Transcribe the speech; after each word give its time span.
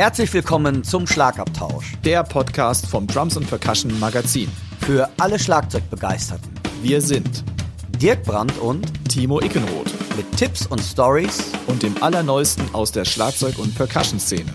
Herzlich 0.00 0.32
willkommen 0.32 0.82
zum 0.82 1.06
Schlagabtausch. 1.06 1.92
Der 2.06 2.24
Podcast 2.24 2.86
vom 2.86 3.06
Drums 3.06 3.36
und 3.36 3.46
Percussion 3.46 4.00
Magazin. 4.00 4.50
Für 4.80 5.10
alle 5.18 5.38
Schlagzeugbegeisterten. 5.38 6.50
Wir 6.80 7.02
sind 7.02 7.44
Dirk 8.00 8.22
Brandt 8.22 8.56
und 8.60 8.90
Timo 9.10 9.42
Ickenroth 9.42 9.92
mit 10.16 10.34
Tipps 10.38 10.66
und 10.66 10.80
Stories 10.80 11.52
und 11.66 11.82
dem 11.82 12.02
Allerneuesten 12.02 12.74
aus 12.74 12.92
der 12.92 13.04
Schlagzeug- 13.04 13.58
und 13.58 13.74
Percussion-Szene. 13.74 14.50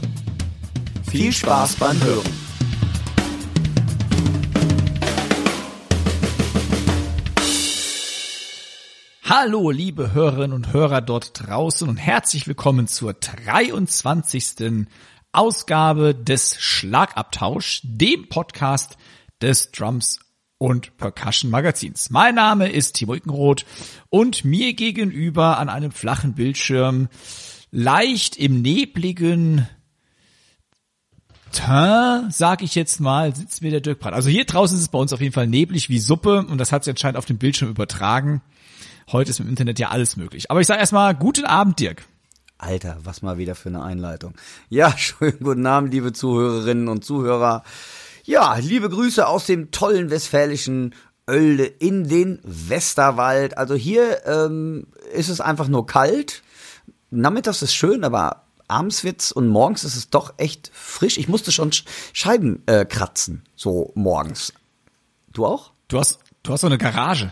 Viel 1.12 1.32
Spaß 1.32 1.76
beim 1.76 2.02
Hören. 2.04 2.46
Hallo, 9.27 9.70
liebe 9.70 10.14
Hörerinnen 10.14 10.54
und 10.54 10.73
Hörer 10.73 11.02
dort 11.02 11.48
draußen 11.48 11.90
und 11.90 11.98
herzlich 11.98 12.48
willkommen 12.48 12.88
zur 12.88 13.14
23. 13.14 14.88
Ausgabe 15.35 16.16
des 16.16 16.55
Schlagabtausch, 16.59 17.81
dem 17.84 18.30
Podcast 18.30 18.98
des 19.41 19.71
Drums 19.71 20.20
und 20.58 20.98
Percussion 20.98 21.52
Magazins. 21.52 22.09
Mein 22.09 22.35
Name 22.35 22.70
ist 22.70 22.94
Timo 22.94 23.13
Ickenroth 23.13 23.66
und 24.09 24.45
mir 24.45 24.73
gegenüber 24.73 25.58
an 25.58 25.70
einem 25.70 25.91
flachen 25.91 26.34
Bildschirm, 26.34 27.09
leicht 27.71 28.38
im 28.38 28.61
nebligen 28.61 29.67
Teint, 31.52 32.33
sag 32.33 32.61
ich 32.61 32.75
jetzt 32.75 32.99
mal, 32.99 33.36
sitzt 33.36 33.61
mir 33.61 33.72
der 33.72 33.81
Dirk 33.81 33.99
Brandt. 33.99 34.16
Also 34.16 34.30
hier 34.30 34.45
draußen 34.45 34.75
ist 34.75 34.83
es 34.83 34.89
bei 34.89 34.99
uns 34.99 35.13
auf 35.13 35.22
jeden 35.22 35.33
Fall 35.33 35.47
neblig 35.47 35.89
wie 35.89 35.99
Suppe 35.99 36.45
und 36.45 36.58
das 36.58 36.72
hat 36.72 36.83
sich 36.83 36.91
anscheinend 36.91 37.17
auf 37.17 37.25
dem 37.25 37.38
Bildschirm 37.38 37.70
übertragen. 37.70 38.41
Heute 39.11 39.30
ist 39.30 39.39
im 39.39 39.47
Internet 39.49 39.80
ja 39.80 39.89
alles 39.89 40.17
möglich. 40.17 40.49
Aber 40.49 40.61
ich 40.61 40.67
sage 40.67 40.80
erstmal 40.80 41.13
guten 41.16 41.45
Abend, 41.45 41.80
Dirk. 41.80 42.05
Alter, 42.58 42.98
was 43.03 43.22
mal 43.22 43.38
wieder 43.38 43.56
für 43.56 43.70
eine 43.70 43.84
Einleitung. 43.84 44.34
Ja, 44.70 44.98
schönen 44.98 45.39
guten 45.42 45.66
Abend, 45.66 45.94
liebe 45.94 46.14
Zuhörerinnen 46.14 46.88
und 46.88 47.03
Zuhörer. 47.03 47.64
Ja, 48.23 48.56
liebe 48.56 48.89
Grüße 48.89 49.28
aus 49.28 49.45
dem 49.45 49.72
tollen 49.72 50.09
westfälischen 50.09 50.95
Oelde 51.28 51.66
in 51.66 52.08
den 52.08 52.39
Westerwald. 52.44 53.58
Also 53.58 53.76
hier 53.76 54.26
ähm, 54.26 54.88
ist 55.14 55.30
es 55.30 55.42
einfach 55.42 55.67
nur 55.67 55.86
kalt. 55.86 56.44
Nachmittags 57.11 57.61
ist 57.61 57.76
schön, 57.76 58.03
aber 58.03 58.44
abends 58.67 59.03
wird's 59.03 59.31
und 59.31 59.48
morgens 59.48 59.83
ist 59.83 59.95
es 59.95 60.09
doch 60.09 60.33
echt 60.38 60.72
frisch. 60.73 61.17
Ich 61.17 61.28
musste 61.28 61.52
schon 61.52 61.72
Scheiben 62.14 62.64
äh, 62.66 62.86
kratzen, 62.86 63.44
so 63.56 63.92
morgens. 63.95 64.53
Du 65.33 65.45
auch? 65.45 65.72
Du 65.88 66.00
hast, 66.00 66.20
du 66.44 66.53
hast 66.53 66.61
so 66.61 66.67
eine 66.67 66.78
Garage. 66.78 67.31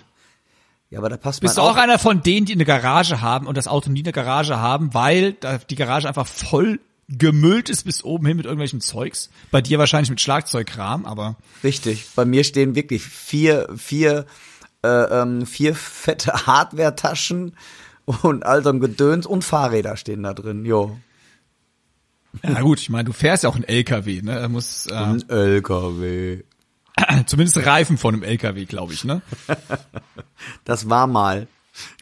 Ja, 0.94 1.00
aber 1.00 1.10
da 1.10 1.18
passt 1.18 1.42
Bist 1.42 1.58
du 1.58 1.62
auch 1.62 1.76
einer 1.76 1.98
von 1.98 2.22
denen, 2.22 2.46
die 2.46 2.54
eine 2.54 2.66
Garage 2.66 3.20
haben 3.20 3.48
und 3.48 3.58
das 3.58 3.68
Auto 3.68 3.90
nie 3.90 4.04
eine 4.04 4.12
Garage 4.12 4.60
haben, 4.60 4.94
weil 4.94 5.36
die 5.68 5.76
Garage 5.76 6.08
einfach 6.08 6.28
voll 6.28 6.80
gemüllt 7.10 7.68
ist 7.68 7.86
bis 7.86 8.04
oben 8.04 8.28
hin 8.28 8.38
mit 8.38 8.46
irgendwelchen 8.46 8.80
Zeugs. 8.80 9.32
Bei 9.50 9.60
dir 9.60 9.80
wahrscheinlich 9.80 10.12
mit 10.12 10.22
Schlagzeugkram, 10.22 11.08
aber. 11.08 11.36
Richtig. 11.64 12.06
Bei 12.16 12.26
mir 12.26 12.44
stehen 12.44 12.76
wirklich 12.76 13.02
vier, 13.02 13.70
vier, 13.76 14.28
äh, 14.84 14.88
ähm, 14.88 15.48
vier 15.48 15.74
fette 15.74 16.32
Hardware-Taschen 16.46 17.56
und 18.06 18.46
all 18.46 18.62
so 18.62 18.70
ein 18.70 18.80
Gedöns 18.80 19.26
und 19.26 19.44
Fahrräder 19.44 19.98
stehen 19.98 20.22
da 20.22 20.36
drin, 20.36 20.64
jo. 20.64 20.96
Ja 22.44 22.62
gut, 22.62 22.80
ich 22.80 22.92
meine, 22.92 23.06
du 23.06 23.14
fährst 23.14 23.46
ja 23.46 23.50
auch 23.50 23.56
ein 23.56 23.64
LKW, 23.64 24.22
ne? 24.22 24.38
Er 24.38 24.50
muss 24.50 24.86
äh, 24.86 24.94
ein 24.94 25.28
LKW. 25.28 26.44
Zumindest 27.26 27.66
Reifen 27.66 27.98
von 27.98 28.14
einem 28.14 28.24
LKW, 28.24 28.66
glaube 28.66 28.94
ich, 28.94 29.04
ne? 29.04 29.22
das 30.66 30.90
war 30.90 31.08
mal. 31.08 31.48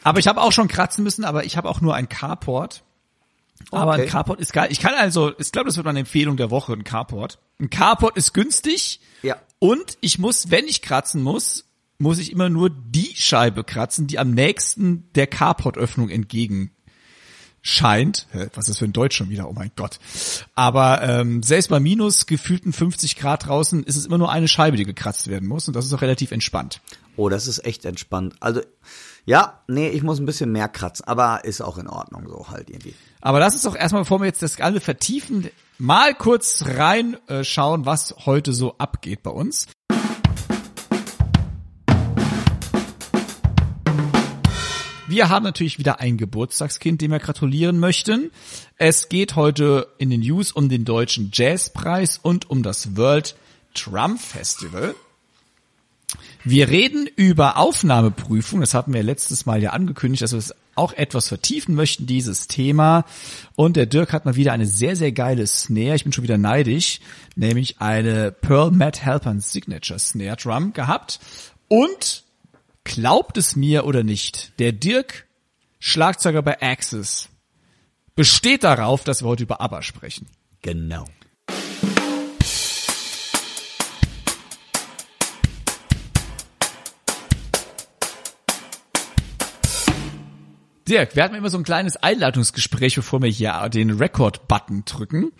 Aber 0.03 0.20
ich 0.20 0.28
habe 0.28 0.42
auch 0.42 0.52
schon 0.52 0.67
kratzen 0.67 1.03
müssen, 1.03 1.23
aber 1.23 1.45
ich 1.45 1.58
habe 1.58 1.70
auch 1.70 1.81
nur 1.81 1.95
ein 1.95 2.09
Carport. 2.09 2.83
Aber 3.70 3.94
okay. 3.94 4.02
ein 4.02 4.08
Carport 4.08 4.39
ist 4.39 4.53
geil. 4.53 4.67
Ich 4.72 4.80
kann 4.80 4.94
also, 4.95 5.31
ich 5.38 5.52
glaube, 5.52 5.67
das 5.67 5.78
wird 5.78 5.86
meine 5.86 6.00
Empfehlung 6.00 6.36
der 6.36 6.50
Woche, 6.50 6.73
ein 6.73 6.83
Carport. 6.83 7.39
Ein 7.60 7.70
Carport 7.70 8.17
ist 8.17 8.33
günstig. 8.33 8.99
Ja. 9.21 9.38
Und 9.60 9.98
ich 10.02 10.20
muss, 10.20 10.49
wenn 10.49 10.65
ich 10.67 10.82
kratzen 10.82 11.21
muss, 11.21 11.65
muss 11.99 12.17
ich 12.17 12.32
immer 12.32 12.49
nur 12.49 12.70
die 12.70 13.14
Scheibe 13.15 13.64
kratzen, 13.64 14.08
die 14.08 14.17
am 14.17 14.32
nächsten 14.32 15.11
der 15.14 15.27
Carport-Öffnung 15.27 16.10
entgegen 16.10 16.71
scheint. 17.61 18.27
Was 18.55 18.70
ist 18.70 18.80
für 18.80 18.86
ein 18.86 18.94
Deutsch 18.94 19.16
schon 19.16 19.30
wieder? 19.30 19.48
Oh 19.48 19.54
mein 19.54 19.72
Gott. 19.76 19.99
Aber 20.55 21.02
ähm, 21.04 21.44
selbst 21.44 21.70
bei 21.70 21.80
minus 21.80 22.26
gefühlten 22.26 22.73
50 22.73 23.17
Grad 23.17 23.45
draußen 23.45 23.83
ist 23.83 23.95
es 23.95 24.05
immer 24.05 24.17
nur 24.17 24.32
eine 24.32 24.48
Scheibe, 24.48 24.77
die 24.77 24.86
gekratzt 24.86 25.27
werden 25.27 25.48
muss. 25.48 25.67
Und 25.67 25.76
das 25.76 25.86
ist 25.86 25.94
auch 25.94 26.02
relativ 26.02 26.32
entspannt. 26.32 26.82
Oh, 27.17 27.30
das 27.30 27.48
ist 27.48 27.66
echt 27.66 27.86
entspannt. 27.86 28.36
Also, 28.39 28.61
ja, 29.26 29.61
nee, 29.67 29.89
ich 29.89 30.02
muss 30.02 30.20
ein 30.20 30.26
bisschen 30.26 30.52
mehr 30.52 30.67
kratzen, 30.67 31.08
aber 31.08 31.45
ist 31.45 31.61
auch 31.61 31.77
in 31.77 31.88
Ordnung 31.88 32.27
so 32.27 32.50
halt 32.50 32.70
irgendwie. 32.70 32.95
Aber 33.20 33.39
lass 33.39 33.54
uns 33.54 33.64
doch 33.64 33.76
erstmal, 33.76 34.04
bevor 34.04 34.20
wir 34.20 34.26
jetzt 34.26 34.42
das 34.42 34.60
alle 34.60 34.80
vertiefen, 34.80 35.50
mal 35.77 36.16
kurz 36.16 36.64
reinschauen, 36.66 37.86
was 37.86 38.16
heute 38.26 38.54
so 38.54 38.77
abgeht 38.77 39.21
bei 39.23 39.32
uns. 39.32 39.67
Wir 45.11 45.27
haben 45.27 45.44
natürlich 45.44 45.77
wieder 45.77 45.99
ein 45.99 46.16
Geburtstagskind, 46.16 47.02
dem 47.02 47.11
wir 47.11 47.20
gratulieren 47.20 47.80
möchten. 47.80 48.32
Es 48.77 49.10
geht 49.10 49.36
heute 49.36 49.89
in 49.98 50.10
den 50.10 50.22
News 50.22 50.54
um 50.54 50.70
den 50.70 50.86
deutschen 50.86 51.32
Jazzpreis 51.33 52.17
und 52.17 52.49
um 52.49 52.64
das 52.64 52.95
World 52.95 53.36
Drum 53.73 54.17
Festival. 54.17 54.95
Wir 56.45 56.70
reden 56.70 57.10
über 57.14 57.58
Aufnahmeprüfung. 57.58 58.61
Das 58.61 58.73
hatten 58.73 58.94
wir 58.94 59.04
letztes 59.04 59.45
Mal 59.45 59.61
ja 59.61 59.71
angekündigt, 59.71 60.23
dass 60.23 60.32
wir 60.32 60.39
es 60.39 60.55
auch 60.76 60.94
etwas 60.94 61.27
vertiefen 61.27 61.76
möchten, 61.76 62.05
dieses 62.05 62.48
Thema. 62.48 63.04
Und 63.58 63.76
der 63.76 63.88
Dirk 63.88 64.14
hat 64.14 64.23
mal 64.23 64.38
wieder 64.38 64.54
eine 64.54 64.66
sehr, 64.66 64.95
sehr 64.95 65.11
geile 65.11 65.45
Snare. 65.45 65.95
Ich 65.95 66.04
bin 66.04 66.14
schon 66.14 66.23
wieder 66.23 66.38
neidisch. 66.38 67.02
Nämlich 67.36 67.82
eine 67.82 68.32
Pearl 68.32 68.71
Matt 68.71 69.04
Halpern 69.04 69.42
Signature 69.42 70.00
Snare 70.00 70.38
Drum 70.38 70.71
gehabt. 70.71 71.20
Und 71.67 72.23
Glaubt 72.83 73.37
es 73.37 73.55
mir 73.55 73.86
oder 73.86 74.03
nicht, 74.03 74.59
der 74.59 74.71
Dirk, 74.71 75.27
Schlagzeuger 75.80 76.42
bei 76.42 76.61
Axis, 76.61 77.30
besteht 78.15 78.64
darauf, 78.64 79.03
dass 79.03 79.23
wir 79.23 79.30
heute 79.30 79.43
über 79.43 79.61
ABBA 79.61 79.81
sprechen. 79.83 80.27
Genau. 80.61 81.05
Dirk, 90.87 91.15
wir 91.15 91.23
hatten 91.23 91.36
immer 91.36 91.49
so 91.49 91.58
ein 91.58 91.64
kleines 91.64 91.95
Einleitungsgespräch, 91.95 92.95
bevor 92.95 93.21
wir 93.21 93.30
hier 93.30 93.70
den 93.70 93.91
Record-Button 93.91 94.83
drücken. 94.86 95.31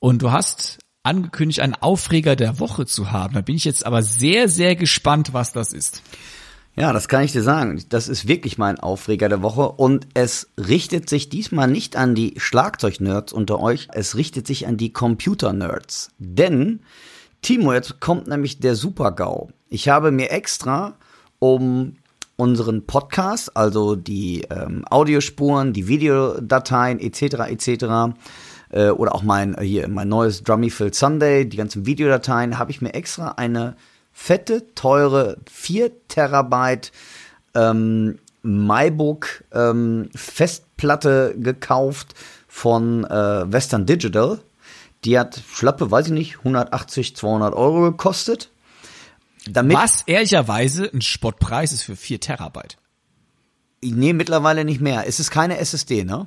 Und 0.00 0.20
du 0.20 0.32
hast 0.32 0.80
angekündigt, 1.02 1.60
einen 1.60 1.74
Aufreger 1.74 2.36
der 2.36 2.60
Woche 2.60 2.84
zu 2.84 3.10
haben. 3.10 3.34
Da 3.34 3.40
bin 3.40 3.56
ich 3.56 3.64
jetzt 3.64 3.86
aber 3.86 4.02
sehr, 4.02 4.48
sehr 4.48 4.76
gespannt, 4.76 5.32
was 5.32 5.52
das 5.52 5.72
ist. 5.72 6.02
Ja, 6.78 6.92
das 6.92 7.08
kann 7.08 7.24
ich 7.24 7.32
dir 7.32 7.42
sagen. 7.42 7.82
Das 7.88 8.08
ist 8.08 8.28
wirklich 8.28 8.56
mein 8.56 8.78
Aufreger 8.78 9.28
der 9.28 9.42
Woche 9.42 9.68
und 9.68 10.06
es 10.14 10.48
richtet 10.56 11.08
sich 11.08 11.28
diesmal 11.28 11.66
nicht 11.66 11.96
an 11.96 12.14
die 12.14 12.34
Schlagzeugnerds 12.36 13.32
unter 13.32 13.58
euch, 13.58 13.88
es 13.92 14.14
richtet 14.14 14.46
sich 14.46 14.68
an 14.68 14.76
die 14.76 14.92
Computer-Nerds. 14.92 16.10
Denn, 16.18 16.80
Timo, 17.42 17.72
jetzt 17.72 17.98
kommt 17.98 18.28
nämlich 18.28 18.60
der 18.60 18.76
Super-GAU. 18.76 19.48
Ich 19.68 19.88
habe 19.88 20.12
mir 20.12 20.30
extra, 20.30 20.94
um 21.40 21.96
unseren 22.36 22.86
Podcast, 22.86 23.56
also 23.56 23.96
die 23.96 24.42
ähm, 24.48 24.84
Audiospuren, 24.88 25.72
die 25.72 25.88
Videodateien 25.88 27.00
etc. 27.00 27.50
etc. 27.50 28.14
Äh, 28.70 28.90
oder 28.90 29.16
auch 29.16 29.24
mein 29.24 29.60
hier 29.60 29.88
mein 29.88 30.08
neues 30.08 30.44
Drummy 30.44 30.70
Fill 30.70 30.94
Sunday, 30.94 31.48
die 31.48 31.56
ganzen 31.56 31.86
Videodateien, 31.86 32.56
habe 32.56 32.70
ich 32.70 32.80
mir 32.80 32.94
extra 32.94 33.30
eine 33.32 33.74
fette, 34.18 34.74
teure 34.74 35.38
4 35.50 36.08
Terabyte 36.08 36.90
ähm, 37.54 38.18
MyBook 38.42 39.44
ähm, 39.52 40.10
Festplatte 40.14 41.34
gekauft 41.38 42.14
von 42.48 43.04
äh, 43.04 43.50
Western 43.50 43.86
Digital. 43.86 44.40
Die 45.04 45.18
hat 45.18 45.40
schlappe, 45.50 45.90
weiß 45.92 46.06
ich 46.06 46.12
nicht, 46.12 46.38
180, 46.38 47.14
200 47.14 47.54
Euro 47.54 47.82
gekostet. 47.82 48.50
Damit 49.48 49.76
Was 49.76 50.02
ehrlicherweise 50.02 50.90
ein 50.92 51.00
Spottpreis 51.00 51.72
ist 51.72 51.84
für 51.84 51.96
4 51.96 52.20
Terabyte. 52.20 52.76
Nee, 53.82 54.12
mittlerweile 54.12 54.64
nicht 54.64 54.80
mehr. 54.80 55.06
Es 55.06 55.20
ist 55.20 55.30
keine 55.30 55.58
SSD, 55.58 56.02
ne? 56.04 56.26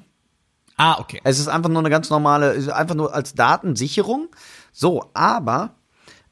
Ah, 0.78 0.98
okay. 1.00 1.20
Es 1.26 1.40
ist 1.40 1.50
einfach 1.50 1.70
nur 1.70 1.80
eine 1.80 1.90
ganz 1.90 2.10
normale, 2.10 2.74
einfach 2.74 2.96
nur 2.96 3.14
als 3.14 3.36
Datensicherung. 3.36 4.30
So, 4.72 5.12
aber 5.14 5.76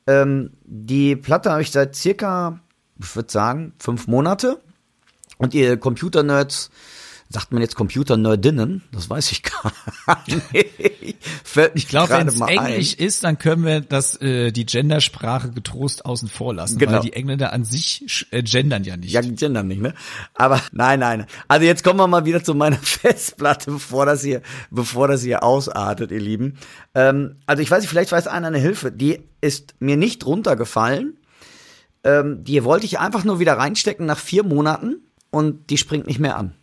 ähm, 0.10 0.52
die 0.64 1.16
Platte 1.16 1.52
habe 1.52 1.62
ich 1.62 1.72
seit 1.72 1.96
circa, 1.96 2.60
ich 3.00 3.16
würde 3.16 3.32
sagen, 3.32 3.74
fünf 3.80 4.08
Monate. 4.08 4.60
Und 5.38 5.54
ihr 5.54 5.78
Computer-Nerds, 5.78 6.72
sagt 7.30 7.52
man 7.52 7.62
jetzt 7.62 7.76
Computer-Nerdinnen? 7.76 8.84
Das 8.92 9.10
weiß 9.10 9.32
ich 9.32 9.44
gar 9.44 9.72
nicht. 10.28 10.89
Fällt 11.44 11.72
ich 11.76 11.88
glaube, 11.88 12.10
wenn 12.10 12.28
es 12.28 12.40
Englisch 12.40 12.96
ein. 13.00 13.06
ist, 13.06 13.24
dann 13.24 13.38
können 13.38 13.64
wir 13.66 13.82
das 13.82 14.20
äh, 14.22 14.52
die 14.52 14.66
Gendersprache 14.66 15.52
getrost 15.52 16.06
außen 16.06 16.30
vor 16.30 16.54
lassen, 16.54 16.78
genau. 16.78 16.94
weil 16.94 17.00
die 17.02 17.14
Engländer 17.14 17.54
an 17.54 17.64
sich 17.64 18.28
äh, 18.32 18.44
gendern 18.44 18.84
ja 18.84 18.98
nicht. 18.98 19.12
Ja, 19.12 19.22
gendern 19.22 19.68
nicht, 19.68 19.82
ne? 19.82 19.94
Aber 20.34 20.62
nein, 20.72 21.00
nein. 21.00 21.26
Also 21.48 21.66
jetzt 21.66 21.84
kommen 21.84 22.00
wir 22.00 22.08
mal 22.08 22.26
wieder 22.26 22.44
zu 22.44 22.56
meiner 22.56 22.78
Festplatte, 22.82 23.72
bevor 23.72 24.06
das 24.06 24.24
hier, 24.24 24.42
bevor 24.70 25.08
das 25.08 25.24
hier 25.24 25.44
ausartet, 25.44 26.12
ihr 26.12 26.22
Lieben. 26.22 26.58
Ähm, 26.96 27.38
also 27.46 27.62
ich 27.62 27.70
weiß 27.70 27.82
nicht, 27.82 27.90
vielleicht 27.90 28.12
weiß 28.12 28.28
einer 28.28 28.48
eine 28.48 28.60
Hilfe. 28.60 28.92
Die 28.92 29.22
ist 29.42 29.76
mir 29.80 29.98
nicht 29.98 30.26
runtergefallen. 30.26 31.18
Ähm, 32.04 32.44
die 32.44 32.64
wollte 32.64 32.86
ich 32.86 33.00
einfach 33.00 33.24
nur 33.24 33.40
wieder 33.40 33.54
reinstecken 33.54 34.06
nach 34.06 34.20
vier 34.20 34.44
Monaten 34.44 34.98
und 35.32 35.70
die 35.70 35.78
springt 35.78 36.08
nicht 36.08 36.20
mehr 36.20 36.38
an. 36.38 36.56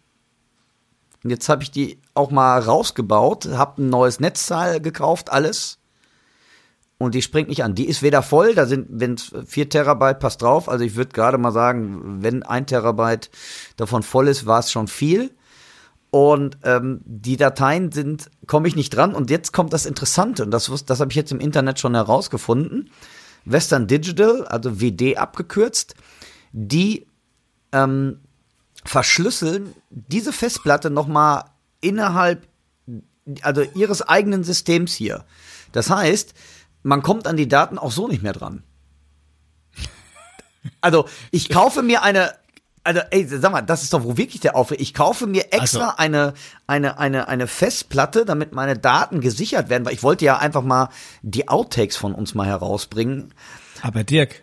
Und 1.22 1.30
jetzt 1.30 1.48
habe 1.48 1.62
ich 1.62 1.70
die 1.70 1.98
auch 2.16 2.30
mal 2.30 2.58
rausgebaut, 2.58 3.46
habe 3.46 3.82
ein 3.82 3.88
neues 3.88 4.20
Netzteil 4.20 4.80
gekauft, 4.80 5.30
alles. 5.30 5.78
Und 6.98 7.14
die 7.14 7.22
springt 7.22 7.48
nicht 7.48 7.62
an. 7.62 7.74
Die 7.74 7.86
ist 7.86 8.02
weder 8.02 8.22
voll, 8.22 8.54
da 8.54 8.66
sind, 8.66 8.86
wenn 8.90 9.18
vier 9.18 9.68
Terabyte 9.68 10.18
passt 10.18 10.40
drauf. 10.40 10.68
Also 10.68 10.84
ich 10.84 10.96
würde 10.96 11.12
gerade 11.12 11.36
mal 11.36 11.52
sagen, 11.52 12.22
wenn 12.22 12.42
ein 12.42 12.66
Terabyte 12.66 13.30
davon 13.76 14.02
voll 14.02 14.28
ist, 14.28 14.46
war 14.46 14.60
es 14.60 14.72
schon 14.72 14.88
viel. 14.88 15.30
Und 16.10 16.56
ähm, 16.62 17.02
die 17.04 17.36
Dateien 17.36 17.92
sind, 17.92 18.30
komme 18.46 18.68
ich 18.68 18.76
nicht 18.76 18.90
dran. 18.90 19.14
Und 19.14 19.30
jetzt 19.30 19.52
kommt 19.52 19.74
das 19.74 19.84
Interessante, 19.84 20.44
und 20.44 20.50
das, 20.50 20.72
das 20.86 21.00
habe 21.00 21.10
ich 21.10 21.16
jetzt 21.16 21.32
im 21.32 21.40
Internet 21.40 21.78
schon 21.78 21.94
herausgefunden. 21.94 22.90
Western 23.44 23.86
Digital, 23.86 24.46
also 24.46 24.80
WD 24.80 25.18
abgekürzt, 25.18 25.94
die 26.52 27.06
ähm, 27.72 28.20
verschlüsseln 28.84 29.74
diese 29.90 30.32
Festplatte 30.32 30.88
nochmal 30.88 31.44
innerhalb 31.86 32.46
also 33.42 33.62
ihres 33.74 34.02
eigenen 34.02 34.44
Systems 34.44 34.94
hier. 34.94 35.24
Das 35.72 35.90
heißt, 35.90 36.34
man 36.82 37.02
kommt 37.02 37.26
an 37.26 37.36
die 37.36 37.48
Daten 37.48 37.78
auch 37.78 37.92
so 37.92 38.08
nicht 38.08 38.22
mehr 38.22 38.32
dran. 38.32 38.62
Also, 40.80 41.08
ich 41.30 41.48
kaufe 41.48 41.82
mir 41.82 42.02
eine, 42.02 42.32
also, 42.84 43.00
ey, 43.10 43.26
sag 43.26 43.52
mal, 43.52 43.62
das 43.62 43.82
ist 43.82 43.92
doch 43.92 44.04
wo 44.04 44.16
wirklich 44.16 44.40
der 44.40 44.56
Aufwand. 44.56 44.80
Ich 44.80 44.94
kaufe 44.94 45.26
mir 45.26 45.52
extra 45.52 45.90
also, 45.90 45.96
eine, 45.96 46.34
eine, 46.66 46.98
eine, 46.98 47.28
eine 47.28 47.46
Festplatte, 47.46 48.24
damit 48.24 48.52
meine 48.52 48.76
Daten 48.76 49.20
gesichert 49.20 49.68
werden, 49.68 49.84
weil 49.84 49.94
ich 49.94 50.02
wollte 50.02 50.24
ja 50.24 50.38
einfach 50.38 50.62
mal 50.62 50.88
die 51.22 51.48
Outtakes 51.48 51.96
von 51.96 52.14
uns 52.14 52.34
mal 52.34 52.46
herausbringen. 52.46 53.32
Aber 53.82 54.04
Dirk, 54.04 54.42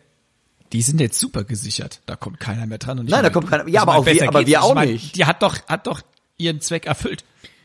die 0.72 0.82
sind 0.82 1.00
jetzt 1.00 1.20
super 1.20 1.44
gesichert. 1.44 2.02
Da 2.06 2.16
kommt 2.16 2.40
keiner 2.40 2.66
mehr 2.66 2.78
dran. 2.78 3.00
Und 3.00 3.10
Nein, 3.10 3.24
da 3.24 3.30
kommt 3.30 3.50
keiner. 3.50 3.68
Ja, 3.68 3.82
aber 3.82 3.96
auch 3.96 4.06
wir, 4.06 4.28
aber 4.28 4.46
wir 4.46 4.64
auch 4.64 4.76
nicht. 4.76 5.16
Die 5.16 5.26
hat 5.26 5.42
doch, 5.42 5.58
hat 5.68 5.88
doch 5.88 6.02
ihren 6.38 6.62
Zweck 6.62 6.86
erfüllt. 6.86 7.24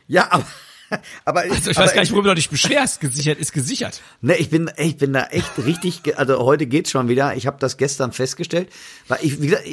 Ja, 0.09 0.27
aber 0.31 0.45
aber 1.25 1.41
also 1.41 1.69
ich 1.69 1.77
weiß 1.77 1.93
gar 1.93 2.01
nicht, 2.01 2.11
worüber 2.11 2.29
du 2.29 2.35
dich 2.35 2.49
beschwerst. 2.49 2.99
Gesichert 2.99 3.37
ist 3.37 3.53
gesichert. 3.53 4.01
Ne, 4.21 4.35
ich 4.37 4.49
bin, 4.49 4.71
ich 4.77 4.97
bin 4.97 5.13
da 5.13 5.25
echt 5.25 5.51
richtig. 5.57 6.17
Also 6.17 6.39
heute 6.39 6.65
geht's 6.65 6.91
schon 6.91 7.07
wieder. 7.07 7.35
Ich 7.35 7.47
habe 7.47 7.57
das 7.59 7.77
gestern 7.77 8.11
festgestellt, 8.11 8.69
weil 9.07 9.19
ich, 9.21 9.41
wie 9.41 9.47
gesagt, 9.47 9.65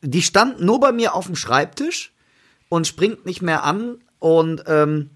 die 0.00 0.22
stand 0.22 0.60
nur 0.60 0.80
bei 0.80 0.92
mir 0.92 1.14
auf 1.14 1.26
dem 1.26 1.36
Schreibtisch 1.36 2.12
und 2.68 2.86
springt 2.86 3.26
nicht 3.26 3.42
mehr 3.42 3.64
an 3.64 3.98
und 4.18 4.64
ähm, 4.66 5.10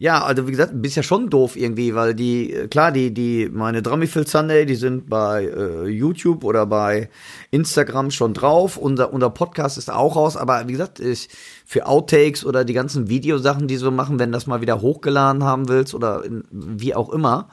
ja, 0.00 0.22
also 0.22 0.46
wie 0.46 0.52
gesagt, 0.52 0.80
bist 0.80 0.94
ja 0.94 1.02
schon 1.02 1.28
doof 1.28 1.56
irgendwie, 1.56 1.92
weil 1.92 2.14
die, 2.14 2.68
klar, 2.70 2.92
die, 2.92 3.12
die, 3.12 3.50
meine 3.52 3.82
Drummyfield 3.82 4.28
Sunday, 4.28 4.64
die 4.64 4.76
sind 4.76 5.10
bei 5.10 5.44
äh, 5.44 5.88
YouTube 5.88 6.44
oder 6.44 6.66
bei 6.66 7.10
Instagram 7.50 8.12
schon 8.12 8.32
drauf. 8.32 8.76
Unser, 8.76 9.12
unser 9.12 9.30
Podcast 9.30 9.76
ist 9.76 9.90
auch 9.90 10.14
raus, 10.14 10.36
aber 10.36 10.68
wie 10.68 10.72
gesagt, 10.72 11.00
ich, 11.00 11.28
für 11.66 11.86
Outtakes 11.86 12.46
oder 12.46 12.64
die 12.64 12.74
ganzen 12.74 13.08
Videosachen, 13.08 13.66
die 13.66 13.76
so 13.76 13.90
machen, 13.90 14.20
wenn 14.20 14.30
das 14.30 14.46
mal 14.46 14.60
wieder 14.60 14.80
hochgeladen 14.80 15.42
haben 15.42 15.68
willst 15.68 15.96
oder 15.96 16.24
in, 16.24 16.44
wie 16.52 16.94
auch 16.94 17.08
immer, 17.08 17.48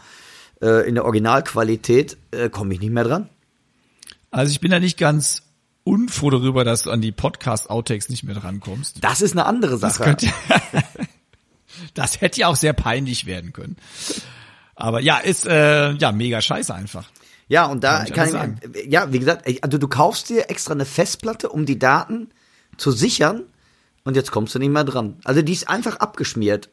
äh, 0.61 0.87
in 0.87 0.93
der 0.93 1.05
Originalqualität, 1.05 2.15
äh, 2.29 2.49
komme 2.49 2.75
ich 2.75 2.79
nicht 2.79 2.93
mehr 2.93 3.05
dran. 3.05 3.27
Also 4.29 4.51
ich 4.51 4.59
bin 4.59 4.69
da 4.69 4.79
nicht 4.79 4.99
ganz 4.99 5.41
unfroh 5.83 6.29
darüber, 6.29 6.63
dass 6.63 6.83
du 6.83 6.91
an 6.91 7.01
die 7.01 7.11
Podcast-Outtakes 7.11 8.09
nicht 8.09 8.23
mehr 8.23 8.35
drankommst. 8.35 9.03
Das 9.03 9.21
ist 9.21 9.31
eine 9.31 9.47
andere 9.47 9.77
Sache. 9.77 10.15
Das 10.15 10.29
hätte 12.19 12.41
ja 12.41 12.47
auch 12.47 12.55
sehr 12.55 12.73
peinlich 12.73 13.25
werden 13.25 13.53
können. 13.53 13.77
Aber 14.75 14.99
ja, 15.01 15.17
ist 15.17 15.45
äh, 15.45 15.91
ja 15.93 16.11
mega 16.11 16.41
scheiße 16.41 16.73
einfach. 16.73 17.09
Ja, 17.47 17.65
und 17.65 17.83
da 17.83 18.05
kann, 18.05 18.31
kann 18.31 18.59
ich, 18.73 18.91
ja, 18.91 19.11
wie 19.13 19.19
gesagt, 19.19 19.47
also 19.63 19.77
du 19.77 19.87
kaufst 19.87 20.29
dir 20.29 20.49
extra 20.49 20.73
eine 20.73 20.85
Festplatte, 20.85 21.49
um 21.49 21.65
die 21.65 21.77
Daten 21.77 22.29
zu 22.77 22.91
sichern 22.91 23.43
und 24.03 24.15
jetzt 24.15 24.31
kommst 24.31 24.55
du 24.55 24.59
nicht 24.59 24.71
mehr 24.71 24.83
dran. 24.83 25.17
Also 25.23 25.41
die 25.41 25.53
ist 25.53 25.69
einfach 25.69 25.97
abgeschmiert. 25.97 26.69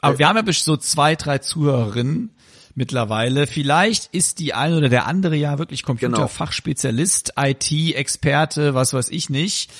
Aber 0.00 0.18
wir 0.18 0.28
haben 0.28 0.36
ja 0.36 0.52
so 0.52 0.76
zwei, 0.76 1.16
drei 1.16 1.38
Zuhörerinnen 1.38 2.30
mittlerweile. 2.76 3.48
Vielleicht 3.48 4.06
ist 4.14 4.38
die 4.38 4.54
eine 4.54 4.76
oder 4.76 4.88
der 4.88 5.06
andere 5.06 5.34
ja 5.34 5.58
wirklich 5.58 5.82
genau. 5.82 5.98
Computerfachspezialist, 5.98 7.32
IT-Experte, 7.36 8.74
was 8.74 8.92
weiß 8.92 9.08
ich 9.10 9.28
nicht 9.28 9.70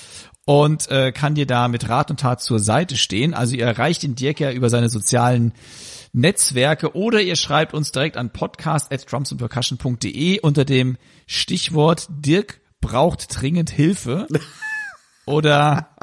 und 0.49 0.89
äh, 0.89 1.11
kann 1.11 1.35
dir 1.35 1.45
da 1.45 1.67
mit 1.67 1.89
Rat 1.89 2.09
und 2.09 2.21
Tat 2.21 2.41
zur 2.41 2.57
Seite 2.57 2.97
stehen. 2.97 3.35
Also 3.35 3.55
ihr 3.55 3.67
erreicht 3.67 4.01
den 4.01 4.15
Dirk 4.15 4.39
ja 4.39 4.51
über 4.51 4.71
seine 4.71 4.89
sozialen 4.89 5.53
Netzwerke 6.11 6.95
oder 6.95 7.21
ihr 7.21 7.35
schreibt 7.35 7.75
uns 7.75 7.91
direkt 7.91 8.17
an 8.17 8.31
podcast@drumsandpercussion.de 8.31 10.39
unter 10.39 10.65
dem 10.65 10.97
Stichwort 11.27 12.07
Dirk 12.09 12.61
braucht 12.81 13.27
dringend 13.39 13.69
Hilfe 13.69 14.27
oder 15.27 15.95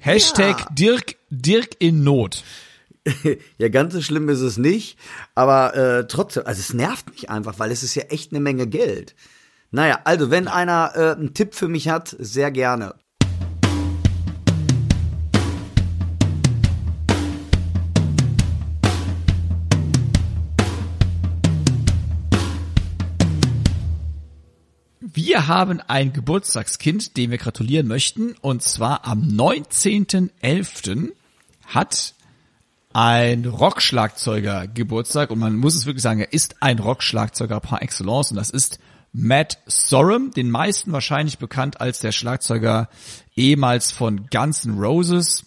Hashtag 0.00 0.60
ja. 0.60 0.66
Dirk 0.70 1.16
Dirk 1.28 1.76
in 1.78 2.02
Not. 2.02 2.44
ja, 3.58 3.68
ganz 3.68 3.92
so 3.92 4.00
schlimm 4.00 4.30
ist 4.30 4.40
es 4.40 4.56
nicht, 4.56 4.96
aber 5.34 5.76
äh, 5.76 6.06
trotzdem, 6.06 6.46
also 6.46 6.58
es 6.58 6.72
nervt 6.72 7.10
mich 7.10 7.28
einfach, 7.28 7.58
weil 7.58 7.70
es 7.70 7.82
ist 7.82 7.94
ja 7.94 8.04
echt 8.04 8.32
eine 8.32 8.40
Menge 8.40 8.66
Geld. 8.66 9.14
Naja, 9.70 10.00
also 10.04 10.30
wenn 10.30 10.48
einer 10.48 10.92
äh, 10.94 11.12
einen 11.12 11.34
Tipp 11.34 11.54
für 11.54 11.68
mich 11.68 11.90
hat, 11.90 12.16
sehr 12.18 12.50
gerne. 12.50 12.94
Wir 25.20 25.48
haben 25.48 25.80
ein 25.80 26.12
Geburtstagskind, 26.12 27.16
dem 27.16 27.32
wir 27.32 27.38
gratulieren 27.38 27.88
möchten. 27.88 28.36
Und 28.40 28.62
zwar 28.62 29.04
am 29.04 29.20
19.11. 29.22 31.10
hat 31.66 32.14
ein 32.92 33.44
Rockschlagzeuger 33.44 34.68
Geburtstag. 34.68 35.32
Und 35.32 35.40
man 35.40 35.56
muss 35.56 35.74
es 35.74 35.86
wirklich 35.86 36.04
sagen, 36.04 36.20
er 36.20 36.32
ist 36.32 36.62
ein 36.62 36.78
Rockschlagzeuger 36.78 37.58
par 37.58 37.82
excellence. 37.82 38.30
Und 38.30 38.36
das 38.36 38.50
ist 38.50 38.78
Matt 39.12 39.58
Sorum, 39.66 40.30
den 40.30 40.52
meisten 40.52 40.92
wahrscheinlich 40.92 41.38
bekannt 41.38 41.80
als 41.80 41.98
der 41.98 42.12
Schlagzeuger 42.12 42.88
ehemals 43.34 43.90
von 43.90 44.28
Guns 44.30 44.66
N' 44.66 44.78
Roses. 44.78 45.44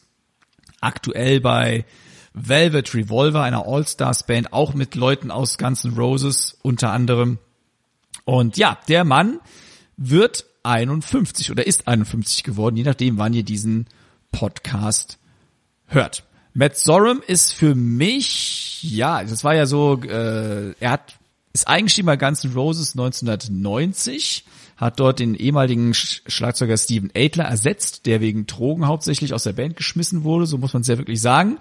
Aktuell 0.81 1.39
bei 1.39 1.86
Velvet 2.34 2.93
Revolver, 2.93 3.41
einer 3.43 3.65
All-Stars-Band, 3.65 4.51
auch 4.51 4.74
mit 4.74 4.95
Leuten 4.95 5.31
aus 5.31 5.57
Guns 5.57 5.86
N' 5.86 5.93
Roses 5.93 6.57
unter 6.62 6.91
anderem. 6.91 7.39
Und 8.25 8.57
ja, 8.57 8.77
der 8.89 9.05
Mann 9.05 9.39
wird 10.10 10.46
51 10.63 11.51
oder 11.51 11.65
ist 11.65 11.88
51 11.88 12.43
geworden, 12.43 12.75
je 12.75 12.84
nachdem, 12.84 13.17
wann 13.17 13.34
ihr 13.34 13.43
diesen 13.43 13.88
Podcast 14.31 15.17
hört. 15.88 16.24
Matt 16.53 16.77
Sorum 16.77 17.22
ist 17.25 17.53
für 17.53 17.75
mich, 17.75 18.79
ja, 18.84 19.24
das 19.24 19.43
war 19.43 19.55
ja 19.55 19.65
so, 19.65 20.01
äh, 20.03 20.74
er 20.79 20.91
hat 20.91 21.15
ist 21.53 21.67
eingestiegen 21.67 22.05
bei 22.05 22.17
Guns 22.17 22.43
N' 22.43 22.53
Roses 22.53 22.93
1990, 22.93 24.46
hat 24.77 25.00
dort 25.00 25.20
den 25.20 25.36
ehemaligen 25.36 25.93
Schlagzeuger 25.93 26.77
Steven 26.77 27.12
Adler 27.15 27.43
ersetzt, 27.43 28.05
der 28.05 28.22
wegen 28.22 28.48
Drogen 28.48 28.88
hauptsächlich 28.88 29.34
aus 29.34 29.43
der 29.43 29.53
Band 29.53 29.75
geschmissen 29.75 30.24
wurde, 30.24 30.46
so 30.46 30.58
muss 30.58 30.74
man 30.74 30.81
es 30.81 30.88
ja 30.88 30.98
wirklich 30.98 31.22
sagen, 31.22 31.58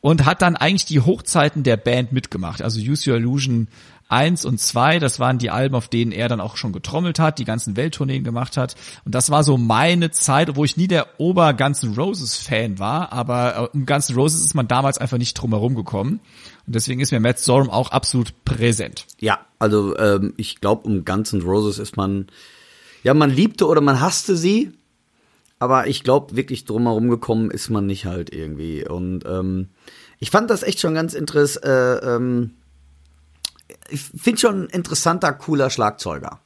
und 0.00 0.24
hat 0.24 0.42
dann 0.42 0.56
eigentlich 0.56 0.86
die 0.86 1.00
Hochzeiten 1.00 1.64
der 1.64 1.76
Band 1.76 2.12
mitgemacht. 2.12 2.62
Also 2.62 2.80
Use 2.80 3.10
Your 3.10 3.16
Illusion 3.16 3.68
1 4.12 4.44
und 4.44 4.60
2, 4.60 4.98
das 4.98 5.18
waren 5.18 5.38
die 5.38 5.50
Alben, 5.50 5.74
auf 5.74 5.88
denen 5.88 6.12
er 6.12 6.28
dann 6.28 6.40
auch 6.40 6.56
schon 6.56 6.72
getrommelt 6.72 7.18
hat, 7.18 7.38
die 7.38 7.46
ganzen 7.46 7.76
Welttourneen 7.76 8.24
gemacht 8.24 8.58
hat. 8.58 8.76
Und 9.06 9.14
das 9.14 9.30
war 9.30 9.42
so 9.42 9.56
meine 9.56 10.10
Zeit, 10.10 10.54
wo 10.54 10.64
ich 10.64 10.76
nie 10.76 10.86
der 10.86 11.18
Ober 11.18 11.54
Guns 11.54 11.82
N' 11.82 11.94
Roses 11.94 12.36
Fan 12.36 12.78
war, 12.78 13.12
aber 13.12 13.56
äh, 13.56 13.76
um 13.76 13.86
Guns 13.86 14.10
N' 14.10 14.16
Roses 14.16 14.44
ist 14.44 14.54
man 14.54 14.68
damals 14.68 14.98
einfach 14.98 15.16
nicht 15.16 15.32
drum 15.34 15.52
herum 15.52 15.74
gekommen. 15.74 16.20
Und 16.66 16.74
deswegen 16.74 17.00
ist 17.00 17.10
mir 17.10 17.20
Matt 17.20 17.38
Sorum 17.38 17.70
auch 17.70 17.90
absolut 17.90 18.44
präsent. 18.44 19.06
Ja, 19.18 19.40
also 19.58 19.96
ähm, 19.96 20.34
ich 20.36 20.60
glaube, 20.60 20.86
um 20.86 21.04
Guns 21.06 21.32
N' 21.32 21.40
Roses 21.40 21.78
ist 21.78 21.96
man, 21.96 22.26
ja, 23.02 23.14
man 23.14 23.30
liebte 23.30 23.66
oder 23.66 23.80
man 23.80 24.00
hasste 24.00 24.36
sie, 24.36 24.72
aber 25.58 25.86
ich 25.86 26.04
glaube, 26.04 26.36
wirklich 26.36 26.66
drum 26.66 26.82
herum 26.82 27.08
gekommen 27.08 27.50
ist 27.50 27.70
man 27.70 27.86
nicht 27.86 28.04
halt 28.04 28.30
irgendwie. 28.30 28.86
Und 28.86 29.24
ähm, 29.24 29.68
ich 30.18 30.30
fand 30.30 30.50
das 30.50 30.62
echt 30.62 30.80
schon 30.80 30.94
ganz 30.94 31.14
interessant. 31.14 31.64
Äh, 31.64 32.16
ähm, 32.16 32.50
ich 33.90 34.00
finde 34.00 34.40
schon 34.40 34.62
ein 34.64 34.68
interessanter, 34.68 35.32
cooler 35.32 35.70
Schlagzeuger. 35.70 36.40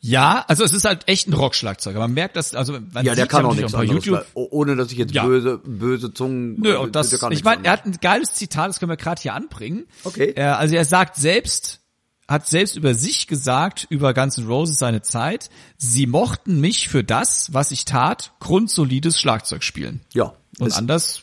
Ja, 0.00 0.44
also 0.46 0.62
es 0.62 0.72
ist 0.72 0.84
halt 0.84 1.08
echt 1.08 1.26
ein 1.26 1.32
Rockschlagzeuger. 1.32 1.98
Man 1.98 2.12
merkt 2.14 2.36
das, 2.36 2.54
also 2.54 2.74
man 2.92 3.04
Ja, 3.04 3.14
der 3.14 3.26
kann 3.26 3.44
auch 3.44 3.54
nichts 3.54 3.74
anderes. 3.74 4.04
YouTube. 4.04 4.24
ohne 4.34 4.76
dass 4.76 4.92
ich 4.92 4.98
jetzt 4.98 5.12
Ja. 5.12 5.24
böse, 5.24 5.58
böse 5.64 6.14
Zungen. 6.14 6.60
Nö, 6.60 6.74
äh, 6.74 6.76
und 6.76 6.94
das, 6.94 7.12
ich 7.12 7.42
meine, 7.42 7.64
er 7.64 7.72
hat 7.72 7.86
ein 7.86 7.96
geiles 8.00 8.34
Zitat, 8.34 8.68
das 8.68 8.78
können 8.78 8.90
wir 8.90 8.96
gerade 8.96 9.20
hier 9.20 9.34
anbringen. 9.34 9.86
Okay. 10.04 10.32
Er, 10.36 10.58
also 10.58 10.76
er 10.76 10.84
sagt 10.84 11.16
selbst, 11.16 11.80
hat 12.28 12.46
selbst 12.46 12.76
über 12.76 12.94
sich 12.94 13.26
gesagt, 13.26 13.86
über 13.88 14.14
Guns 14.14 14.38
N' 14.38 14.46
Roses 14.46 14.78
seine 14.78 15.02
Zeit, 15.02 15.50
sie 15.76 16.06
mochten 16.06 16.60
mich 16.60 16.88
für 16.88 17.02
das, 17.02 17.52
was 17.52 17.70
ich 17.72 17.84
tat, 17.84 18.32
grundsolides 18.38 19.18
Schlagzeug 19.18 19.64
spielen. 19.64 20.00
Ja. 20.12 20.34
Und 20.60 20.72
anders, 20.76 21.22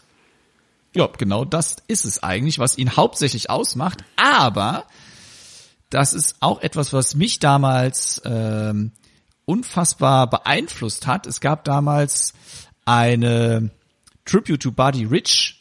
ja, 0.96 1.08
genau 1.18 1.46
das 1.46 1.78
ist 1.88 2.04
es 2.06 2.22
eigentlich, 2.22 2.60
was 2.60 2.78
ihn 2.78 2.96
hauptsächlich 2.98 3.50
ausmacht. 3.50 4.04
Aber 4.18 4.86
das 5.94 6.14
ist 6.14 6.38
auch 6.40 6.62
etwas, 6.62 6.92
was 6.94 7.16
mich 7.16 7.40
damals 7.40 8.22
ähm, 8.26 8.92
unfassbar 9.46 10.30
beeinflusst 10.30 11.06
hat. 11.06 11.28
Es 11.28 11.40
gab 11.40 11.64
damals 11.66 12.34
eine 12.86 13.70
Tribute 14.26 14.62
to 14.62 14.72
Buddy 14.72 15.06
Rich 15.06 15.60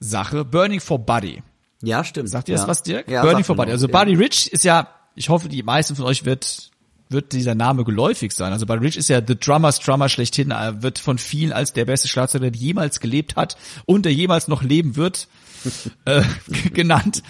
Sache, 0.00 0.44
Burning 0.44 0.80
for 0.80 0.98
Buddy. 0.98 1.42
ja, 1.82 2.04
stimmt. 2.04 2.30
Sagt 2.30 2.48
ihr 2.48 2.54
ja. 2.54 2.60
das 2.60 2.68
was, 2.68 2.82
Dirk? 2.82 3.10
Ja, 3.10 3.22
Burning 3.22 3.44
for 3.44 3.56
Buddy. 3.56 3.72
Also 3.72 3.88
ja. 3.88 3.98
Buddy 3.98 4.14
Rich 4.14 4.52
ist 4.52 4.64
ja, 4.64 4.88
ich 5.14 5.28
hoffe, 5.28 5.48
die 5.48 5.62
meisten 5.62 5.96
von 5.96 6.06
euch 6.06 6.24
wird 6.24 6.70
wird 7.10 7.32
dieser 7.32 7.54
Name 7.54 7.84
geläufig 7.84 8.32
sein. 8.32 8.52
Also 8.52 8.64
Buddy 8.66 8.86
Rich 8.86 8.96
ist 8.96 9.08
ja 9.08 9.20
the 9.24 9.38
Drummers 9.38 9.78
Drummer 9.80 10.08
schlechthin. 10.08 10.50
Er 10.50 10.82
wird 10.82 10.98
von 10.98 11.18
vielen 11.18 11.52
als 11.52 11.72
der 11.74 11.84
beste 11.84 12.08
Schlagzeuger, 12.08 12.50
der 12.50 12.58
jemals 12.60 13.00
gelebt 13.00 13.36
hat 13.36 13.56
und 13.84 14.06
der 14.06 14.14
jemals 14.14 14.48
noch 14.48 14.62
leben 14.62 14.96
wird, 14.96 15.28
äh, 16.06 16.22
genannt. 16.72 17.22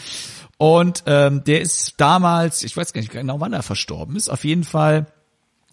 Und 0.56 1.02
ähm, 1.06 1.42
der 1.44 1.60
ist 1.60 1.94
damals, 1.96 2.62
ich 2.62 2.76
weiß 2.76 2.92
gar 2.92 3.00
nicht 3.00 3.12
genau, 3.12 3.40
wann 3.40 3.52
er 3.52 3.62
verstorben 3.62 4.16
ist. 4.16 4.28
Auf 4.28 4.44
jeden 4.44 4.64
Fall 4.64 5.06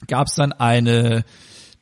gab 0.07 0.27
es 0.27 0.35
dann 0.35 0.53
eine 0.53 1.23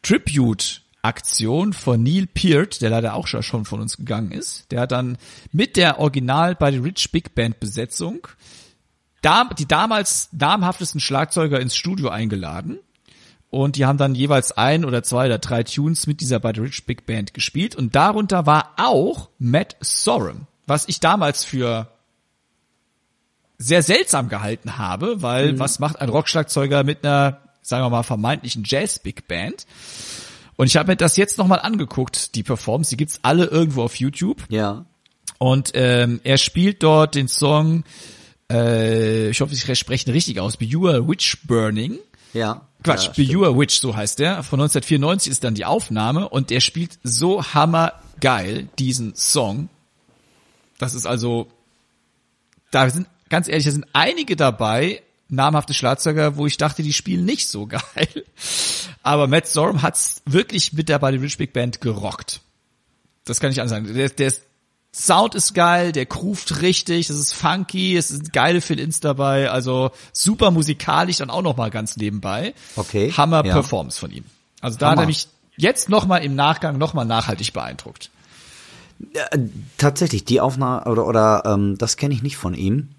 Tribute-Aktion 0.01 1.73
von 1.73 2.03
Neil 2.03 2.27
Peart, 2.27 2.81
der 2.81 2.89
leider 2.89 3.13
auch 3.13 3.27
schon 3.27 3.65
von 3.65 3.79
uns 3.79 3.97
gegangen 3.97 4.31
ist. 4.31 4.71
Der 4.71 4.81
hat 4.81 4.91
dann 4.91 5.17
mit 5.51 5.77
der 5.77 5.99
Original 5.99 6.55
bei 6.55 6.71
der 6.71 6.83
Rich 6.83 7.11
Big 7.11 7.35
Band 7.35 7.59
Besetzung 7.59 8.27
die 9.57 9.67
damals 9.67 10.29
namhaftesten 10.31 11.01
Schlagzeuger 11.01 11.59
ins 11.59 11.75
Studio 11.75 12.09
eingeladen. 12.09 12.79
Und 13.49 13.75
die 13.75 13.85
haben 13.85 13.97
dann 13.97 14.13
jeweils 14.13 14.51
ein 14.51 14.85
oder 14.85 15.01
zwei 15.03 15.25
oder 15.25 15.39
drei 15.39 15.63
Tunes 15.63 16.05
mit 16.05 16.21
dieser 16.21 16.39
By 16.39 16.51
the 16.53 16.61
Rich 16.61 16.85
Big 16.85 17.05
Band 17.05 17.33
gespielt. 17.33 17.75
Und 17.75 17.95
darunter 17.95 18.45
war 18.45 18.75
auch 18.77 19.29
Matt 19.39 19.75
Sorum, 19.81 20.45
was 20.67 20.87
ich 20.87 20.99
damals 20.99 21.43
für 21.43 21.91
sehr 23.59 23.83
seltsam 23.83 24.29
gehalten 24.29 24.77
habe, 24.77 25.21
weil 25.21 25.59
was 25.59 25.79
macht 25.79 25.99
ein 25.99 26.09
Rockschlagzeuger 26.09 26.83
mit 26.83 27.05
einer, 27.05 27.41
sagen 27.61 27.83
wir 27.83 27.89
mal, 27.89 28.03
vermeintlichen 28.03 28.63
Jazz-Big 28.65 29.27
Band? 29.27 29.67
Und 30.55 30.67
ich 30.67 30.77
habe 30.77 30.91
mir 30.91 30.95
das 30.95 31.17
jetzt 31.17 31.37
nochmal 31.37 31.59
angeguckt, 31.59 32.35
die 32.35 32.43
Performance, 32.43 32.89
die 32.89 32.97
gibt's 32.97 33.19
alle 33.21 33.45
irgendwo 33.45 33.83
auf 33.83 33.95
YouTube. 33.95 34.43
Ja. 34.49 34.85
Und 35.37 35.71
ähm, 35.73 36.21
er 36.23 36.37
spielt 36.37 36.83
dort 36.83 37.15
den 37.15 37.27
Song, 37.27 37.83
äh, 38.51 39.29
ich 39.29 39.41
hoffe, 39.41 39.53
ich 39.53 39.79
spreche 39.79 40.09
ihn 40.09 40.13
richtig 40.13 40.39
aus, 40.39 40.57
Be 40.57 40.65
You 40.65 40.87
a 40.87 41.07
Witch 41.07 41.45
Burning. 41.45 41.99
Ja. 42.33 42.67
Quatsch, 42.83 43.07
ja, 43.07 43.13
Be 43.15 43.21
You 43.23 43.45
a 43.45 43.57
Witch, 43.57 43.79
so 43.79 43.95
heißt 43.95 44.19
der. 44.19 44.43
Von 44.43 44.59
1994 44.61 45.31
ist 45.31 45.43
dann 45.43 45.53
die 45.53 45.65
Aufnahme 45.65 46.29
und 46.29 46.51
er 46.51 46.61
spielt 46.61 46.97
so 47.03 47.43
hammergeil 47.43 48.69
diesen 48.79 49.15
Song. 49.15 49.69
Das 50.77 50.93
ist 50.93 51.05
also, 51.05 51.47
da 52.71 52.89
sind, 52.89 53.07
ganz 53.29 53.47
ehrlich, 53.47 53.65
da 53.65 53.71
sind 53.71 53.87
einige 53.93 54.35
dabei, 54.35 55.01
namhafte 55.29 55.73
Schlagzeuger, 55.73 56.37
wo 56.37 56.47
ich 56.47 56.57
dachte, 56.57 56.83
die 56.83 56.93
spielen 56.93 57.25
nicht 57.25 57.47
so 57.47 57.67
geil. 57.67 58.25
Aber 59.03 59.27
Matt 59.27 59.47
Sorum 59.47 59.81
hat's 59.81 60.21
wirklich 60.25 60.73
mit 60.73 60.89
der 60.89 60.99
Buddy 60.99 61.17
Rich 61.17 61.37
Big 61.37 61.53
Band 61.53 61.81
gerockt. 61.81 62.41
Das 63.25 63.39
kann 63.39 63.51
ich 63.51 63.61
ansagen. 63.61 63.93
Der, 63.93 64.09
der 64.09 64.33
Sound 64.93 65.35
ist 65.35 65.53
geil, 65.53 65.91
der 65.91 66.07
groovt 66.07 66.61
richtig, 66.61 67.11
es 67.11 67.19
ist 67.19 67.33
funky, 67.33 67.95
es 67.95 68.07
sind 68.07 68.33
geile 68.33 68.59
Fill-Ins 68.59 69.01
dabei, 69.01 69.51
also 69.51 69.91
super 70.11 70.49
musikalisch 70.49 71.17
dann 71.17 71.29
auch 71.29 71.43
noch 71.43 71.55
mal 71.55 71.69
ganz 71.69 71.95
nebenbei. 71.95 72.55
Okay, 72.75 73.11
Hammer 73.15 73.45
ja. 73.45 73.53
Performance 73.53 73.99
von 73.99 74.11
ihm. 74.11 74.25
Also 74.61 74.79
da 74.79 74.87
hat 74.87 74.91
Hammer. 74.93 75.03
er 75.03 75.07
mich 75.07 75.27
jetzt 75.57 75.89
noch 75.89 76.07
mal 76.07 76.17
im 76.17 76.33
Nachgang 76.33 76.79
noch 76.79 76.95
mal 76.95 77.05
nachhaltig 77.05 77.53
beeindruckt. 77.53 78.09
Tatsächlich, 79.77 80.25
die 80.25 80.41
Aufnahme 80.41 80.89
oder, 80.89 81.05
oder 81.05 81.43
ähm, 81.45 81.77
das 81.77 81.95
kenne 81.95 82.13
ich 82.13 82.23
nicht 82.23 82.37
von 82.37 82.53
ihm. 82.55 82.89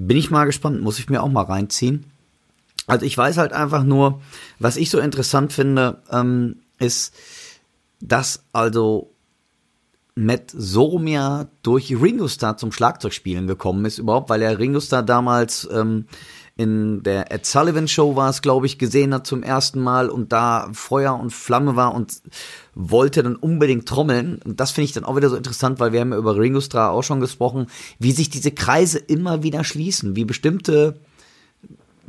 Bin 0.00 0.16
ich 0.16 0.30
mal 0.30 0.44
gespannt, 0.44 0.80
muss 0.80 1.00
ich 1.00 1.08
mir 1.10 1.24
auch 1.24 1.28
mal 1.28 1.42
reinziehen. 1.42 2.04
Also 2.86 3.04
ich 3.04 3.18
weiß 3.18 3.36
halt 3.36 3.52
einfach 3.52 3.82
nur, 3.82 4.20
was 4.60 4.76
ich 4.76 4.90
so 4.90 5.00
interessant 5.00 5.52
finde, 5.52 6.00
ähm, 6.12 6.60
ist, 6.78 7.12
dass 8.00 8.44
also 8.52 9.10
Matt 10.14 10.52
Sorum 10.52 11.08
ja 11.08 11.48
durch 11.64 11.90
Ringo 11.90 12.28
Starr 12.28 12.56
zum 12.56 12.70
Schlagzeugspielen 12.70 13.48
gekommen 13.48 13.84
ist, 13.86 13.98
überhaupt, 13.98 14.30
weil 14.30 14.40
er 14.42 14.60
Ringo 14.60 14.78
Starr 14.78 15.02
damals 15.02 15.68
ähm, 15.72 16.06
in 16.58 17.04
der 17.04 17.30
Ed 17.30 17.46
Sullivan 17.46 17.86
Show 17.86 18.16
war 18.16 18.28
es, 18.28 18.42
glaube 18.42 18.66
ich, 18.66 18.78
gesehen 18.78 19.14
hat 19.14 19.28
zum 19.28 19.44
ersten 19.44 19.80
Mal 19.80 20.10
und 20.10 20.32
da 20.32 20.68
Feuer 20.72 21.18
und 21.18 21.32
Flamme 21.32 21.76
war 21.76 21.94
und 21.94 22.20
wollte 22.74 23.22
dann 23.22 23.36
unbedingt 23.36 23.86
trommeln. 23.86 24.40
Und 24.44 24.58
das 24.58 24.72
finde 24.72 24.86
ich 24.86 24.92
dann 24.92 25.04
auch 25.04 25.14
wieder 25.14 25.30
so 25.30 25.36
interessant, 25.36 25.78
weil 25.78 25.92
wir 25.92 26.00
haben 26.00 26.10
ja 26.10 26.18
über 26.18 26.36
Ringo 26.36 26.60
Starr 26.60 26.90
auch 26.90 27.04
schon 27.04 27.20
gesprochen, 27.20 27.68
wie 28.00 28.10
sich 28.10 28.28
diese 28.28 28.50
Kreise 28.50 28.98
immer 28.98 29.44
wieder 29.44 29.62
schließen, 29.62 30.16
wie 30.16 30.24
bestimmte 30.24 30.98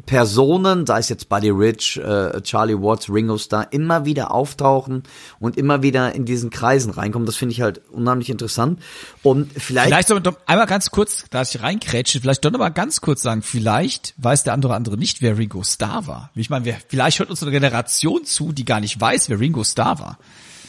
Personen, 0.05 0.85
sei 0.85 0.99
es 0.99 1.09
jetzt 1.09 1.29
Buddy 1.29 1.49
Rich, 1.49 1.97
äh, 1.97 2.41
Charlie 2.41 2.75
Watts, 2.75 3.09
Ringo 3.09 3.37
Starr, 3.37 3.67
immer 3.71 4.05
wieder 4.05 4.31
auftauchen 4.31 5.03
und 5.39 5.57
immer 5.57 5.83
wieder 5.83 6.13
in 6.15 6.25
diesen 6.25 6.49
Kreisen 6.49 6.91
reinkommen. 6.91 7.25
Das 7.25 7.35
finde 7.35 7.53
ich 7.53 7.61
halt 7.61 7.81
unheimlich 7.89 8.29
interessant. 8.29 8.81
Und 9.23 9.51
vielleicht, 9.53 9.87
Vielleicht 9.87 10.25
doch 10.25 10.37
einmal 10.45 10.67
ganz 10.67 10.91
kurz, 10.91 11.25
da 11.29 11.41
ich 11.41 11.61
reinkrätsche, 11.61 12.21
vielleicht 12.21 12.45
doch 12.45 12.51
noch 12.51 12.59
mal 12.59 12.69
ganz 12.69 13.01
kurz 13.01 13.21
sagen, 13.21 13.41
vielleicht 13.41 14.13
weiß 14.17 14.43
der 14.43 14.53
andere 14.53 14.75
andere 14.75 14.97
nicht, 14.97 15.21
wer 15.21 15.37
Ringo 15.37 15.63
Starr 15.63 16.07
war. 16.07 16.31
Ich 16.35 16.49
meine, 16.49 16.77
vielleicht 16.87 17.19
hört 17.19 17.29
uns 17.29 17.41
eine 17.41 17.51
Generation 17.51 18.23
zu, 18.25 18.51
die 18.51 18.65
gar 18.65 18.79
nicht 18.79 18.99
weiß, 18.99 19.29
wer 19.29 19.39
Ringo 19.39 19.63
Starr 19.63 19.99
war. 19.99 20.17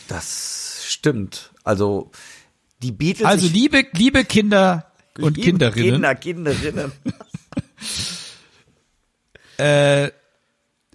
das 0.08 0.84
stimmt. 0.87 1.50
Also 1.62 2.10
die 2.82 2.92
Beatles. 2.92 3.26
Also 3.28 3.46
liebe, 3.46 3.84
liebe 3.92 4.25
Kinder 4.25 4.87
und 5.18 5.37
liebe 5.37 5.50
Kinderinnen, 5.50 5.92
Kinder, 5.92 6.14
Kinderinnen. 6.14 6.92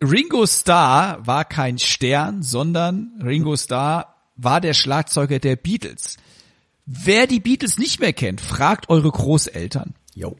Ringo 0.04 0.46
Starr 0.46 1.26
war 1.26 1.46
kein 1.46 1.80
Stern, 1.80 2.44
sondern 2.44 3.20
Ringo 3.24 3.56
Starr 3.56 4.16
war 4.36 4.62
der 4.62 4.74
Schlagzeuger 4.74 5.40
der 5.40 5.56
Beatles. 5.56 6.18
Wer 6.86 7.28
die 7.28 7.40
Beatles 7.40 7.78
nicht 7.78 8.00
mehr 8.00 8.14
kennt, 8.14 8.42
fragt 8.42 8.90
eure 8.90 9.10
Großeltern. 9.10 9.96
Jo. 10.14 10.36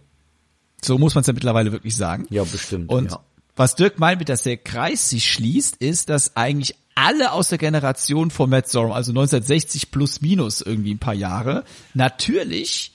So 0.82 0.98
muss 0.98 1.16
man 1.16 1.22
es 1.22 1.28
ja 1.28 1.34
mittlerweile 1.34 1.72
wirklich 1.72 1.96
sagen. 1.96 2.28
Ja, 2.30 2.44
bestimmt. 2.44 2.92
Und 2.92 3.12
ja. 3.12 3.20
was 3.56 3.76
Dirk 3.76 3.98
meint, 3.98 4.20
mit 4.20 4.30
dass 4.30 4.44
der 4.44 4.58
Kreis 4.58 5.10
sich 5.10 5.32
schließt, 5.32 5.78
ist, 5.78 6.10
dass 6.10 6.36
eigentlich 6.36 6.76
alle 6.94 7.32
aus 7.32 7.50
der 7.50 7.58
Generation 7.58 8.30
von 8.32 8.50
Matt 8.50 8.70
Sorum, 8.70 8.92
also 8.92 9.12
1960 9.12 9.92
plus 9.92 10.22
minus 10.22 10.62
irgendwie 10.62 10.94
ein 10.94 11.00
paar 11.00 11.14
Jahre, 11.14 11.64
natürlich 11.94 12.95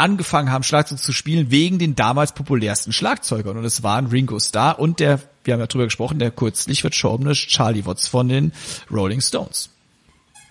angefangen 0.00 0.50
haben, 0.50 0.62
Schlagzeug 0.62 0.98
zu 0.98 1.12
spielen 1.12 1.50
wegen 1.50 1.78
den 1.78 1.94
damals 1.94 2.32
populärsten 2.32 2.92
Schlagzeugern. 2.92 3.56
Und 3.56 3.64
es 3.64 3.82
waren 3.82 4.06
Ringo 4.06 4.40
Starr 4.40 4.78
und 4.78 4.98
der, 4.98 5.20
wir 5.44 5.54
haben 5.54 5.60
ja 5.60 5.66
drüber 5.66 5.84
gesprochen, 5.84 6.18
der 6.18 6.30
kürzlich 6.30 6.80
verstorbene 6.80 7.32
Charlie 7.34 7.84
Watts 7.84 8.08
von 8.08 8.28
den 8.28 8.52
Rolling 8.90 9.20
Stones. 9.20 9.70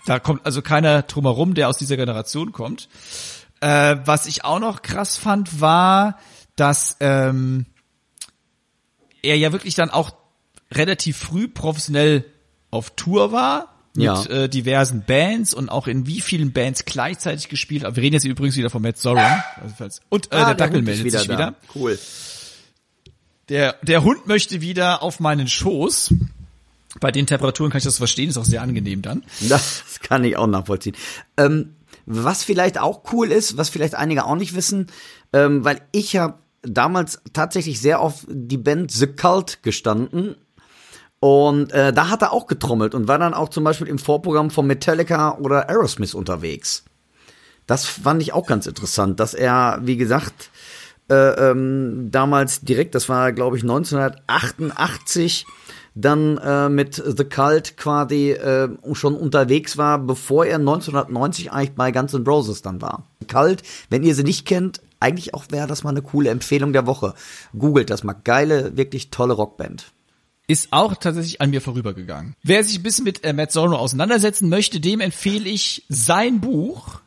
Da 0.06 0.18
kommt 0.18 0.46
also 0.46 0.62
keiner 0.62 1.02
drumherum, 1.02 1.54
der 1.54 1.68
aus 1.68 1.78
dieser 1.78 1.96
Generation 1.96 2.52
kommt. 2.52 2.88
Äh, 3.60 3.96
was 4.04 4.26
ich 4.26 4.44
auch 4.44 4.60
noch 4.60 4.82
krass 4.82 5.16
fand, 5.16 5.60
war, 5.60 6.18
dass 6.56 6.96
ähm, 7.00 7.66
er 9.22 9.36
ja 9.36 9.52
wirklich 9.52 9.74
dann 9.74 9.90
auch 9.90 10.12
relativ 10.72 11.18
früh 11.18 11.48
professionell 11.48 12.24
auf 12.70 12.90
Tour 12.90 13.32
war 13.32 13.79
mit 14.00 14.06
Ja. 14.06 14.24
äh, 14.44 14.48
diversen 14.48 15.04
Bands 15.06 15.54
und 15.54 15.68
auch 15.68 15.86
in 15.86 16.06
wie 16.06 16.20
vielen 16.20 16.52
Bands 16.52 16.84
gleichzeitig 16.84 17.48
gespielt. 17.48 17.82
Wir 17.84 17.96
reden 18.02 18.14
jetzt 18.14 18.24
übrigens 18.24 18.56
wieder 18.56 18.70
von 18.70 18.82
Matt 18.82 18.98
Sorum. 18.98 19.22
Also 19.78 20.00
Und 20.08 20.32
äh, 20.32 20.36
Ah, 20.36 20.44
der 20.46 20.54
Dackel 20.54 20.78
Hund 20.80 20.88
ist 20.88 21.02
meldet 21.02 21.12
sich 21.20 21.28
da. 21.28 21.32
wieder. 21.34 21.54
Cool. 21.74 21.98
Der, 23.48 23.76
der 23.82 24.04
Hund 24.04 24.26
möchte 24.26 24.60
wieder 24.60 25.02
auf 25.02 25.20
meinen 25.20 25.48
Schoß. 25.48 26.14
Bei 27.00 27.10
den 27.12 27.26
Temperaturen 27.26 27.70
kann 27.70 27.78
ich 27.78 27.84
das 27.84 27.98
verstehen, 27.98 28.28
ist 28.28 28.36
auch 28.38 28.44
sehr 28.44 28.62
angenehm 28.62 29.02
dann. 29.02 29.24
Das 29.48 29.84
kann 30.02 30.24
ich 30.24 30.36
auch 30.36 30.46
nachvollziehen. 30.46 30.96
Ähm, 31.36 31.74
was 32.06 32.42
vielleicht 32.42 32.78
auch 32.78 33.02
cool 33.12 33.30
ist, 33.30 33.56
was 33.56 33.68
vielleicht 33.68 33.94
einige 33.94 34.24
auch 34.24 34.34
nicht 34.36 34.54
wissen, 34.54 34.88
ähm, 35.32 35.64
weil 35.64 35.80
ich 35.92 36.16
habe 36.16 36.38
damals 36.62 37.20
tatsächlich 37.32 37.80
sehr 37.80 38.00
auf 38.00 38.26
die 38.28 38.56
Band 38.58 38.90
The 38.90 39.06
Cult 39.06 39.62
gestanden. 39.62 40.34
Und 41.20 41.72
äh, 41.72 41.92
da 41.92 42.08
hat 42.08 42.22
er 42.22 42.32
auch 42.32 42.46
getrommelt 42.46 42.94
und 42.94 43.06
war 43.06 43.18
dann 43.18 43.34
auch 43.34 43.50
zum 43.50 43.62
Beispiel 43.62 43.88
im 43.88 43.98
Vorprogramm 43.98 44.50
von 44.50 44.66
Metallica 44.66 45.36
oder 45.38 45.68
Aerosmith 45.68 46.14
unterwegs. 46.14 46.84
Das 47.66 47.84
fand 47.84 48.22
ich 48.22 48.32
auch 48.32 48.46
ganz 48.46 48.66
interessant, 48.66 49.20
dass 49.20 49.34
er, 49.34 49.78
wie 49.82 49.98
gesagt, 49.98 50.50
äh, 51.10 51.14
ähm, 51.50 52.08
damals 52.10 52.62
direkt, 52.62 52.94
das 52.94 53.10
war 53.10 53.32
glaube 53.32 53.58
ich 53.58 53.62
1988, 53.62 55.44
dann 55.94 56.38
äh, 56.38 56.70
mit 56.70 56.94
The 56.94 57.24
Cult 57.24 57.76
quasi 57.76 58.30
äh, 58.30 58.70
schon 58.92 59.14
unterwegs 59.14 59.76
war, 59.76 59.98
bevor 59.98 60.46
er 60.46 60.56
1990 60.56 61.52
eigentlich 61.52 61.74
bei 61.74 61.92
Guns 61.92 62.14
N' 62.14 62.26
Roses 62.26 62.62
dann 62.62 62.80
war. 62.80 63.06
Cult, 63.30 63.62
wenn 63.90 64.04
ihr 64.04 64.14
sie 64.14 64.24
nicht 64.24 64.46
kennt, 64.46 64.80
eigentlich 65.00 65.34
auch 65.34 65.44
wäre 65.50 65.66
das 65.66 65.84
mal 65.84 65.90
eine 65.90 66.02
coole 66.02 66.30
Empfehlung 66.30 66.72
der 66.72 66.86
Woche. 66.86 67.14
Googelt 67.58 67.90
das 67.90 68.04
mal. 68.04 68.14
Geile, 68.14 68.76
wirklich 68.76 69.10
tolle 69.10 69.34
Rockband 69.34 69.92
ist 70.50 70.72
auch 70.72 70.96
tatsächlich 70.96 71.40
an 71.40 71.50
mir 71.50 71.60
vorübergegangen. 71.60 72.34
Wer 72.42 72.64
sich 72.64 72.80
ein 72.80 72.82
bisschen 72.82 73.04
mit 73.04 73.22
äh, 73.22 73.32
Matt 73.32 73.52
Sorum 73.52 73.74
auseinandersetzen 73.74 74.48
möchte, 74.48 74.80
dem 74.80 75.00
empfehle 75.00 75.48
ich 75.48 75.84
sein 75.88 76.40
Buch, 76.40 77.00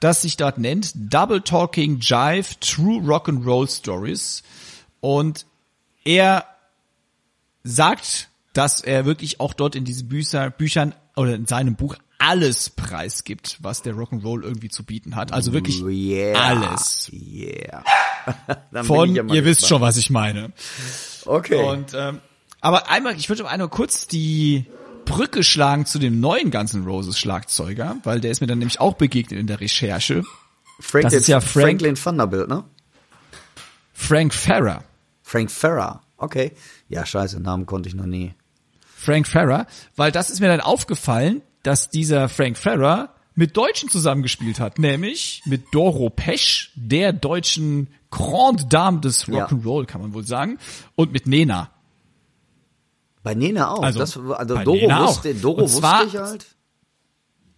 das 0.00 0.22
sich 0.22 0.38
dort 0.38 0.56
nennt 0.56 0.92
Double 0.94 1.42
Talking 1.42 1.98
Jive 2.00 2.58
True 2.60 3.06
Rock 3.06 3.28
and 3.28 3.44
Roll 3.44 3.68
Stories. 3.68 4.42
Und 5.00 5.44
er 6.04 6.46
sagt, 7.64 8.30
dass 8.54 8.80
er 8.80 9.04
wirklich 9.04 9.40
auch 9.40 9.52
dort 9.52 9.74
in 9.74 9.84
diesen 9.84 10.08
Bücher, 10.08 10.48
Büchern 10.48 10.94
oder 11.16 11.34
in 11.34 11.44
seinem 11.44 11.76
Buch 11.76 11.96
alles 12.18 12.70
preisgibt, 12.70 13.58
was 13.60 13.82
der 13.82 13.94
Rock'n'Roll 13.94 14.42
irgendwie 14.42 14.70
zu 14.70 14.84
bieten 14.84 15.16
hat. 15.16 15.34
Also 15.34 15.52
wirklich 15.52 15.82
yeah. 15.82 16.40
alles. 16.40 17.10
Yeah. 17.12 17.84
Von, 18.84 19.10
ich 19.10 19.16
ihr 19.16 19.16
ja 19.16 19.22
mal 19.22 19.44
wisst 19.44 19.60
gespannt. 19.60 19.68
schon, 19.68 19.80
was 19.82 19.96
ich 19.98 20.08
meine. 20.08 20.52
Okay. 21.26 21.62
Und 21.62 21.92
ähm, 21.94 22.20
aber 22.66 22.90
einmal, 22.90 23.16
ich 23.16 23.28
würde 23.28 23.48
einmal 23.48 23.68
kurz 23.68 24.06
die 24.06 24.66
Brücke 25.04 25.44
schlagen 25.44 25.86
zu 25.86 25.98
dem 25.98 26.18
neuen 26.20 26.50
Guns 26.50 26.74
N' 26.74 26.84
Roses 26.84 27.18
Schlagzeuger, 27.18 27.96
weil 28.02 28.20
der 28.20 28.30
ist 28.32 28.40
mir 28.40 28.46
dann 28.48 28.58
nämlich 28.58 28.80
auch 28.80 28.94
begegnet 28.94 29.38
in 29.38 29.46
der 29.46 29.60
Recherche. 29.60 30.24
Franklin, 30.80 31.02
das 31.12 31.20
ist 31.20 31.28
ja 31.28 31.40
Frank- 31.40 31.66
Franklin 31.80 31.94
Thunderbolt, 31.94 32.48
ne? 32.48 32.64
Frank 33.92 34.34
Farrer. 34.34 34.84
Frank 35.22 35.50
Ferrer. 35.50 36.02
Okay. 36.16 36.52
Ja, 36.88 37.06
scheiße, 37.06 37.40
Namen 37.40 37.66
konnte 37.66 37.88
ich 37.88 37.94
noch 37.94 38.06
nie. 38.06 38.34
Frank 38.96 39.26
Farrer, 39.28 39.66
weil 39.94 40.10
das 40.12 40.30
ist 40.30 40.40
mir 40.40 40.48
dann 40.48 40.60
aufgefallen, 40.60 41.42
dass 41.62 41.90
dieser 41.90 42.28
Frank 42.28 42.58
Farrer 42.58 43.14
mit 43.34 43.56
Deutschen 43.56 43.88
zusammengespielt 43.88 44.60
hat, 44.60 44.78
nämlich 44.78 45.42
mit 45.44 45.64
Doro 45.72 46.10
Pesch, 46.10 46.72
der 46.74 47.12
deutschen 47.12 47.88
Grande 48.10 48.64
Dame 48.66 49.00
des 49.00 49.26
Ja. 49.26 49.46
Rock'n'Roll, 49.46 49.84
kann 49.86 50.00
man 50.00 50.14
wohl 50.14 50.24
sagen, 50.24 50.58
und 50.94 51.12
mit 51.12 51.26
Nena. 51.26 51.70
Bei 53.26 53.34
Nena 53.34 53.70
auch. 53.72 53.82
Also, 53.82 53.98
das, 53.98 54.16
also 54.16 54.56
Doro 54.58 54.76
Nena 54.76 55.02
wusste, 55.02 55.34
auch. 55.36 55.40
Doro 55.42 55.62
wusste 55.62 56.06
ich 56.06 56.16
halt. 56.16 56.46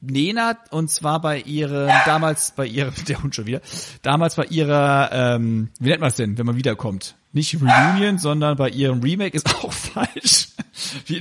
Nena 0.00 0.56
und 0.70 0.90
zwar 0.90 1.20
bei 1.20 1.40
ihrem 1.40 1.90
damals 2.06 2.52
bei 2.52 2.64
ihrer 2.64 2.90
der 3.06 3.22
Hund 3.22 3.34
schon 3.34 3.44
wieder 3.44 3.60
damals 4.00 4.36
bei 4.36 4.44
ihrer 4.44 5.10
ähm, 5.12 5.68
wie 5.78 5.90
nennt 5.90 6.00
man 6.00 6.08
es 6.08 6.16
denn 6.16 6.38
wenn 6.38 6.46
man 6.46 6.56
wiederkommt 6.56 7.16
nicht 7.34 7.54
Reunion 7.60 8.16
sondern 8.16 8.56
bei 8.56 8.70
ihrem 8.70 9.00
Remake 9.02 9.36
ist 9.36 9.54
auch 9.62 9.70
falsch 9.70 10.48
wie, 11.06 11.18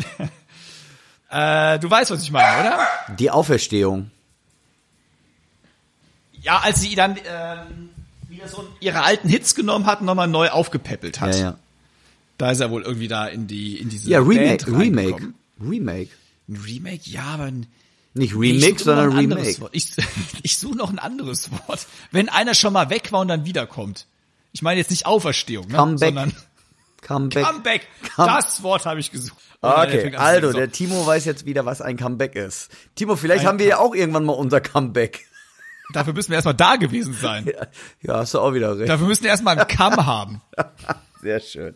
äh, 1.30 1.78
du 1.80 1.90
weißt 1.90 2.12
was 2.12 2.24
ich 2.24 2.32
meine 2.32 2.68
oder 2.70 2.80
Die 3.20 3.30
Auferstehung. 3.30 4.12
ja 6.42 6.60
als 6.60 6.80
sie 6.80 6.96
dann 6.96 7.18
ähm, 7.18 7.90
wieder 8.30 8.48
so 8.48 8.66
ihre 8.80 9.04
alten 9.04 9.28
Hits 9.28 9.56
genommen 9.56 9.88
hat 9.88 10.00
und 10.00 10.06
nochmal 10.06 10.30
neu 10.30 10.48
aufgepäppelt 10.52 11.20
hat 11.20 11.36
Ja, 11.36 11.42
ja. 11.42 11.56
Da 12.38 12.52
ist 12.52 12.60
er 12.60 12.70
wohl 12.72 12.84
irgendwie 12.84 13.08
da 13.08 13.28
in 13.28 13.48
die 13.48 13.78
in 13.80 13.90
diese 13.90 14.10
Ja, 14.10 14.20
Remake, 14.20 14.68
Remake. 14.68 15.34
Remake. 15.60 16.10
ein 16.48 16.56
Remake 16.58 17.02
ja 17.06 17.24
aber 17.24 17.44
ein 17.46 17.68
Nicht 18.14 18.34
noch 18.36 18.78
sondern 18.80 19.14
Remake. 19.18 19.70
Ich, 19.72 19.92
ich 20.44 20.58
suche 20.58 20.78
noch 20.78 20.90
ein 20.92 21.00
anderes 21.00 21.52
Wort. 21.52 21.88
Wenn 22.12 22.30
einer 22.30 22.54
schon 22.54 22.74
mal 22.74 22.90
weg 22.90 23.12
war 23.12 23.22
und 23.22 23.28
dann 23.28 23.46
wiederkommt. 23.46 24.08
Ich 24.54 24.62
meine 24.62 24.80
jetzt 24.80 24.92
nicht 24.92 25.06
Auferstehung, 25.06 25.68
ne? 25.68 25.76
Comeback. 25.78 26.08
sondern 26.08 26.34
Comeback. 27.02 27.46
Comeback. 27.46 27.88
Come- 28.16 28.28
Das 28.28 28.64
Wort 28.64 28.86
habe 28.86 29.00
ich 29.00 29.12
gesucht. 29.12 29.38
Dann 29.62 29.88
Okay, 29.88 30.16
also 30.16 30.54
der 30.54 30.72
Timo 30.72 31.06
weiß 31.06 31.26
jetzt 31.26 31.46
wieder, 31.46 31.66
was 31.66 31.82
ein 31.82 31.98
Comeback 31.98 32.36
ist. 32.36 32.70
Timo, 32.96 33.16
vielleicht 33.16 33.42
Ein 33.42 33.48
haben 33.48 33.60
wir 33.60 33.66
ja 33.66 33.78
auch 33.80 33.96
irgendwann 33.96 34.26
mal 34.26 34.34
unser 34.34 34.62
Comeback. 34.62 35.26
dafür 35.94 36.14
müssen 36.14 36.30
wir 36.30 36.36
erstmal 36.36 36.54
da 36.56 36.76
gewesen 36.76 37.14
sein. 37.14 37.52
Ja, 38.02 38.18
hast 38.20 38.34
du 38.34 38.40
auch 38.40 38.54
wieder 38.54 38.78
recht. 38.78 38.90
Dafür 38.90 39.08
müssen 39.08 39.24
wir 39.24 39.30
erstmal 39.32 39.58
einen 39.58 39.68
Kamm 39.68 40.06
haben. 40.06 40.42
Sehr 41.22 41.40
schön. 41.40 41.76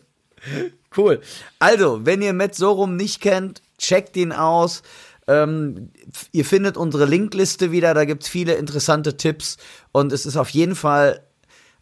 Cool. 0.96 1.20
Also, 1.58 2.04
wenn 2.04 2.22
ihr 2.22 2.32
Matt 2.32 2.54
Sorum 2.54 2.96
nicht 2.96 3.20
kennt, 3.20 3.62
checkt 3.78 4.16
ihn 4.16 4.32
aus. 4.32 4.82
Ähm, 5.26 5.90
ihr 6.32 6.44
findet 6.44 6.76
unsere 6.76 7.06
Linkliste 7.06 7.70
wieder, 7.70 7.94
da 7.94 8.04
gibt's 8.04 8.28
viele 8.28 8.54
interessante 8.54 9.16
Tipps 9.16 9.56
und 9.92 10.12
es 10.12 10.26
ist 10.26 10.36
auf 10.36 10.50
jeden 10.50 10.74
Fall 10.74 11.24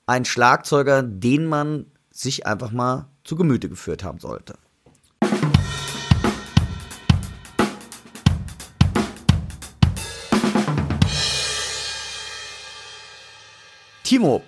ein 0.06 0.24
Schlagzeuger, 0.24 1.02
den 1.02 1.46
man 1.46 1.86
sich 2.10 2.46
einfach 2.46 2.70
mal 2.70 3.08
zu 3.24 3.36
Gemüte 3.36 3.68
geführt 3.68 4.04
haben 4.04 4.18
sollte. 4.18 4.54
Timo, 14.04 14.42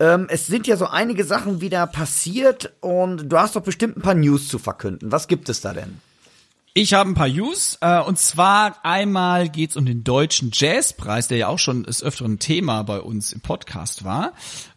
ähm, 0.00 0.26
es 0.28 0.46
sind 0.46 0.66
ja 0.66 0.76
so 0.76 0.86
einige 0.86 1.24
Sachen 1.24 1.60
wieder 1.60 1.86
passiert 1.86 2.72
und 2.80 3.30
du 3.30 3.38
hast 3.38 3.56
doch 3.56 3.62
bestimmt 3.62 3.96
ein 3.96 4.02
paar 4.02 4.14
News 4.14 4.48
zu 4.48 4.58
verkünden. 4.58 5.12
Was 5.12 5.28
gibt 5.28 5.48
es 5.48 5.60
da 5.60 5.72
denn? 5.72 6.00
Ich 6.76 6.92
habe 6.92 7.10
ein 7.10 7.14
paar 7.14 7.28
News 7.28 7.78
äh, 7.82 8.00
und 8.00 8.18
zwar 8.18 8.84
einmal 8.84 9.48
geht's 9.48 9.76
um 9.76 9.86
den 9.86 10.02
deutschen 10.02 10.50
Jazzpreis, 10.52 11.28
der 11.28 11.38
ja 11.38 11.46
auch 11.46 11.60
schon 11.60 11.84
des 11.84 12.02
öfteren 12.02 12.40
Thema 12.40 12.82
bei 12.82 12.98
uns 12.98 13.32
im 13.32 13.40
Podcast 13.40 14.02
war. 14.02 14.32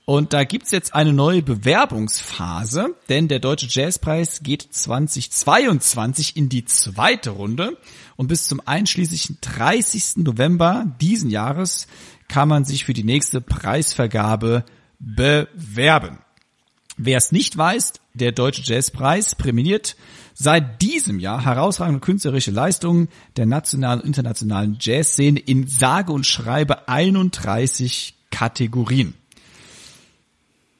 Und 0.05 0.31
da 0.31 0.43
gibt's 0.43 0.69
jetzt 0.69 0.93
eine 0.93 1.11
neue 1.11 1.41
Bewerbungsphase, 1.41 2.95
denn 3.09 3.27
der 3.27 3.39
deutsche 3.39 3.65
Jazzpreis 3.67 4.41
geht 4.43 4.67
2022 4.69 6.37
in 6.37 6.49
die 6.49 6.65
zweite 6.65 7.31
Runde 7.31 7.75
und 8.15 8.27
bis 8.27 8.47
zum 8.47 8.61
einschließlichen 8.63 9.39
30. 9.41 10.17
November 10.17 10.85
diesen 11.01 11.31
Jahres 11.31 11.87
kann 12.27 12.47
man 12.47 12.63
sich 12.63 12.85
für 12.85 12.93
die 12.93 13.03
nächste 13.03 13.41
Preisvergabe 13.41 14.65
bewerben. 14.99 16.19
Wer 16.97 17.17
es 17.17 17.31
nicht 17.31 17.55
weiß, 17.55 17.93
der 18.13 18.31
Deutsche 18.31 18.63
Jazzpreis 18.63 19.35
prämiert 19.35 19.95
seit 20.33 20.81
diesem 20.81 21.19
Jahr 21.19 21.45
herausragende 21.45 21.99
künstlerische 21.99 22.51
Leistungen 22.51 23.09
der 23.37 23.45
nationalen 23.45 24.01
und 24.01 24.07
internationalen 24.07 24.77
Jazzszene 24.79 25.39
in 25.39 25.67
sage 25.67 26.11
und 26.11 26.25
schreibe 26.25 26.87
31 26.87 28.15
Kategorien. 28.31 29.13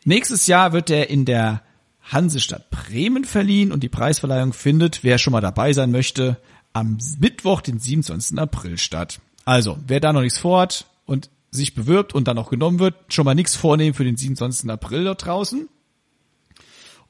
Nächstes 0.05 0.47
Jahr 0.47 0.73
wird 0.73 0.89
er 0.89 1.09
in 1.09 1.25
der 1.25 1.61
Hansestadt 2.01 2.69
Bremen 2.69 3.25
verliehen 3.25 3.71
und 3.71 3.83
die 3.83 3.89
Preisverleihung 3.89 4.53
findet, 4.53 5.03
wer 5.03 5.17
schon 5.17 5.33
mal 5.33 5.41
dabei 5.41 5.73
sein 5.73 5.91
möchte, 5.91 6.37
am 6.73 6.97
Mittwoch, 7.19 7.61
den 7.61 7.79
27. 7.79 8.39
April 8.39 8.77
statt. 8.77 9.19
Also, 9.43 9.77
wer 9.85 9.99
da 9.99 10.13
noch 10.13 10.21
nichts 10.21 10.37
vorhat 10.37 10.85
und 11.05 11.29
sich 11.57 11.75
bewirbt 11.75 12.13
und 12.13 12.27
dann 12.27 12.37
auch 12.37 12.49
genommen 12.49 12.79
wird, 12.79 12.95
schon 13.09 13.25
mal 13.25 13.35
nichts 13.35 13.55
vornehmen 13.55 13.93
für 13.93 14.03
den 14.03 14.17
27. 14.17 14.69
April 14.69 15.03
dort 15.03 15.25
draußen. 15.25 15.67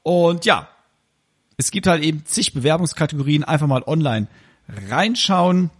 Und 0.02 0.44
ja, 0.44 0.68
es 1.56 1.70
gibt 1.70 1.86
halt 1.86 2.02
eben 2.02 2.24
zig 2.24 2.52
Bewerbungskategorien, 2.52 3.44
einfach 3.44 3.66
mal 3.66 3.82
online 3.86 4.28
reinschauen. 4.68 5.70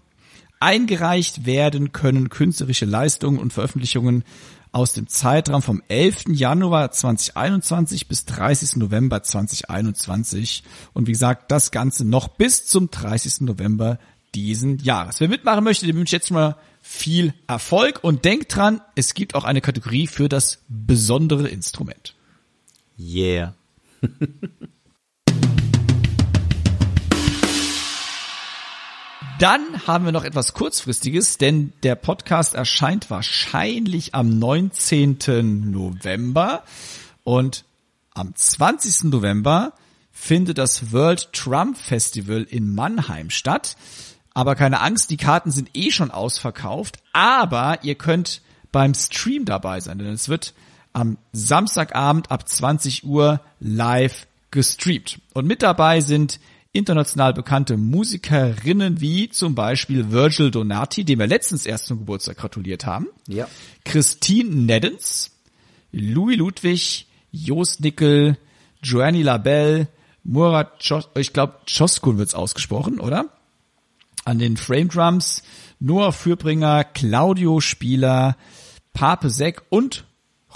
Eingereicht 0.60 1.46
werden 1.46 1.92
können 1.92 2.30
künstlerische 2.30 2.84
Leistungen 2.84 3.38
und 3.38 3.52
Veröffentlichungen 3.52 4.24
aus 4.72 4.92
dem 4.92 5.06
Zeitraum 5.06 5.62
vom 5.62 5.82
11. 5.88 6.24
Januar 6.28 6.90
2021 6.90 8.08
bis 8.08 8.24
30. 8.26 8.76
November 8.76 9.22
2021. 9.22 10.64
Und 10.92 11.06
wie 11.06 11.12
gesagt, 11.12 11.50
das 11.50 11.70
Ganze 11.70 12.04
noch 12.04 12.28
bis 12.28 12.66
zum 12.66 12.90
30. 12.90 13.42
November 13.42 13.98
diesen 14.34 14.78
Jahres. 14.78 15.20
Wer 15.20 15.28
mitmachen 15.28 15.64
möchte, 15.64 15.86
dem 15.86 15.96
wünsche 15.96 16.16
ich 16.16 16.20
jetzt 16.20 16.30
mal 16.30 16.56
viel 16.90 17.34
Erfolg 17.46 18.02
und 18.02 18.24
denkt 18.24 18.56
dran, 18.56 18.80
es 18.94 19.12
gibt 19.12 19.34
auch 19.34 19.44
eine 19.44 19.60
Kategorie 19.60 20.06
für 20.06 20.30
das 20.30 20.60
besondere 20.68 21.46
Instrument. 21.46 22.14
Yeah. 22.98 23.54
Dann 29.38 29.86
haben 29.86 30.06
wir 30.06 30.12
noch 30.12 30.24
etwas 30.24 30.54
kurzfristiges, 30.54 31.36
denn 31.36 31.74
der 31.82 31.94
Podcast 31.94 32.54
erscheint 32.54 33.10
wahrscheinlich 33.10 34.14
am 34.14 34.38
19. 34.38 35.70
November 35.70 36.64
und 37.22 37.64
am 38.14 38.34
20. 38.34 39.04
November 39.04 39.74
findet 40.10 40.56
das 40.56 40.90
World 40.90 41.34
Trump 41.34 41.76
Festival 41.76 42.44
in 42.48 42.74
Mannheim 42.74 43.28
statt. 43.28 43.76
Aber 44.38 44.54
keine 44.54 44.80
Angst, 44.82 45.10
die 45.10 45.16
Karten 45.16 45.50
sind 45.50 45.70
eh 45.74 45.90
schon 45.90 46.12
ausverkauft, 46.12 47.00
aber 47.12 47.80
ihr 47.82 47.96
könnt 47.96 48.40
beim 48.70 48.94
Stream 48.94 49.44
dabei 49.44 49.80
sein, 49.80 49.98
denn 49.98 50.06
es 50.12 50.28
wird 50.28 50.54
am 50.92 51.18
Samstagabend 51.32 52.30
ab 52.30 52.48
20 52.48 53.02
Uhr 53.02 53.40
live 53.58 54.28
gestreamt. 54.52 55.18
Und 55.34 55.48
mit 55.48 55.60
dabei 55.60 56.00
sind 56.02 56.38
international 56.70 57.34
bekannte 57.34 57.76
Musikerinnen 57.76 59.00
wie 59.00 59.28
zum 59.28 59.56
Beispiel 59.56 60.12
Virgil 60.12 60.52
Donati, 60.52 61.02
dem 61.04 61.18
wir 61.18 61.26
letztens 61.26 61.66
erst 61.66 61.86
zum 61.86 61.98
Geburtstag 61.98 62.36
gratuliert 62.36 62.86
haben, 62.86 63.08
Ja. 63.26 63.48
Christine 63.84 64.54
Neddens, 64.54 65.32
Louis 65.90 66.36
Ludwig, 66.36 67.08
Jost 67.32 67.80
Nickel, 67.80 68.38
Joanny 68.84 69.22
Labelle, 69.22 69.88
Murat, 70.22 70.80
Chos 70.86 71.08
ich 71.16 71.32
glaube, 71.32 71.54
Choskun 71.66 72.18
wird's 72.18 72.36
ausgesprochen, 72.36 73.00
oder? 73.00 73.32
An 74.28 74.38
den 74.38 74.58
Frame 74.58 74.90
Drums 74.90 75.42
Noah 75.80 76.12
Fürbringer, 76.12 76.84
Claudio 76.84 77.60
Spieler, 77.60 78.36
Pape 78.92 79.30
Seck 79.30 79.62
und 79.70 80.04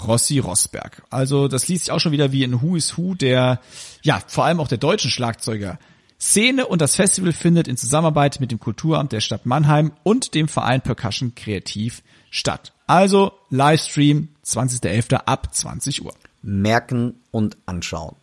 Rossi 0.05 0.37
Rosberg. 0.37 1.01
Also 1.09 1.47
das 1.47 1.67
liest 1.67 1.85
sich 1.85 1.91
auch 1.91 1.99
schon 1.99 2.11
wieder 2.11 2.31
wie 2.31 2.43
ein 2.43 2.61
Who 2.61 2.75
is 2.75 2.99
Who 2.99 3.15
der, 3.15 3.61
ja, 4.03 4.21
vor 4.27 4.45
allem 4.45 4.59
auch 4.59 4.67
der 4.67 4.77
deutschen 4.77 5.09
Schlagzeuger 5.09 5.79
Szene 6.21 6.67
und 6.67 6.81
das 6.83 6.95
Festival 6.95 7.33
findet 7.33 7.67
in 7.67 7.75
Zusammenarbeit 7.75 8.39
mit 8.39 8.51
dem 8.51 8.59
Kulturamt 8.59 9.11
der 9.11 9.21
Stadt 9.21 9.47
Mannheim 9.47 9.91
und 10.03 10.35
dem 10.35 10.47
Verein 10.47 10.81
Percussion 10.81 11.33
Kreativ 11.33 12.03
statt. 12.29 12.73
Also 12.85 13.31
Livestream 13.49 14.27
20.11. 14.45 15.15
ab 15.15 15.47
20 15.51 16.05
Uhr. 16.05 16.13
Merken 16.43 17.15
und 17.31 17.57
anschauen. 17.65 18.15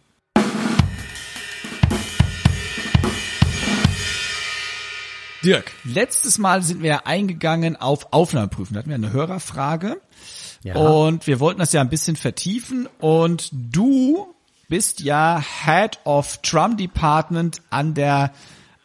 Dirk, 5.43 5.73
letztes 5.85 6.39
Mal 6.39 6.63
sind 6.63 6.83
wir 6.83 6.91
ja 6.91 7.03
eingegangen 7.05 7.77
auf 7.77 8.13
Aufnahmeprüfen. 8.13 8.75
Da 8.75 8.81
hatten 8.81 8.91
wir 8.91 8.97
eine 8.97 9.13
Hörerfrage. 9.13 10.01
Ja. 10.63 10.77
Und 10.77 11.27
wir 11.27 11.41
wollten 11.41 11.61
das 11.61 11.73
ja 11.73 11.81
ein 11.81 11.89
bisschen 11.89 12.17
vertiefen. 12.17 12.89
Und 12.99 13.49
du 13.53 14.35
bist 14.69 15.01
ja 15.01 15.43
Head 15.65 15.99
of 16.05 16.39
Drum 16.39 16.77
Department 16.77 17.63
an 17.71 17.95
der 17.95 18.33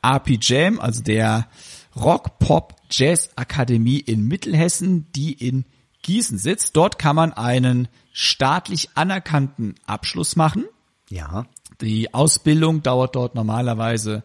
RP 0.06 0.38
Jam, 0.42 0.80
also 0.80 1.04
der 1.04 1.48
Rock 1.96 2.40
Pop 2.40 2.76
Jazz 2.90 3.30
Akademie 3.36 4.00
in 4.00 4.28
Mittelhessen, 4.28 5.12
die 5.14 5.34
in 5.34 5.66
Gießen 6.04 6.38
sitzt. 6.38 6.76
Dort 6.76 7.00
kann 7.00 7.16
man 7.16 7.34
einen 7.34 7.88
staatlich 8.14 8.90
anerkannten 8.96 9.76
Abschluss 9.86 10.36
machen. 10.36 10.66
Ja. 11.10 11.48
Die 11.82 12.14
Ausbildung 12.14 12.82
dauert 12.82 13.16
dort 13.16 13.36
normalerweise 13.36 14.24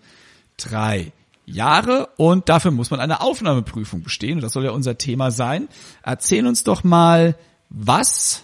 drei 0.56 1.12
Jahre 1.50 2.08
und 2.16 2.48
dafür 2.48 2.70
muss 2.70 2.90
man 2.90 3.00
eine 3.00 3.20
Aufnahmeprüfung 3.20 4.02
bestehen. 4.02 4.36
Und 4.36 4.42
das 4.42 4.52
soll 4.52 4.64
ja 4.64 4.70
unser 4.70 4.98
Thema 4.98 5.30
sein. 5.30 5.68
Erzähl 6.02 6.46
uns 6.46 6.64
doch 6.64 6.84
mal, 6.84 7.36
was 7.68 8.42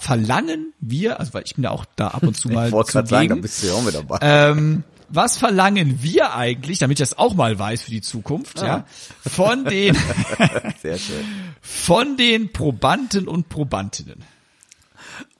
verlangen 0.00 0.72
wir, 0.80 1.18
also 1.18 1.34
weil 1.34 1.42
ich 1.44 1.54
bin 1.54 1.64
ja 1.64 1.70
auch 1.70 1.84
da 1.96 2.08
ab 2.08 2.22
und 2.22 2.36
zu 2.36 2.48
mal 2.50 2.68
ich 2.68 2.86
gerade 2.86 3.08
sagen, 3.08 3.28
da 3.28 3.34
bist 3.36 3.62
du 3.62 3.68
ja 3.68 3.72
auch 3.74 3.82
mit 3.82 3.94
dabei. 3.94 4.18
Ähm, 4.20 4.84
was 5.08 5.36
verlangen 5.36 6.02
wir 6.02 6.34
eigentlich, 6.34 6.78
damit 6.78 7.00
ich 7.00 7.08
das 7.08 7.18
auch 7.18 7.34
mal 7.34 7.58
weiß 7.58 7.82
für 7.82 7.90
die 7.90 8.00
Zukunft, 8.00 8.62
ah. 8.62 8.66
ja, 8.66 8.84
von 9.28 9.64
den, 9.64 9.96
Sehr 10.82 10.98
schön. 10.98 11.24
von 11.60 12.16
den 12.16 12.52
Probanden 12.52 13.26
und 13.26 13.48
Probandinnen? 13.48 14.22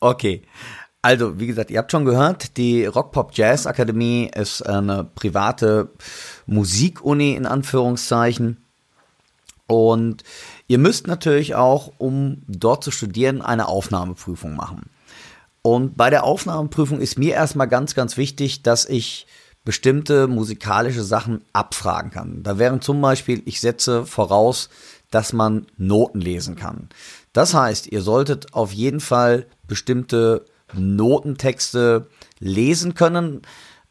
Okay. 0.00 0.42
Also, 1.02 1.40
wie 1.40 1.46
gesagt, 1.46 1.70
ihr 1.70 1.78
habt 1.78 1.90
schon 1.90 2.04
gehört, 2.04 2.58
die 2.58 2.84
Rock 2.84 3.12
Pop 3.12 3.30
Jazz 3.34 3.66
Akademie 3.66 4.30
ist 4.34 4.60
eine 4.62 5.04
private 5.04 5.90
Musikuni 6.46 7.32
in 7.32 7.46
Anführungszeichen. 7.46 8.58
Und 9.66 10.24
ihr 10.66 10.78
müsst 10.78 11.06
natürlich 11.06 11.54
auch, 11.54 11.92
um 11.98 12.42
dort 12.48 12.84
zu 12.84 12.90
studieren, 12.90 13.40
eine 13.40 13.68
Aufnahmeprüfung 13.68 14.54
machen. 14.54 14.90
Und 15.62 15.96
bei 15.96 16.10
der 16.10 16.24
Aufnahmeprüfung 16.24 17.00
ist 17.00 17.18
mir 17.18 17.34
erstmal 17.34 17.68
ganz, 17.68 17.94
ganz 17.94 18.16
wichtig, 18.16 18.62
dass 18.62 18.84
ich 18.84 19.26
bestimmte 19.64 20.26
musikalische 20.26 21.02
Sachen 21.02 21.44
abfragen 21.52 22.10
kann. 22.10 22.42
Da 22.42 22.58
wären 22.58 22.80
zum 22.80 23.00
Beispiel, 23.00 23.42
ich 23.44 23.60
setze 23.60 24.06
voraus, 24.06 24.70
dass 25.10 25.32
man 25.32 25.66
Noten 25.76 26.20
lesen 26.20 26.56
kann. 26.56 26.88
Das 27.32 27.54
heißt, 27.54 27.86
ihr 27.88 28.02
solltet 28.02 28.54
auf 28.54 28.72
jeden 28.72 29.00
Fall 29.00 29.46
bestimmte 29.66 30.44
Notentexte 30.74 32.08
lesen 32.38 32.94
können. 32.94 33.42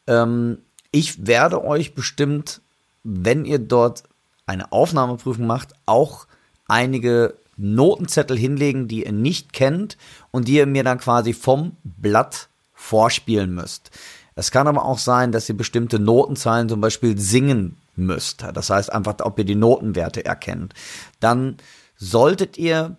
Ähm, 0.07 0.59
ich 0.91 1.27
werde 1.27 1.63
euch 1.63 1.93
bestimmt, 1.93 2.61
wenn 3.03 3.45
ihr 3.45 3.59
dort 3.59 4.03
eine 4.45 4.71
Aufnahmeprüfung 4.71 5.45
macht, 5.45 5.73
auch 5.85 6.25
einige 6.67 7.35
Notenzettel 7.57 8.37
hinlegen, 8.37 8.87
die 8.87 9.05
ihr 9.05 9.11
nicht 9.11 9.53
kennt 9.53 9.97
und 10.31 10.47
die 10.47 10.55
ihr 10.55 10.65
mir 10.65 10.83
dann 10.83 10.99
quasi 10.99 11.33
vom 11.33 11.75
Blatt 11.83 12.49
vorspielen 12.73 13.53
müsst. 13.53 13.91
Es 14.35 14.51
kann 14.51 14.67
aber 14.67 14.85
auch 14.85 14.97
sein, 14.97 15.31
dass 15.33 15.49
ihr 15.49 15.57
bestimmte 15.57 15.99
Notenzeilen 15.99 16.69
zum 16.69 16.79
Beispiel 16.79 17.17
singen 17.17 17.77
müsst. 17.97 18.45
Das 18.53 18.69
heißt 18.69 18.91
einfach, 18.91 19.15
ob 19.23 19.37
ihr 19.37 19.45
die 19.45 19.55
Notenwerte 19.55 20.23
erkennt. 20.25 20.73
Dann 21.19 21.57
solltet 21.97 22.57
ihr 22.57 22.95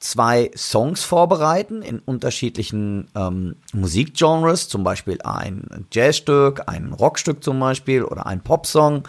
zwei 0.00 0.50
Songs 0.56 1.04
vorbereiten 1.04 1.82
in 1.82 1.98
unterschiedlichen 2.00 3.08
ähm, 3.14 3.56
Musikgenres, 3.72 4.68
zum 4.68 4.82
Beispiel 4.82 5.20
ein 5.22 5.86
Jazzstück, 5.92 6.62
ein 6.66 6.92
Rockstück 6.92 7.44
zum 7.44 7.60
Beispiel 7.60 8.02
oder 8.02 8.26
ein 8.26 8.40
Popsong, 8.40 9.06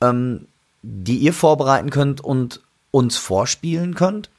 ähm, 0.00 0.48
die 0.82 1.18
ihr 1.18 1.34
vorbereiten 1.34 1.90
könnt 1.90 2.22
und 2.22 2.62
uns 2.90 3.16
vorspielen 3.16 3.94
könnt. 3.94 4.30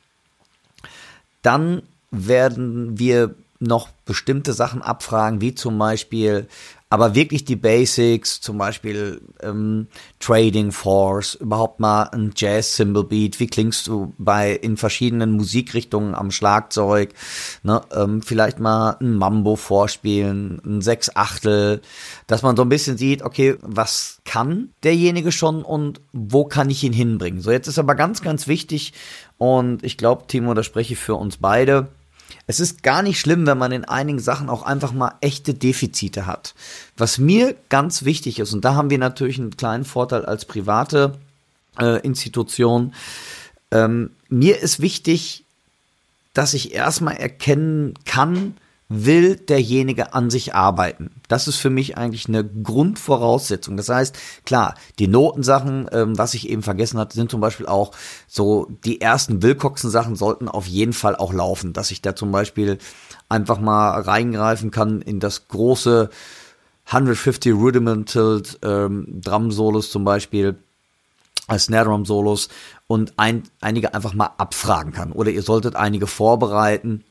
Dann 1.44 1.84
werden 2.10 2.98
wir 2.98 3.36
noch 3.60 3.90
bestimmte 4.06 4.54
Sachen 4.54 4.82
abfragen, 4.82 5.42
wie 5.42 5.54
zum 5.54 5.78
Beispiel, 5.78 6.48
aber 6.90 7.16
wirklich 7.16 7.44
die 7.44 7.58
Basics, 7.58 8.40
zum 8.40 8.58
Beispiel 8.58 9.22
ähm, 9.42 9.88
Trading 10.20 10.72
Force, 10.72 11.36
überhaupt 11.36 11.82
mal 11.82 12.04
ein 12.04 12.32
Jazz 12.36 12.76
Cymbal 12.76 13.04
Beat, 13.04 13.40
wie 13.42 13.48
klingst 13.48 13.88
du 13.88 14.14
bei 14.18 14.54
in 14.54 14.78
verschiedenen 14.78 15.32
Musikrichtungen 15.32 16.16
am 16.16 16.32
Schlagzeug, 16.32 17.14
ne, 17.64 17.82
ähm, 17.94 18.22
vielleicht 18.22 18.60
mal 18.60 18.96
ein 19.02 19.16
Mambo 19.16 19.58
vorspielen, 19.58 20.62
ein 20.66 20.82
Sechsachtel, 20.82 21.82
dass 22.28 22.44
man 22.44 22.56
so 22.56 22.62
ein 22.62 22.70
bisschen 22.70 22.98
sieht, 22.98 23.22
okay, 23.22 23.58
was 23.62 24.22
kann 24.24 24.70
derjenige 24.84 25.34
schon 25.34 25.64
und 25.64 26.00
wo 26.14 26.46
kann 26.46 26.70
ich 26.70 26.84
ihn 26.84 26.94
hinbringen. 26.94 27.42
So 27.42 27.52
jetzt 27.52 27.68
ist 27.68 27.80
aber 27.80 27.96
ganz, 27.96 28.22
ganz 28.22 28.48
wichtig 28.48 28.94
und 29.38 29.84
ich 29.84 29.98
glaube, 29.98 30.28
Timo, 30.28 30.54
da 30.54 30.64
spreche 30.64 30.94
ich 30.94 31.00
für 31.00 31.16
uns 31.16 31.38
beide 31.38 31.90
es 32.48 32.62
ist 32.62 32.82
gar 32.82 33.04
nicht 33.04 33.20
schlimm, 33.20 33.46
wenn 33.46 33.58
man 33.58 33.74
in 33.74 33.86
einigen 33.86 34.20
Sachen 34.20 34.50
auch 34.50 34.64
einfach 34.64 34.94
mal 34.94 35.16
echte 35.20 35.54
Defizite 35.54 36.26
hat. 36.26 36.56
Was 36.96 37.18
mir 37.18 37.56
ganz 37.68 38.06
wichtig 38.06 38.40
ist, 38.40 38.54
und 38.54 38.64
da 38.64 38.74
haben 38.74 38.90
wir 38.90 38.98
natürlich 38.98 39.38
einen 39.38 39.58
kleinen 39.58 39.84
Vorteil 39.84 40.26
als 40.26 40.46
private 40.46 41.18
äh, 41.78 42.00
Institution, 42.02 42.94
ähm, 43.72 44.12
mir 44.30 44.60
ist 44.62 44.80
wichtig, 44.80 45.44
dass 46.34 46.54
ich 46.54 46.74
erstmal 46.74 47.18
erkennen 47.18 47.96
kann, 48.06 48.56
will 48.90 49.36
derjenige 49.36 50.14
an 50.14 50.30
sich 50.30 50.56
arbeiten. 50.56 51.12
Das 51.28 51.48
ist 51.48 51.58
für 51.58 51.70
mich 51.70 51.98
eigentlich 51.98 52.28
eine 52.28 52.46
Grundvoraussetzung. 52.46 53.76
Das 53.76 53.90
heißt, 53.90 54.18
klar, 54.46 54.76
die 54.98 55.08
Notensachen, 55.08 55.90
ähm, 55.92 56.18
was 56.18 56.34
ich 56.34 56.50
eben 56.50 56.64
vergessen 56.64 56.98
hatte, 56.98 57.16
sind 57.16 57.30
zum 57.30 57.42
Beispiel 57.42 57.66
auch 57.66 57.92
so, 58.28 58.68
die 58.86 59.02
ersten 59.02 59.42
Willkoxen-Sachen 59.44 60.16
sollten 60.16 60.48
auf 60.48 60.68
jeden 60.68 60.94
Fall 60.94 61.18
auch 61.18 61.34
laufen, 61.34 61.74
dass 61.74 61.92
ich 61.92 62.02
da 62.02 62.16
zum 62.16 62.32
Beispiel 62.32 62.78
einfach 63.28 63.60
mal 63.60 64.00
reingreifen 64.00 64.72
kann 64.72 65.02
in 65.02 65.20
das 65.20 65.50
große 65.50 66.10
150 66.86 67.54
Rudimental 67.54 68.42
ähm, 68.62 69.20
Drum-Solos 69.22 69.92
zum 69.92 70.06
Beispiel, 70.06 70.56
als 71.48 71.66
Snare 71.66 71.86
Drum 71.86 72.06
Solos 72.06 72.48
und 72.88 73.14
ein, 73.18 73.44
einige 73.60 73.94
einfach 73.94 74.14
mal 74.14 74.32
abfragen 74.38 74.94
kann. 74.94 75.12
Oder 75.12 75.32
ihr 75.32 75.42
solltet 75.42 75.76
einige 75.76 76.08
vorbereiten 76.08 77.04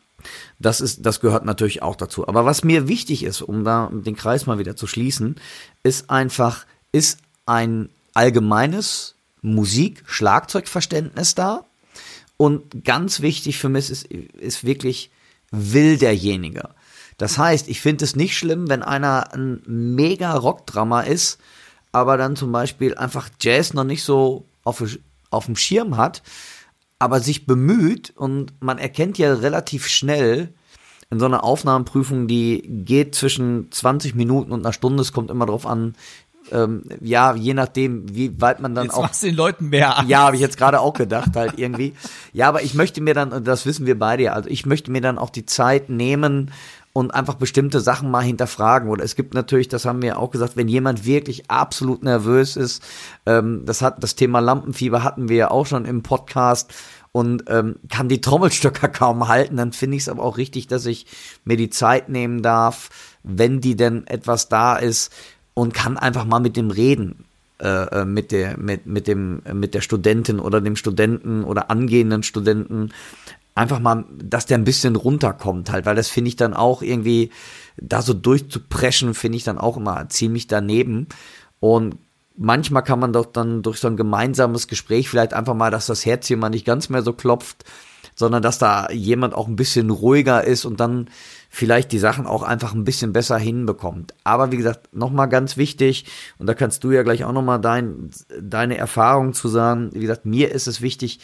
das 0.59 0.81
ist, 0.81 1.05
das 1.05 1.21
gehört 1.21 1.45
natürlich 1.45 1.83
auch 1.83 1.97
dazu. 1.97 2.27
Aber 2.27 2.45
was 2.45 2.65
mir 2.65 2.89
wichtig 2.89 3.23
ist, 3.23 3.43
um 3.43 3.65
da 3.65 3.91
den 3.93 4.17
Kreis 4.17 4.47
mal 4.47 4.59
wieder 4.59 4.77
zu 4.77 4.87
schließen, 4.87 5.37
ist 5.83 6.11
einfach, 6.11 6.67
ist 6.93 7.19
ein 7.45 7.91
allgemeines 8.15 9.15
Musik-Schlagzeugverständnis 9.43 11.35
da. 11.35 11.65
Und 12.37 12.85
ganz 12.85 13.21
wichtig 13.21 13.59
für 13.59 13.69
mich 13.69 13.91
ist, 13.91 14.05
ist 14.07 14.65
wirklich, 14.65 15.11
will 15.51 15.97
derjenige. 15.97 16.71
Das 17.19 17.39
heißt, 17.39 17.69
ich 17.69 17.81
finde 17.81 18.05
es 18.05 18.17
nicht 18.17 18.37
schlimm, 18.37 18.69
wenn 18.69 18.83
einer 18.83 19.33
ein 19.33 19.63
mega 19.67 20.35
Rockdrama 20.35 21.03
ist, 21.03 21.39
aber 21.93 22.19
dann 22.19 22.37
zum 22.37 22.53
Beispiel 22.53 22.95
einfach 22.95 23.31
Jazz 23.41 23.73
noch 23.73 23.85
nicht 23.85 24.03
so 24.03 24.45
auf, 24.65 24.83
auf 25.31 25.47
dem 25.47 25.57
Schirm 25.57 25.97
hat 25.97 26.23
aber 26.99 27.21
sich 27.21 27.47
bemüht 27.47 28.13
und 28.17 28.55
man 28.61 28.79
erkennt 28.79 29.19
ja 29.19 29.35
relativ 29.35 29.87
schnell 29.87 30.55
in 31.11 31.21
so 31.21 31.27
einer 31.27 31.45
Aufnahmeprüfung, 31.45 32.27
die 32.27 32.63
geht 32.67 33.15
zwischen 33.15 33.71
20 33.71 34.15
Minuten 34.15 34.51
und 34.51 34.61
einer 34.61 34.73
Stunde, 34.73 35.03
es 35.03 35.13
kommt 35.13 35.31
immer 35.31 35.47
drauf 35.47 35.67
an, 35.67 35.95
ähm, 36.53 36.85
ja, 37.01 37.35
je 37.35 37.55
nachdem, 37.55 38.15
wie 38.15 38.41
weit 38.41 38.61
man 38.61 38.75
dann 38.75 38.85
jetzt 38.85 38.95
auch. 38.95 39.03
Machst 39.03 39.23
den 39.23 39.35
Leuten 39.35 39.69
mehr 39.69 39.97
an. 39.97 40.09
Ja, 40.09 40.21
habe 40.21 40.37
ich 40.37 40.43
jetzt 40.43 40.57
gerade 40.57 40.81
auch 40.81 40.95
gedacht, 40.95 41.35
halt 41.35 41.55
irgendwie. 41.59 41.95
Ja, 42.33 42.49
aber 42.49 42.63
ich 42.63 42.75
möchte 42.75 43.01
mir 43.01 43.15
dann, 43.15 43.45
das 43.45 43.67
wissen 43.67 43.87
wir 43.87 43.99
beide 43.99 44.25
ja, 44.25 44.33
also 44.33 44.49
ich 44.49 44.67
möchte 44.67 44.91
mir 44.91 45.01
dann 45.01 45.19
auch 45.19 45.31
die 45.31 45.47
Zeit 45.47 45.89
nehmen 45.89 46.53
und 46.97 47.13
einfach 47.13 47.35
bestimmte 47.35 47.81
Sachen 47.81 48.11
mal 48.11 48.23
hinterfragen. 48.23 48.89
Oder 48.89 49.05
es 49.05 49.17
gibt 49.17 49.35
natürlich, 49.35 49.69
das 49.69 49.85
haben 49.85 50.01
wir 50.01 50.19
auch 50.19 50.31
gesagt, 50.31 50.57
wenn 50.57 50.67
jemand 50.67 51.05
wirklich 51.05 51.51
absolut 51.51 52.03
nervös 52.03 52.57
ist, 52.57 52.83
ähm, 53.27 53.65
das 53.67 53.83
hat 53.83 54.03
das 54.03 54.15
Thema 54.15 54.41
Lampenfieber 54.41 55.05
hatten 55.05 55.29
wir 55.29 55.37
ja 55.37 55.51
auch 55.51 55.67
schon 55.67 55.85
im 55.85 56.03
Podcast 56.03 56.73
und 57.13 57.45
ähm, 57.49 57.77
kann 57.91 58.09
die 58.09 58.23
Trommelstöcker 58.23 58.89
kaum 59.03 59.29
halten, 59.29 59.59
dann 59.59 59.73
finde 59.73 59.99
ich 59.99 60.05
es 60.05 60.09
aber 60.09 60.23
auch 60.23 60.39
richtig, 60.39 60.69
dass 60.69 60.87
ich 60.87 61.05
mir 61.45 61.59
die 61.59 61.69
Zeit 61.69 62.09
nehmen 62.09 62.41
darf, 62.41 62.89
wenn 63.23 63.61
die 63.61 63.77
denn 63.77 64.07
etwas 64.07 64.49
da 64.49 64.77
ist 64.77 65.13
und 65.53 65.75
kann 65.75 65.99
einfach 65.99 66.25
mal 66.25 66.41
mit 66.41 66.57
dem 66.57 66.71
reden. 66.71 67.27
Äh, 67.61 68.01
äh 68.01 68.05
mit 68.07 68.33
der 68.33 68.57
mit 68.57 68.87
mit 68.87 69.07
dem 69.07 69.43
mit 69.53 69.75
der 69.75 69.83
Studentin 69.83 70.41
oder 70.41 70.63
dem 70.63 70.77
Studenten 70.77 71.45
oder 71.45 71.71
angehenden 71.71 72.23
Studenten 72.23 72.91
einfach 73.57 73.81
mal, 73.81 74.05
dass 74.17 74.47
der 74.47 74.59
ein 74.59 74.65
bisschen 74.65 74.95
runterkommt 74.95 75.73
halt, 75.73 75.87
weil 75.87 75.97
das 75.97 76.09
finde 76.09 76.29
ich 76.29 76.37
dann 76.37 76.55
auch 76.55 76.83
irgendwie, 76.83 77.31
da 77.79 78.03
so 78.03 78.15
durchzupreschen, 78.15 79.15
finde 79.15 79.37
ich 79.37 79.45
dann 79.45 79.59
auch 79.59 79.77
immer 79.77 80.09
ziemlich 80.09 80.47
daneben. 80.47 81.09
Und 81.59 81.97
manchmal 82.37 82.85
kann 82.85 83.01
man 83.01 83.13
doch 83.13 83.27
dann 83.27 83.63
durch 83.63 83.79
so 83.81 83.89
ein 83.89 83.97
gemeinsames 83.97 84.69
Gespräch 84.69 85.09
vielleicht 85.09 85.35
einfach 85.35 85.55
mal, 85.55 85.71
dass 85.71 85.87
das 85.87 86.07
Herz 86.07 86.27
hier 86.27 86.37
mal 86.37 86.51
nicht 86.51 86.67
ganz 86.67 86.89
mehr 86.91 87.03
so 87.03 87.13
klopft, 87.13 87.65
sondern 88.15 88.43
dass 88.43 88.59
da 88.59 88.91
jemand 88.91 89.35
auch 89.35 89.49
ein 89.49 89.57
bisschen 89.57 89.91
ruhiger 89.91 90.45
ist 90.45 90.65
und 90.65 90.81
dann 90.81 91.09
vielleicht 91.49 91.93
die 91.93 91.99
Sachen 91.99 92.27
auch 92.27 92.43
einfach 92.43 92.75
ein 92.75 92.85
bisschen 92.85 93.13
besser 93.13 93.39
hinbekommt. 93.39 94.15
Aber 94.25 94.53
wie 94.53 94.57
gesagt, 94.57 94.95
nochmal 94.95 95.29
ganz 95.29 95.57
wichtig, 95.57 96.05
und 96.39 96.47
da 96.47 96.55
kannst 96.55 96.85
du 96.85 96.91
ja 96.91 97.03
gleich 97.03 97.25
auch 97.25 97.33
nochmal 97.33 97.61
dein, 97.61 98.11
deine 98.41 98.77
Erfahrung 98.77 99.33
zu 99.33 99.49
sagen. 99.49 99.91
Wie 99.93 100.01
gesagt, 100.01 100.27
mir 100.27 100.53
ist 100.53 100.67
es 100.67 100.81
wichtig, 100.81 101.21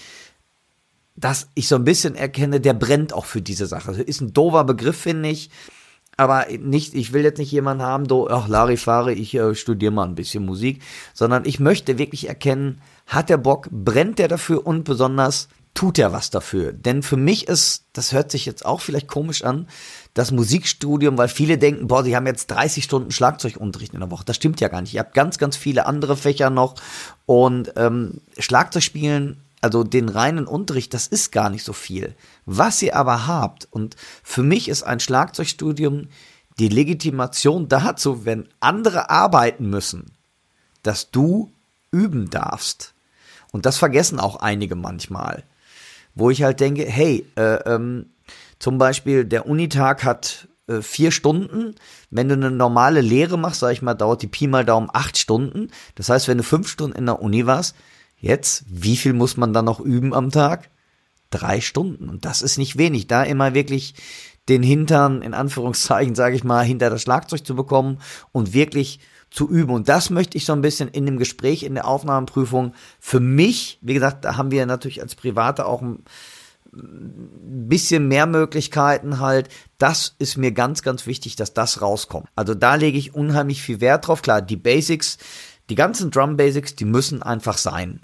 dass 1.17 1.49
ich 1.55 1.69
so 1.69 1.77
ein 1.77 1.85
bisschen 1.85 2.15
erkenne, 2.15 2.61
der 2.61 2.75
brennt 2.75 3.13
auch 3.13 3.27
für 3.27 3.43
diese 3.43 3.67
Sache. 3.67 3.93
Ist 3.93 4.21
ein 4.21 4.33
doofer 4.33 4.65
Begriff, 4.65 4.97
finde 4.97 5.29
ich. 5.29 5.51
Aber 6.17 6.47
nicht, 6.51 6.95
ich 6.95 7.13
will 7.13 7.23
jetzt 7.23 7.39
nicht 7.39 7.51
jemanden 7.51 7.83
haben, 7.83 8.07
do, 8.07 8.29
ach, 8.29 8.47
Larifare, 8.47 9.15
ich 9.15 9.35
äh, 9.35 9.55
studiere 9.55 9.93
mal 9.93 10.05
ein 10.05 10.15
bisschen 10.15 10.45
Musik, 10.45 10.83
sondern 11.15 11.47
ich 11.47 11.59
möchte 11.59 11.97
wirklich 11.99 12.29
erkennen, 12.29 12.83
hat 13.07 13.31
der 13.31 13.39
Bock, 13.39 13.69
brennt 13.71 14.19
der 14.19 14.29
dafür 14.29 14.67
und 14.67 14.85
besonders 14.85 15.49
tut 15.75 15.99
er 15.99 16.13
was 16.13 16.29
dafür. 16.29 16.73
Denn 16.73 17.03
für 17.03 17.17
mich 17.17 17.49
ist, 17.49 17.87
das 17.95 18.13
hört 18.13 18.31
sich 18.31 18.45
jetzt 18.45 18.67
auch 18.67 18.81
vielleicht 18.81 19.09
komisch 19.09 19.43
an, 19.43 19.69
das 20.13 20.31
Musikstudium, 20.31 21.17
weil 21.17 21.29
viele 21.29 21.57
denken, 21.57 21.87
boah, 21.87 22.05
sie 22.05 22.15
haben 22.15 22.27
jetzt 22.27 22.49
30 22.49 22.85
Stunden 22.85 23.11
Schlagzeugunterricht 23.11 23.95
in 23.95 24.01
der 24.01 24.11
Woche. 24.11 24.25
Das 24.27 24.37
stimmt 24.37 24.61
ja 24.61 24.69
gar 24.69 24.83
nicht. 24.83 24.93
Ihr 24.93 25.01
habt 25.01 25.15
ganz, 25.15 25.39
ganz 25.39 25.57
viele 25.57 25.87
andere 25.87 26.17
Fächer 26.17 26.51
noch 26.51 26.75
und 27.25 27.73
ähm, 27.77 28.21
Schlagzeugspielen 28.39 29.42
also 29.63 29.85
den 29.85 30.09
reinen 30.09 30.47
Unterricht, 30.47 30.93
das 30.93 31.07
ist 31.07 31.33
gar 31.33 31.49
nicht 31.49 31.65
so 31.65 31.73
viel. 31.73 32.15
Was 32.45 32.83
ihr 32.83 32.97
aber 32.97 33.27
habt, 33.27 33.67
und 33.71 33.97
für 34.23 34.43
mich 34.43 34.69
ist 34.69 34.83
ein 34.83 35.01
Schlagzeugstudium 35.01 36.09
die 36.59 36.69
Legitimation 36.69 37.69
dazu, 37.69 38.27
wenn 38.27 38.49
andere 38.61 39.09
arbeiten 39.09 39.71
müssen, 39.71 40.13
dass 40.83 41.11
du 41.11 41.51
üben 41.91 42.29
darfst. 42.29 42.93
Und 43.53 43.65
das 43.65 43.79
vergessen 43.79 44.21
auch 44.21 44.37
einige 44.37 44.75
manchmal. 44.75 45.45
Wo 46.15 46.29
ich 46.29 46.43
halt 46.43 46.61
denke, 46.61 46.85
hey, 46.85 47.27
äh, 47.37 47.55
ähm, 47.65 48.07
zum 48.59 48.79
Beispiel 48.79 49.25
der 49.25 49.47
Unitag 49.47 50.05
hat 50.05 50.49
äh, 50.67 50.83
vier 50.83 51.11
Stunden. 51.11 51.75
Wenn 52.11 52.29
du 52.29 52.35
eine 52.35 52.51
normale 52.51 53.01
Lehre 53.01 53.39
machst, 53.39 53.61
sag 53.61 53.73
ich 53.73 53.83
mal, 53.83 53.95
dauert 53.95 54.23
die 54.23 54.27
Pi 54.27 54.47
mal 54.47 54.65
Daumen 54.65 54.91
acht 54.93 55.17
Stunden. 55.19 55.71
Das 55.95 56.09
heißt, 56.09 56.29
wenn 56.29 56.39
du 56.39 56.45
fünf 56.45 56.69
Stunden 56.69 56.97
in 56.97 57.07
der 57.07 57.23
Uni 57.23 57.47
warst, 57.47 57.77
Jetzt, 58.23 58.65
wie 58.69 58.97
viel 58.97 59.13
muss 59.15 59.37
man 59.37 59.53
dann 59.53 59.65
noch 59.65 59.81
üben 59.81 60.15
am 60.15 60.31
Tag? 60.31 60.71
Drei 61.31 61.61
Stunden. 61.61 62.09
Und 62.09 62.25
das 62.25 62.41
ist 62.41 62.57
nicht 62.57 62.79
wenig. 62.79 63.09
Da 63.09 63.25
immer 63.25 63.53
wirklich 63.53 63.95
den 64.49 64.63
Hintern, 64.63 65.23
in 65.23 65.35
Anführungszeichen, 65.35 66.15
sage 66.15 66.37
ich 66.37 66.45
mal, 66.45 66.65
hinter 66.65 66.89
das 66.89 67.03
Schlagzeug 67.03 67.45
zu 67.45 67.57
bekommen 67.57 67.99
und 68.31 68.55
wirklich 68.55 69.01
zu 69.29 69.51
üben. 69.51 69.73
Und 69.73 69.89
das 69.89 70.09
möchte 70.11 70.39
ich 70.39 70.45
so 70.45 70.53
ein 70.53 70.63
bisschen 70.63 70.89
in 70.89 71.05
dem 71.05 71.19
Gespräch, 71.19 71.65
in 71.65 71.75
der 71.75 71.89
Aufnahmeprüfung 71.89 72.75
für 73.01 73.19
mich, 73.19 73.79
wie 73.83 73.95
gesagt, 73.95 74.25
da 74.25 74.37
haben 74.37 74.53
wir 74.53 74.67
natürlich 74.67 75.03
als 75.03 75.17
Private 75.17 75.67
auch 75.67 75.83
ein 75.83 76.05
bisschen 77.69 78.07
mehr 78.07 78.27
Möglichkeiten 78.27 79.19
halt. 79.19 79.49
Das 79.79 80.15
ist 80.21 80.37
mir 80.37 80.53
ganz, 80.53 80.83
ganz 80.83 81.07
wichtig, 81.07 81.35
dass 81.35 81.55
das 81.55 81.83
rauskommt. 81.83 82.29
Also 82.37 82.55
da 82.55 82.77
lege 82.77 82.99
ich 82.99 83.17
unheimlich 83.17 83.63
viel 83.63 83.81
Wert 83.81 84.07
drauf. 84.07 84.23
Klar, 84.23 84.43
die 84.43 84.57
Basics, 84.57 85.19
die 85.71 85.75
ganzen 85.75 86.13
Drum 86.13 86.37
Basics, 86.37 86.77
die 86.77 86.85
müssen 86.85 87.23
einfach 87.23 87.59
sein. 87.59 88.01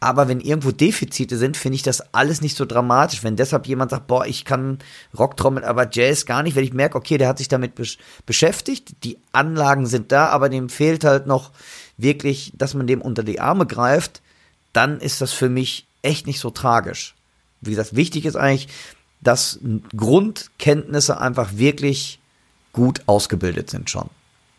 Aber 0.00 0.28
wenn 0.28 0.40
irgendwo 0.40 0.70
Defizite 0.70 1.36
sind, 1.36 1.56
finde 1.56 1.74
ich 1.74 1.82
das 1.82 2.14
alles 2.14 2.40
nicht 2.40 2.56
so 2.56 2.64
dramatisch. 2.64 3.24
Wenn 3.24 3.34
deshalb 3.34 3.66
jemand 3.66 3.90
sagt, 3.90 4.06
boah, 4.06 4.26
ich 4.26 4.44
kann 4.44 4.78
Rocktrommel, 5.18 5.64
aber 5.64 5.88
Jazz 5.90 6.24
gar 6.24 6.44
nicht, 6.44 6.54
wenn 6.54 6.62
ich 6.62 6.72
merke, 6.72 6.96
okay, 6.96 7.18
der 7.18 7.26
hat 7.26 7.38
sich 7.38 7.48
damit 7.48 7.74
besch 7.74 7.98
beschäftigt, 8.24 9.02
die 9.02 9.18
Anlagen 9.32 9.86
sind 9.86 10.12
da, 10.12 10.28
aber 10.28 10.48
dem 10.48 10.68
fehlt 10.68 11.02
halt 11.02 11.26
noch 11.26 11.50
wirklich, 11.96 12.52
dass 12.56 12.74
man 12.74 12.86
dem 12.86 13.02
unter 13.02 13.24
die 13.24 13.40
Arme 13.40 13.66
greift, 13.66 14.22
dann 14.72 15.00
ist 15.00 15.20
das 15.20 15.32
für 15.32 15.48
mich 15.48 15.88
echt 16.02 16.28
nicht 16.28 16.38
so 16.38 16.50
tragisch. 16.50 17.16
Wie 17.60 17.70
gesagt, 17.70 17.96
wichtig 17.96 18.24
ist 18.24 18.36
eigentlich, 18.36 18.68
dass 19.20 19.58
Grundkenntnisse 19.96 21.20
einfach 21.20 21.56
wirklich 21.56 22.20
gut 22.72 23.02
ausgebildet 23.06 23.68
sind 23.68 23.90
schon. 23.90 24.08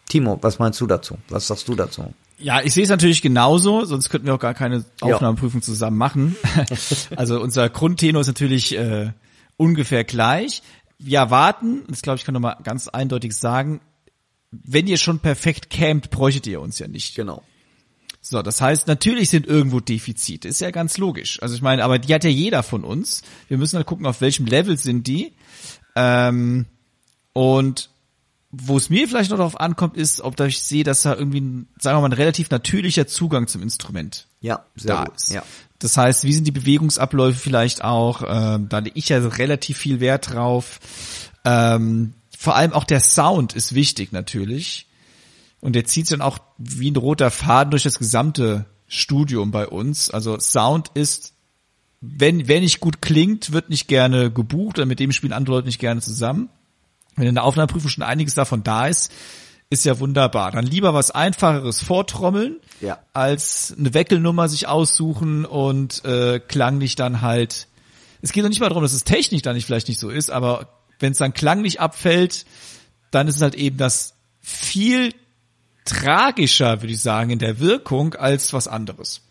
Timo, 0.09 0.37
was 0.41 0.59
meinst 0.59 0.81
du 0.81 0.87
dazu? 0.87 1.17
Was 1.29 1.47
sagst 1.47 1.67
du 1.69 1.75
dazu? 1.75 2.13
Ja, 2.39 2.61
ich 2.61 2.73
sehe 2.73 2.83
es 2.83 2.89
natürlich 2.89 3.21
genauso, 3.21 3.83
sonst 3.85 4.09
könnten 4.09 4.27
wir 4.27 4.35
auch 4.35 4.39
gar 4.39 4.53
keine 4.53 4.85
Aufnahmeprüfung 5.01 5.61
zusammen 5.61 5.97
machen. 5.97 6.35
also 7.15 7.41
unser 7.41 7.69
Grundtenor 7.69 8.21
ist 8.21 8.27
natürlich 8.27 8.75
äh, 8.77 9.11
ungefähr 9.57 10.03
gleich. 10.05 10.63
Wir 10.97 11.19
erwarten, 11.19 11.83
das 11.89 12.01
glaube 12.01 12.17
ich 12.17 12.25
kann 12.25 12.33
nochmal 12.33 12.57
ganz 12.63 12.87
eindeutig 12.87 13.35
sagen, 13.35 13.81
wenn 14.51 14.87
ihr 14.87 14.97
schon 14.97 15.19
perfekt 15.19 15.69
campt, 15.69 16.09
bräuchtet 16.09 16.47
ihr 16.47 16.61
uns 16.61 16.79
ja 16.79 16.87
nicht. 16.87 17.15
Genau. 17.15 17.43
So, 18.21 18.41
das 18.41 18.59
heißt, 18.59 18.87
natürlich 18.87 19.29
sind 19.29 19.47
irgendwo 19.47 19.79
Defizite, 19.79 20.47
ist 20.47 20.61
ja 20.61 20.71
ganz 20.71 20.97
logisch. 20.97 21.41
Also 21.41 21.55
ich 21.55 21.61
meine, 21.61 21.83
aber 21.83 21.99
die 21.99 22.13
hat 22.13 22.23
ja 22.23 22.29
jeder 22.29 22.63
von 22.63 22.83
uns. 22.83 23.21
Wir 23.47 23.57
müssen 23.57 23.77
halt 23.77 23.87
gucken, 23.87 24.05
auf 24.05 24.21
welchem 24.21 24.45
Level 24.45 24.77
sind 24.77 25.07
die. 25.07 25.33
Ähm, 25.95 26.65
und 27.33 27.89
wo 28.51 28.77
es 28.77 28.89
mir 28.89 29.07
vielleicht 29.07 29.29
noch 29.29 29.37
darauf 29.37 29.59
ankommt, 29.59 29.95
ist, 29.95 30.21
ob 30.21 30.39
ich 30.39 30.61
sehe, 30.61 30.83
dass 30.83 31.03
da 31.03 31.15
irgendwie, 31.15 31.67
sagen 31.79 31.97
wir 31.97 32.01
mal, 32.01 32.09
ein 32.09 32.13
relativ 32.13 32.49
natürlicher 32.49 33.05
Zugang 33.05 33.47
zum 33.47 33.61
Instrument 33.61 34.27
ja, 34.41 34.65
da 34.75 35.03
gut. 35.05 35.15
ist. 35.15 35.31
Ja. 35.31 35.43
Das 35.77 35.95
heißt, 35.95 36.23
wie 36.23 36.33
sind 36.33 36.45
die 36.45 36.51
Bewegungsabläufe 36.51 37.37
vielleicht 37.39 37.83
auch? 37.83 38.23
Ähm, 38.27 38.67
da 38.67 38.79
lege 38.79 38.97
ich 38.97 39.09
ja 39.09 39.19
relativ 39.19 39.77
viel 39.77 39.99
Wert 39.99 40.33
drauf. 40.33 40.79
Ähm, 41.45 42.13
vor 42.37 42.55
allem 42.55 42.73
auch 42.73 42.85
der 42.85 42.99
Sound 42.99 43.53
ist 43.53 43.75
wichtig 43.75 44.11
natürlich. 44.11 44.87
Und 45.61 45.73
der 45.73 45.85
zieht 45.85 46.07
sich 46.07 46.17
dann 46.17 46.25
auch 46.25 46.39
wie 46.57 46.89
ein 46.89 46.95
roter 46.95 47.31
Faden 47.31 47.71
durch 47.71 47.83
das 47.83 47.99
gesamte 47.99 48.65
Studium 48.87 49.51
bei 49.51 49.67
uns. 49.67 50.09
Also 50.09 50.39
Sound 50.39 50.89
ist, 50.95 51.33
wenn, 52.01 52.47
wenn 52.47 52.63
nicht 52.63 52.79
gut 52.79 53.01
klingt, 53.01 53.51
wird 53.51 53.69
nicht 53.69 53.87
gerne 53.87 54.31
gebucht 54.31 54.79
oder 54.79 54.85
mit 54.85 54.99
dem 54.99 55.11
spielen 55.11 55.33
andere 55.33 55.57
Leute 55.57 55.67
nicht 55.67 55.79
gerne 55.79 56.01
zusammen. 56.01 56.49
Wenn 57.19 57.27
in 57.27 57.35
der 57.35 57.43
Aufnahmeprüfung 57.43 57.89
schon 57.89 58.03
einiges 58.03 58.33
davon 58.33 58.63
da 58.63 58.87
ist, 58.87 59.11
ist 59.69 59.85
ja 59.85 59.99
wunderbar. 59.99 60.51
Dann 60.51 60.65
lieber 60.65 60.93
was 60.93 61.11
einfacheres 61.11 61.81
vortrommeln, 61.81 62.57
ja. 62.81 62.99
als 63.13 63.75
eine 63.77 63.93
Weckelnummer 63.93 64.49
sich 64.49 64.67
aussuchen 64.67 65.45
und 65.45 66.03
äh, 66.05 66.39
klanglich 66.39 66.95
dann 66.95 67.21
halt. 67.21 67.67
Es 68.21 68.31
geht 68.31 68.43
doch 68.43 68.49
nicht 68.49 68.59
mal 68.59 68.69
darum, 68.69 68.83
dass 68.83 68.93
es 68.93 69.03
technisch 69.03 69.43
dann 69.43 69.55
nicht 69.55 69.65
vielleicht 69.65 69.87
nicht 69.87 69.99
so 69.99 70.09
ist, 70.09 70.31
aber 70.31 70.69
wenn 70.99 71.11
es 71.11 71.19
dann 71.19 71.33
klanglich 71.33 71.79
abfällt, 71.79 72.45
dann 73.11 73.27
ist 73.27 73.37
es 73.37 73.41
halt 73.41 73.55
eben 73.55 73.77
das 73.77 74.15
viel 74.41 75.13
tragischer, 75.85 76.81
würde 76.81 76.93
ich 76.93 77.01
sagen, 77.01 77.29
in 77.29 77.39
der 77.39 77.59
Wirkung 77.59 78.15
als 78.15 78.51
was 78.53 78.67
anderes. 78.67 79.21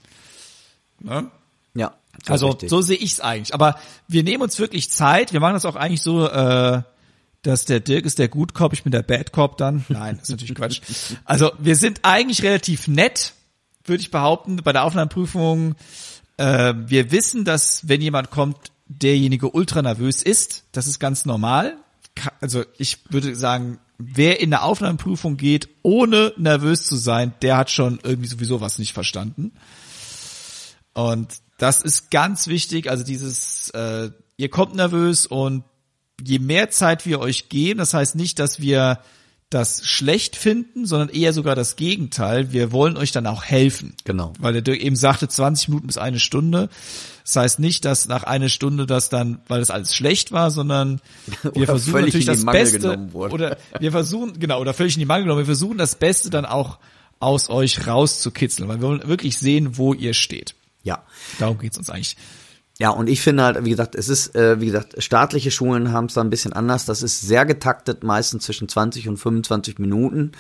Ne? 1.00 1.30
Ja. 1.74 1.94
Also 2.26 2.48
richtig. 2.48 2.70
so 2.70 2.80
sehe 2.80 2.96
ich 2.96 3.12
es 3.12 3.20
eigentlich. 3.20 3.54
Aber 3.54 3.78
wir 4.08 4.22
nehmen 4.22 4.42
uns 4.42 4.58
wirklich 4.58 4.90
Zeit. 4.90 5.32
Wir 5.32 5.40
machen 5.40 5.54
das 5.54 5.64
auch 5.64 5.76
eigentlich 5.76 6.02
so. 6.02 6.26
Äh, 6.28 6.82
dass 7.42 7.64
der 7.64 7.80
Dirk 7.80 8.04
ist 8.04 8.18
der 8.18 8.28
Good 8.28 8.54
Cop, 8.54 8.72
ich 8.72 8.82
bin 8.82 8.92
der 8.92 9.02
Bad 9.02 9.32
Cop 9.32 9.56
dann. 9.58 9.84
Nein, 9.88 10.18
ist 10.20 10.30
natürlich 10.30 10.54
Quatsch. 10.54 10.80
Also 11.24 11.52
wir 11.58 11.76
sind 11.76 12.00
eigentlich 12.02 12.42
relativ 12.42 12.88
nett, 12.88 13.34
würde 13.84 14.00
ich 14.00 14.10
behaupten, 14.10 14.56
bei 14.56 14.72
der 14.72 14.84
Aufnahmeprüfung. 14.84 15.74
Äh, 16.36 16.74
wir 16.86 17.10
wissen, 17.10 17.44
dass 17.44 17.88
wenn 17.88 18.00
jemand 18.00 18.30
kommt, 18.30 18.72
derjenige 18.86 19.50
ultra 19.50 19.82
nervös 19.82 20.22
ist, 20.22 20.64
das 20.72 20.86
ist 20.86 20.98
ganz 20.98 21.26
normal. 21.26 21.76
Also 22.40 22.64
ich 22.78 22.98
würde 23.10 23.34
sagen, 23.36 23.78
wer 23.98 24.40
in 24.40 24.50
der 24.50 24.64
Aufnahmeprüfung 24.64 25.36
geht, 25.36 25.68
ohne 25.82 26.32
nervös 26.36 26.84
zu 26.84 26.96
sein, 26.96 27.34
der 27.42 27.56
hat 27.56 27.70
schon 27.70 28.00
irgendwie 28.02 28.28
sowieso 28.28 28.60
was 28.60 28.78
nicht 28.78 28.92
verstanden. 28.92 29.52
Und 30.94 31.34
das 31.58 31.82
ist 31.82 32.10
ganz 32.10 32.46
wichtig, 32.46 32.88
also 32.88 33.04
dieses, 33.04 33.70
äh, 33.70 34.10
ihr 34.36 34.48
kommt 34.48 34.74
nervös 34.74 35.26
und 35.26 35.64
je 36.22 36.38
mehr 36.38 36.70
Zeit 36.70 37.06
wir 37.06 37.20
euch 37.20 37.48
geben, 37.48 37.78
das 37.78 37.94
heißt 37.94 38.16
nicht, 38.16 38.38
dass 38.38 38.60
wir 38.60 39.00
das 39.50 39.86
schlecht 39.86 40.36
finden, 40.36 40.84
sondern 40.84 41.08
eher 41.08 41.32
sogar 41.32 41.56
das 41.56 41.76
Gegenteil. 41.76 42.52
Wir 42.52 42.70
wollen 42.70 42.98
euch 42.98 43.12
dann 43.12 43.26
auch 43.26 43.44
helfen. 43.44 43.94
Genau. 44.04 44.34
Weil 44.38 44.52
der 44.52 44.62
Dirk 44.62 44.80
eben 44.80 44.96
sagte 44.96 45.26
20 45.26 45.68
Minuten 45.68 45.86
bis 45.86 45.96
eine 45.96 46.20
Stunde. 46.20 46.68
Das 47.24 47.36
heißt 47.36 47.58
nicht, 47.58 47.86
dass 47.86 48.08
nach 48.08 48.24
einer 48.24 48.50
Stunde 48.50 48.84
das 48.84 49.08
dann, 49.08 49.40
weil 49.48 49.60
das 49.60 49.70
alles 49.70 49.94
schlecht 49.94 50.32
war, 50.32 50.50
sondern 50.50 51.00
wir 51.54 51.66
versuchen 51.66 52.02
natürlich 52.02 52.26
das 52.26 52.42
Mangel 52.42 52.62
Beste 52.62 53.08
oder 53.12 53.56
wir 53.80 53.90
versuchen 53.90 54.38
genau 54.38 54.60
oder 54.60 54.74
völlig 54.74 54.94
in 54.94 55.00
die 55.00 55.06
Mangel 55.06 55.24
genommen. 55.24 55.40
Wir 55.40 55.46
versuchen 55.46 55.78
das 55.78 55.94
Beste 55.94 56.28
dann 56.28 56.44
auch 56.44 56.78
aus 57.18 57.48
euch 57.48 57.86
rauszukitzeln, 57.86 58.68
weil 58.68 58.80
wir 58.80 58.88
wollen 58.88 59.08
wirklich 59.08 59.38
sehen, 59.38 59.78
wo 59.78 59.94
ihr 59.94 60.12
steht. 60.12 60.54
Ja. 60.82 61.02
Darum 61.38 61.58
geht's 61.58 61.78
uns 61.78 61.88
eigentlich. 61.88 62.16
Ja, 62.80 62.90
und 62.90 63.08
ich 63.08 63.20
finde 63.22 63.42
halt, 63.42 63.64
wie 63.64 63.70
gesagt, 63.70 63.96
es 63.96 64.08
ist, 64.08 64.36
äh, 64.36 64.60
wie 64.60 64.66
gesagt, 64.66 65.02
staatliche 65.02 65.50
Schulen 65.50 65.92
haben 65.92 66.06
es 66.06 66.14
da 66.14 66.20
ein 66.20 66.30
bisschen 66.30 66.52
anders. 66.52 66.84
Das 66.84 67.02
ist 67.02 67.22
sehr 67.22 67.44
getaktet, 67.44 68.04
meistens 68.04 68.44
zwischen 68.44 68.68
20 68.68 69.08
und 69.08 69.16
25 69.16 69.80
Minuten. 69.80 70.30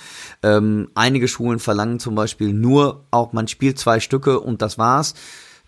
Ähm, 0.44 0.88
einige 0.94 1.26
Schulen 1.26 1.58
verlangen 1.58 1.98
zum 1.98 2.14
Beispiel 2.14 2.52
nur 2.52 3.04
auch, 3.10 3.32
man 3.32 3.48
spielt 3.48 3.80
zwei 3.80 3.98
Stücke 3.98 4.38
und 4.38 4.62
das 4.62 4.78
war's. 4.78 5.14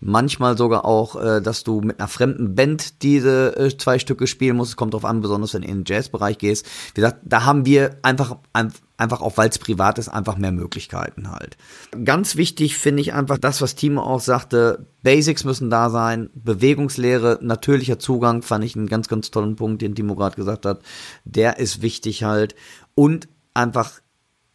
Manchmal 0.03 0.57
sogar 0.57 0.83
auch, 0.83 1.15
äh, 1.15 1.41
dass 1.41 1.63
du 1.63 1.79
mit 1.81 1.99
einer 1.99 2.07
fremden 2.07 2.55
Band 2.55 3.03
diese 3.03 3.55
äh, 3.55 3.77
zwei 3.77 3.99
Stücke 3.99 4.25
spielen 4.25 4.57
musst. 4.57 4.71
Es 4.71 4.75
kommt 4.75 4.95
drauf 4.95 5.05
an, 5.05 5.21
besonders 5.21 5.53
wenn 5.53 5.61
du 5.61 5.67
in 5.67 5.83
den 5.83 5.85
Jazzbereich 5.85 6.39
gehst. 6.39 6.65
Wie 6.95 7.01
gesagt, 7.01 7.19
da 7.23 7.45
haben 7.45 7.67
wir 7.67 7.97
einfach, 8.01 8.37
ein- 8.51 8.73
einfach 8.97 9.21
auch, 9.21 9.37
weil 9.37 9.49
es 9.49 9.59
privat 9.59 9.99
ist, 9.99 10.09
einfach 10.09 10.37
mehr 10.37 10.51
Möglichkeiten 10.51 11.29
halt. 11.29 11.55
Ganz 12.03 12.35
wichtig 12.35 12.79
finde 12.79 13.01
ich 13.01 13.13
einfach 13.13 13.37
das, 13.37 13.61
was 13.61 13.75
Timo 13.75 14.01
auch 14.01 14.21
sagte. 14.21 14.87
Basics 15.03 15.43
müssen 15.43 15.69
da 15.69 15.91
sein. 15.91 16.31
Bewegungslehre, 16.33 17.37
natürlicher 17.41 17.99
Zugang 17.99 18.41
fand 18.41 18.65
ich 18.65 18.75
einen 18.75 18.87
ganz, 18.87 19.07
ganz 19.07 19.29
tollen 19.29 19.55
Punkt, 19.55 19.83
den 19.83 19.93
Timo 19.93 20.15
gerade 20.15 20.35
gesagt 20.35 20.65
hat. 20.65 20.81
Der 21.25 21.59
ist 21.59 21.83
wichtig 21.83 22.23
halt. 22.23 22.55
Und 22.95 23.29
einfach, 23.53 23.91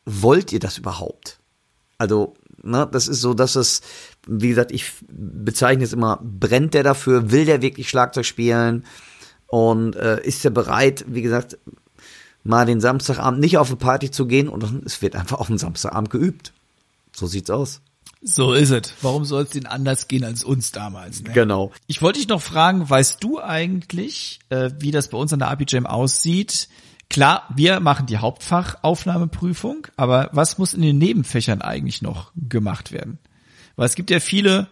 wollt 0.05 0.53
ihr 0.53 0.61
das 0.61 0.79
überhaupt? 0.79 1.39
Also, 1.99 2.35
ne, 2.63 2.89
das 2.91 3.09
ist 3.09 3.21
so, 3.21 3.33
dass 3.33 3.57
es, 3.57 3.81
wie 4.27 4.49
gesagt, 4.49 4.73
ich 4.73 4.93
bezeichne 5.09 5.85
es 5.85 5.93
immer, 5.93 6.21
brennt 6.23 6.75
der 6.75 6.83
dafür, 6.83 7.31
will 7.31 7.45
der 7.45 7.63
wirklich 7.63 7.89
Schlagzeug 7.89 8.27
spielen 8.27 8.85
und 9.47 9.97
äh, 9.97 10.23
ist 10.23 10.45
er 10.45 10.51
bereit, 10.51 11.05
wie 11.09 11.23
gesagt, 11.23 11.59
mal 12.43 12.67
den 12.67 12.81
Samstagabend 12.81 13.41
nicht 13.41 13.59
auf 13.59 13.69
eine 13.69 13.77
Party 13.77 14.11
zu 14.11 14.27
gehen 14.27 14.49
und 14.49 14.85
es 14.85 15.03
wird 15.03 15.17
einfach 15.17 15.39
auf 15.39 15.49
den 15.49 15.59
Samstagabend 15.59 16.11
geübt. 16.11 16.53
So 17.13 17.27
sieht's 17.27 17.51
aus. 17.51 17.81
So 18.23 18.55
ist 18.55 18.71
es. 18.71 18.93
Warum 19.03 19.25
soll 19.25 19.45
es 19.45 19.51
denn 19.51 19.67
anders 19.67 20.09
gehen 20.09 20.25
als 20.25 20.43
uns 20.43 20.73
damals? 20.73 21.23
Ne? 21.23 21.33
Genau. 21.33 21.73
Ich 21.87 22.03
wollte 22.03 22.19
dich 22.19 22.29
noch 22.29 22.43
fragen, 22.43 22.89
weißt 22.89 23.23
du 23.23 23.41
eigentlich, 23.41 24.41
äh, 24.49 24.71
wie 24.79 24.91
das 24.91 25.09
bei 25.09 25.19
uns 25.19 25.33
an 25.33 25.41
der 25.41 25.51
APJam 25.51 25.87
aussieht? 25.87 26.69
Klar, 27.09 27.49
wir 27.55 27.79
machen 27.81 28.07
die 28.07 28.19
Hauptfachaufnahmeprüfung, 28.19 29.87
aber 29.97 30.29
was 30.33 30.59
muss 30.59 30.75
in 30.75 30.83
den 30.83 30.99
Nebenfächern 30.99 31.63
eigentlich 31.63 32.03
noch 32.03 32.33
gemacht 32.35 32.91
werden? 32.91 33.19
Weil 33.77 33.87
es 33.87 33.95
gibt 33.95 34.11
ja 34.11 34.21
viele 34.21 34.69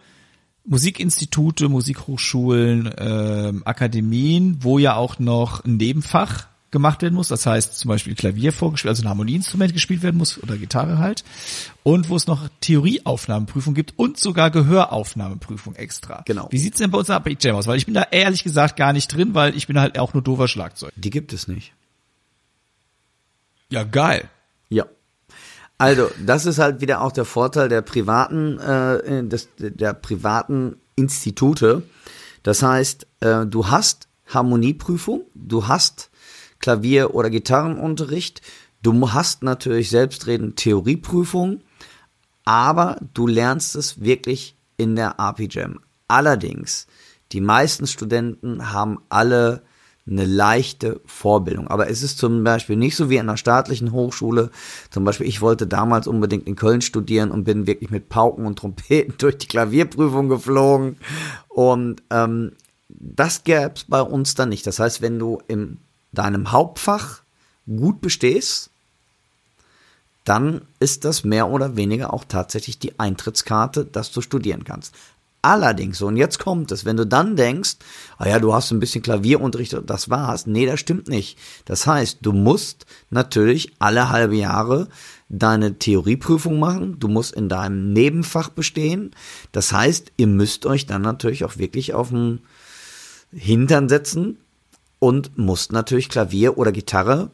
Musikinstitute, 0.65 1.69
Musikhochschulen, 1.69 2.91
ähm, 2.97 3.61
Akademien, 3.65 4.57
wo 4.61 4.79
ja 4.79 4.95
auch 4.95 5.19
noch 5.19 5.63
ein 5.63 5.77
Nebenfach 5.77 6.47
gemacht 6.71 7.01
werden 7.01 7.13
muss. 7.13 7.29
Das 7.29 7.45
heißt 7.45 7.77
zum 7.77 7.89
Beispiel 7.89 8.15
Klavier 8.15 8.51
vorgespielt, 8.51 8.89
also 8.89 9.03
ein 9.03 9.09
Harmonieinstrument 9.09 9.73
gespielt 9.73 10.03
werden 10.03 10.17
muss 10.17 10.41
oder 10.41 10.57
Gitarre 10.57 10.97
halt. 10.97 11.23
Und 11.83 12.09
wo 12.09 12.15
es 12.15 12.27
noch 12.27 12.49
Theorieaufnahmeprüfung 12.59 13.73
gibt 13.73 13.93
und 13.97 14.17
sogar 14.17 14.51
Gehöraufnahmeprüfung 14.51 15.75
extra. 15.75 16.23
Genau. 16.25 16.47
Wie 16.51 16.57
sieht's 16.57 16.79
denn 16.79 16.91
bei 16.91 16.97
uns 16.97 17.09
an 17.09 17.23
der 17.23 17.35
Jam 17.39 17.55
aus? 17.55 17.67
Weil 17.67 17.77
ich 17.77 17.85
bin 17.85 17.93
da 17.93 18.07
ehrlich 18.11 18.43
gesagt 18.43 18.75
gar 18.75 18.91
nicht 18.91 19.07
drin, 19.07 19.33
weil 19.33 19.55
ich 19.55 19.67
bin 19.67 19.79
halt 19.79 19.97
auch 19.97 20.13
nur 20.13 20.21
dover 20.23 20.47
Schlagzeug. 20.47 20.91
Die 20.95 21.11
gibt 21.11 21.31
es 21.31 21.47
nicht. 21.47 21.73
Ja, 23.69 23.83
geil. 23.83 24.29
Ja. 24.69 24.85
Also, 25.77 26.09
das 26.25 26.45
ist 26.45 26.59
halt 26.59 26.81
wieder 26.81 27.01
auch 27.01 27.11
der 27.11 27.25
Vorteil 27.25 27.67
der 27.67 27.81
privaten, 27.81 28.59
äh, 28.59 29.23
des, 29.27 29.49
der 29.57 29.93
privaten 29.93 30.77
Institute. 30.95 31.83
Das 32.43 32.63
heißt, 32.63 33.07
äh, 33.19 33.45
du 33.45 33.67
hast 33.67 34.07
Harmonieprüfung, 34.27 35.23
du 35.33 35.67
hast 35.67 36.09
Klavier- 36.59 37.13
oder 37.13 37.29
Gitarrenunterricht, 37.29 38.41
du 38.81 39.11
hast 39.11 39.43
natürlich 39.43 39.89
selbstredend 39.89 40.55
Theorieprüfung, 40.55 41.61
aber 42.45 42.97
du 43.13 43.27
lernst 43.27 43.75
es 43.75 44.01
wirklich 44.01 44.55
in 44.77 44.95
der 44.95 45.19
RP-Jam. 45.19 45.79
Allerdings, 46.07 46.87
die 47.31 47.41
meisten 47.41 47.87
Studenten 47.87 48.71
haben 48.71 48.99
alle 49.09 49.63
eine 50.07 50.25
leichte 50.25 51.01
Vorbildung. 51.05 51.67
Aber 51.67 51.89
es 51.89 52.03
ist 52.03 52.19
zum 52.19 52.43
Beispiel 52.43 52.75
nicht 52.75 52.95
so 52.95 53.09
wie 53.09 53.19
an 53.19 53.27
einer 53.27 53.37
staatlichen 53.37 53.91
Hochschule. 53.91 54.51
Zum 54.91 55.03
Beispiel, 55.03 55.27
ich 55.27 55.41
wollte 55.41 55.65
damals 55.65 56.05
unbedingt 56.07 56.47
in 56.47 56.55
Köln 56.55 56.81
studieren 56.81 57.31
und 57.31 57.43
bin 57.43 57.65
wirklich 57.65 57.89
mit 57.89 58.09
Pauken 58.09 58.45
und 58.45 58.59
Trompeten 58.59 59.15
durch 59.17 59.37
die 59.37 59.47
Klavierprüfung 59.47 60.29
geflogen. 60.29 60.97
Und 61.47 62.03
ähm, 62.11 62.51
das 62.87 63.43
gäbe 63.43 63.73
es 63.75 63.85
bei 63.85 64.01
uns 64.01 64.35
dann 64.35 64.49
nicht. 64.49 64.67
Das 64.67 64.79
heißt, 64.79 65.01
wenn 65.01 65.17
du 65.17 65.41
in 65.47 65.79
deinem 66.11 66.51
Hauptfach 66.51 67.21
gut 67.65 67.99
bestehst, 67.99 68.69
dann 70.23 70.61
ist 70.79 71.05
das 71.05 71.23
mehr 71.23 71.49
oder 71.49 71.75
weniger 71.75 72.13
auch 72.13 72.25
tatsächlich 72.27 72.79
die 72.79 72.99
Eintrittskarte, 72.99 73.85
dass 73.85 74.11
du 74.11 74.21
studieren 74.21 74.63
kannst. 74.63 74.95
Allerdings, 75.45 76.01
und 76.01 76.17
jetzt 76.17 76.39
kommt 76.39 76.71
es, 76.71 76.85
wenn 76.85 76.97
du 76.97 77.05
dann 77.05 77.35
denkst, 77.35 77.75
ah 78.17 78.27
ja, 78.27 78.39
du 78.39 78.51
hast 78.51 78.71
ein 78.71 78.79
bisschen 78.79 79.03
Klavierunterricht 79.03 79.75
und 79.75 79.91
das 79.91 80.09
war's. 80.09 80.47
Nee, 80.47 80.65
das 80.65 80.79
stimmt 80.79 81.07
nicht. 81.07 81.37
Das 81.65 81.85
heißt, 81.85 82.17
du 82.23 82.31
musst 82.31 82.87
natürlich 83.11 83.73
alle 83.77 84.09
halbe 84.09 84.37
Jahre 84.37 84.87
deine 85.29 85.77
Theorieprüfung 85.77 86.57
machen, 86.57 86.97
du 86.97 87.07
musst 87.09 87.33
in 87.33 87.47
deinem 87.47 87.93
Nebenfach 87.93 88.49
bestehen. 88.49 89.11
Das 89.51 89.71
heißt, 89.71 90.13
ihr 90.17 90.25
müsst 90.25 90.65
euch 90.65 90.87
dann 90.87 91.03
natürlich 91.03 91.45
auch 91.45 91.59
wirklich 91.59 91.93
auf 91.93 92.09
den 92.09 92.39
Hintern 93.31 93.87
setzen 93.87 94.39
und 94.97 95.37
musst 95.37 95.71
natürlich 95.71 96.09
Klavier 96.09 96.57
oder 96.57 96.71
Gitarre 96.71 97.29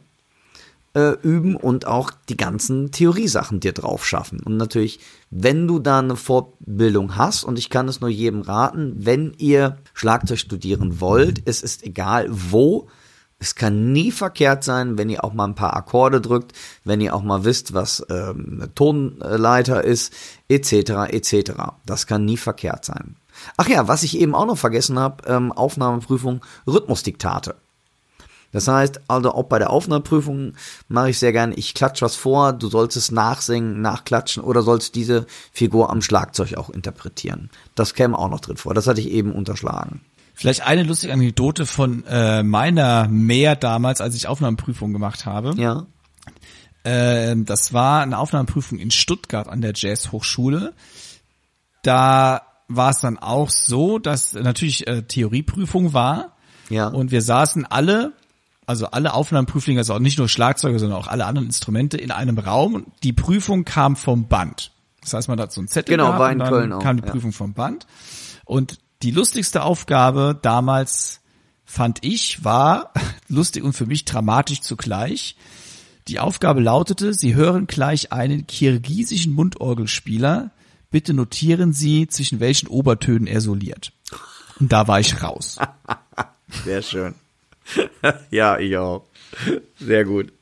äh, 0.94 1.12
üben 1.22 1.56
und 1.56 1.86
auch 1.86 2.10
die 2.28 2.36
ganzen 2.36 2.90
Theoriesachen 2.90 3.60
dir 3.60 3.72
drauf 3.72 4.06
schaffen. 4.06 4.40
Und 4.40 4.56
natürlich, 4.56 5.00
wenn 5.30 5.66
du 5.66 5.78
da 5.78 6.00
eine 6.00 6.16
Vorbildung 6.16 7.16
hast, 7.16 7.44
und 7.44 7.58
ich 7.58 7.70
kann 7.70 7.88
es 7.88 8.00
nur 8.00 8.10
jedem 8.10 8.42
raten, 8.42 8.94
wenn 8.98 9.34
ihr 9.38 9.78
Schlagzeug 9.94 10.38
studieren 10.38 11.00
wollt, 11.00 11.42
es 11.46 11.62
ist 11.62 11.82
egal 11.82 12.26
wo, 12.30 12.88
es 13.38 13.56
kann 13.56 13.92
nie 13.92 14.12
verkehrt 14.12 14.62
sein, 14.62 14.98
wenn 14.98 15.10
ihr 15.10 15.24
auch 15.24 15.32
mal 15.32 15.46
ein 15.46 15.56
paar 15.56 15.74
Akkorde 15.76 16.20
drückt, 16.20 16.52
wenn 16.84 17.00
ihr 17.00 17.12
auch 17.12 17.24
mal 17.24 17.44
wisst, 17.44 17.74
was 17.74 18.06
ähm, 18.08 18.58
eine 18.60 18.72
Tonleiter 18.72 19.82
ist, 19.82 20.12
etc., 20.48 21.10
etc. 21.10 21.52
Das 21.84 22.06
kann 22.06 22.24
nie 22.24 22.36
verkehrt 22.36 22.84
sein. 22.84 23.16
Ach 23.56 23.68
ja, 23.68 23.88
was 23.88 24.04
ich 24.04 24.16
eben 24.18 24.36
auch 24.36 24.46
noch 24.46 24.58
vergessen 24.58 24.98
habe, 24.98 25.24
ähm, 25.26 25.50
Aufnahmeprüfung, 25.50 26.40
Rhythmusdiktate. 26.68 27.56
Das 28.52 28.68
heißt, 28.68 29.00
also 29.08 29.32
auch 29.32 29.44
bei 29.44 29.58
der 29.58 29.70
Aufnahmeprüfung 29.70 30.54
mache 30.88 31.10
ich 31.10 31.18
sehr 31.18 31.32
gerne, 31.32 31.54
ich 31.54 31.74
klatsch 31.74 32.02
was 32.02 32.14
vor, 32.16 32.52
du 32.52 32.68
sollst 32.68 32.96
es 32.96 33.10
nachsingen, 33.10 33.80
nachklatschen 33.80 34.42
oder 34.42 34.62
sollst 34.62 34.94
diese 34.94 35.26
Figur 35.52 35.90
am 35.90 36.02
Schlagzeug 36.02 36.54
auch 36.54 36.68
interpretieren. 36.70 37.50
Das 37.74 37.94
käme 37.94 38.18
auch 38.18 38.28
noch 38.28 38.40
drin 38.40 38.58
vor. 38.58 38.74
Das 38.74 38.86
hatte 38.86 39.00
ich 39.00 39.10
eben 39.10 39.32
unterschlagen. 39.32 40.02
Vielleicht 40.34 40.66
eine 40.66 40.82
lustige 40.82 41.12
Anekdote 41.12 41.66
von 41.66 42.04
äh, 42.06 42.42
meiner 42.42 43.08
Mehr 43.08 43.56
damals, 43.56 44.00
als 44.00 44.14
ich 44.14 44.26
Aufnahmeprüfung 44.28 44.92
gemacht 44.92 45.24
habe. 45.26 45.54
Ja. 45.56 45.86
Ähm, 46.84 47.44
das 47.44 47.72
war 47.72 48.02
eine 48.02 48.18
Aufnahmeprüfung 48.18 48.78
in 48.78 48.90
Stuttgart 48.90 49.48
an 49.48 49.60
der 49.60 49.72
Jazzhochschule. 49.74 50.72
Da 51.82 52.42
war 52.68 52.90
es 52.90 53.00
dann 53.00 53.18
auch 53.18 53.50
so, 53.50 53.98
dass 53.98 54.32
natürlich 54.32 54.86
äh, 54.86 55.02
Theorieprüfung 55.02 55.92
war 55.92 56.36
Ja. 56.70 56.88
und 56.88 57.10
wir 57.10 57.22
saßen 57.22 57.66
alle, 57.66 58.12
also 58.66 58.86
alle 58.86 59.14
Aufnahmeprüflinge, 59.14 59.80
also 59.80 59.94
auch 59.94 59.98
nicht 59.98 60.18
nur 60.18 60.28
Schlagzeuger, 60.28 60.78
sondern 60.78 60.98
auch 60.98 61.08
alle 61.08 61.26
anderen 61.26 61.46
Instrumente 61.46 61.96
in 61.96 62.10
einem 62.10 62.38
Raum 62.38 62.86
die 63.02 63.12
Prüfung 63.12 63.64
kam 63.64 63.96
vom 63.96 64.28
Band. 64.28 64.72
Das 65.00 65.14
heißt, 65.14 65.28
man 65.28 65.40
hat 65.40 65.52
so 65.52 65.60
ein 65.60 65.68
Zettel 65.68 65.96
Genau, 65.96 66.06
gehabt 66.06 66.20
war 66.20 66.30
in 66.30 66.34
und 66.34 66.38
dann 66.40 66.48
Köln 66.48 66.72
auch, 66.72 66.82
kam 66.82 66.96
die 66.96 67.04
ja. 67.04 67.10
Prüfung 67.10 67.32
vom 67.32 67.54
Band. 67.54 67.86
Und 68.44 68.78
die 69.02 69.10
lustigste 69.10 69.62
Aufgabe 69.62 70.38
damals 70.40 71.20
fand 71.64 72.04
ich 72.04 72.44
war 72.44 72.92
lustig 73.28 73.64
und 73.64 73.72
für 73.72 73.86
mich 73.86 74.04
dramatisch 74.04 74.60
zugleich. 74.60 75.36
Die 76.08 76.18
Aufgabe 76.18 76.60
lautete, 76.60 77.14
Sie 77.14 77.34
hören 77.34 77.66
gleich 77.66 78.12
einen 78.12 78.46
kirgisischen 78.46 79.32
Mundorgelspieler. 79.34 80.50
Bitte 80.90 81.14
notieren 81.14 81.72
Sie, 81.72 82.08
zwischen 82.08 82.40
welchen 82.40 82.68
Obertönen 82.68 83.26
er 83.26 83.40
soliert. 83.40 83.92
Und 84.58 84.72
da 84.72 84.88
war 84.88 85.00
ich 85.00 85.22
raus. 85.22 85.58
Sehr 86.64 86.82
schön. 86.82 87.14
ja, 88.30 88.58
ich 88.58 88.76
auch. 88.76 89.06
Sehr 89.78 90.04
gut. 90.04 90.32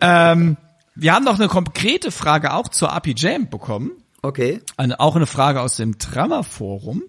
ähm, 0.00 0.56
wir 0.94 1.14
haben 1.14 1.24
noch 1.24 1.38
eine 1.38 1.48
konkrete 1.48 2.10
Frage 2.10 2.52
auch 2.54 2.68
zur 2.68 2.92
API 2.92 3.14
Jam 3.16 3.48
bekommen. 3.48 3.92
Okay. 4.22 4.60
Eine, 4.76 5.00
auch 5.00 5.16
eine 5.16 5.26
Frage 5.26 5.60
aus 5.60 5.76
dem 5.76 5.98
Drummer 5.98 6.44
Forum. 6.44 7.02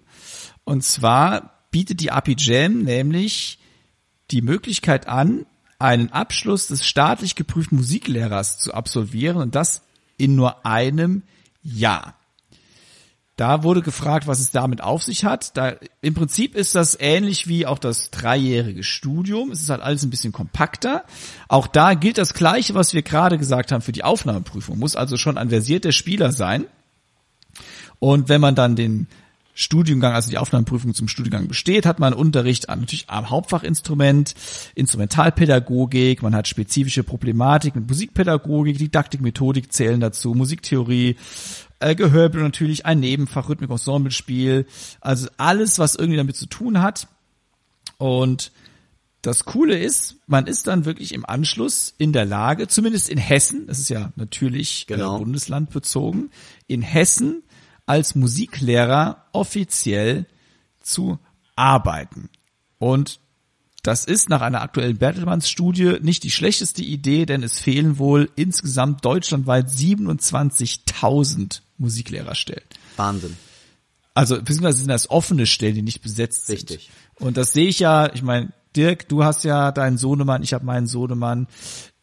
Und 0.64 0.82
zwar 0.82 1.64
bietet 1.70 2.00
die 2.00 2.10
API 2.10 2.34
Jam 2.38 2.82
nämlich 2.82 3.58
die 4.30 4.42
Möglichkeit 4.42 5.06
an, 5.06 5.46
einen 5.78 6.10
Abschluss 6.12 6.68
des 6.68 6.86
staatlich 6.86 7.34
geprüften 7.34 7.76
Musiklehrers 7.76 8.58
zu 8.58 8.72
absolvieren 8.72 9.36
und 9.36 9.54
das 9.54 9.82
in 10.16 10.34
nur 10.34 10.64
einem 10.64 11.22
Jahr. 11.62 12.14
Da 13.36 13.64
wurde 13.64 13.82
gefragt, 13.82 14.28
was 14.28 14.38
es 14.38 14.52
damit 14.52 14.80
auf 14.80 15.02
sich 15.02 15.24
hat. 15.24 15.56
Da, 15.56 15.74
Im 16.00 16.14
Prinzip 16.14 16.54
ist 16.54 16.76
das 16.76 16.96
ähnlich 17.00 17.48
wie 17.48 17.66
auch 17.66 17.80
das 17.80 18.10
dreijährige 18.10 18.84
Studium. 18.84 19.50
Es 19.50 19.60
ist 19.60 19.70
halt 19.70 19.82
alles 19.82 20.04
ein 20.04 20.10
bisschen 20.10 20.32
kompakter. 20.32 21.04
Auch 21.48 21.66
da 21.66 21.94
gilt 21.94 22.18
das 22.18 22.34
Gleiche, 22.34 22.74
was 22.74 22.94
wir 22.94 23.02
gerade 23.02 23.36
gesagt 23.36 23.72
haben 23.72 23.82
für 23.82 23.90
die 23.90 24.04
Aufnahmeprüfung. 24.04 24.78
Muss 24.78 24.94
also 24.94 25.16
schon 25.16 25.36
ein 25.36 25.50
versierter 25.50 25.90
Spieler 25.90 26.30
sein. 26.30 26.66
Und 27.98 28.28
wenn 28.28 28.40
man 28.40 28.54
dann 28.54 28.76
den 28.76 29.08
Studiengang, 29.54 30.14
also 30.14 30.30
die 30.30 30.38
Aufnahmeprüfung 30.38 30.94
zum 30.94 31.06
Studiengang 31.06 31.46
besteht, 31.46 31.86
hat 31.86 32.00
man 32.00 32.12
Unterricht 32.12 32.68
an 32.68 32.80
natürlich 32.80 33.08
am 33.08 33.30
Hauptfachinstrument, 33.30 34.34
Instrumentalpädagogik, 34.74 36.22
man 36.22 36.34
hat 36.34 36.48
spezifische 36.48 37.04
Problematik 37.04 37.76
mit 37.76 37.88
Musikpädagogik, 37.88 38.78
Didaktik, 38.78 39.20
Methodik 39.20 39.72
zählen 39.72 40.00
dazu, 40.00 40.34
Musiktheorie, 40.34 41.16
äh, 41.84 41.94
Gehörbel 41.94 42.42
natürlich, 42.42 42.86
ein 42.86 43.00
Nebenfach, 43.00 43.48
Rhythmik, 43.48 43.70
Ensemblespiel, 43.70 44.66
also 45.00 45.28
alles, 45.36 45.78
was 45.78 45.94
irgendwie 45.94 46.16
damit 46.16 46.36
zu 46.36 46.46
tun 46.46 46.80
hat. 46.80 47.08
Und 47.98 48.52
das 49.22 49.44
Coole 49.44 49.78
ist, 49.78 50.16
man 50.26 50.46
ist 50.46 50.66
dann 50.66 50.84
wirklich 50.84 51.12
im 51.12 51.24
Anschluss 51.24 51.94
in 51.98 52.12
der 52.12 52.24
Lage, 52.24 52.68
zumindest 52.68 53.08
in 53.08 53.18
Hessen, 53.18 53.66
das 53.66 53.78
ist 53.78 53.88
ja 53.88 54.12
natürlich 54.16 54.86
genau. 54.86 55.16
äh, 55.16 55.18
bundeslandbezogen, 55.18 56.30
in 56.66 56.82
Hessen 56.82 57.42
als 57.86 58.14
Musiklehrer 58.14 59.24
offiziell 59.32 60.26
zu 60.80 61.18
arbeiten. 61.56 62.28
Und 62.78 63.20
das 63.82 64.06
ist 64.06 64.30
nach 64.30 64.40
einer 64.40 64.62
aktuellen 64.62 64.96
Bertelmanns-Studie 64.96 65.98
nicht 66.00 66.22
die 66.22 66.30
schlechteste 66.30 66.82
Idee, 66.82 67.26
denn 67.26 67.42
es 67.42 67.58
fehlen 67.58 67.98
wohl 67.98 68.30
insgesamt 68.36 69.04
deutschlandweit 69.04 69.68
27.000 69.68 71.60
Musiklehrerstellen. 71.78 72.64
Wahnsinn. 72.96 73.36
Also 74.14 74.36
beziehungsweise 74.36 74.78
sind 74.78 74.88
das 74.88 75.10
offene 75.10 75.46
Stellen, 75.46 75.74
die 75.74 75.82
nicht 75.82 76.02
besetzt 76.02 76.46
sind. 76.46 76.56
Richtig. 76.56 76.90
Und 77.16 77.36
das 77.36 77.52
sehe 77.52 77.68
ich 77.68 77.80
ja, 77.80 78.12
ich 78.14 78.22
meine, 78.22 78.52
Dirk, 78.76 79.08
du 79.08 79.24
hast 79.24 79.44
ja 79.44 79.72
deinen 79.72 79.98
Sohnemann, 79.98 80.42
ich 80.42 80.52
habe 80.54 80.64
meinen 80.64 80.86
Sohnemann. 80.86 81.46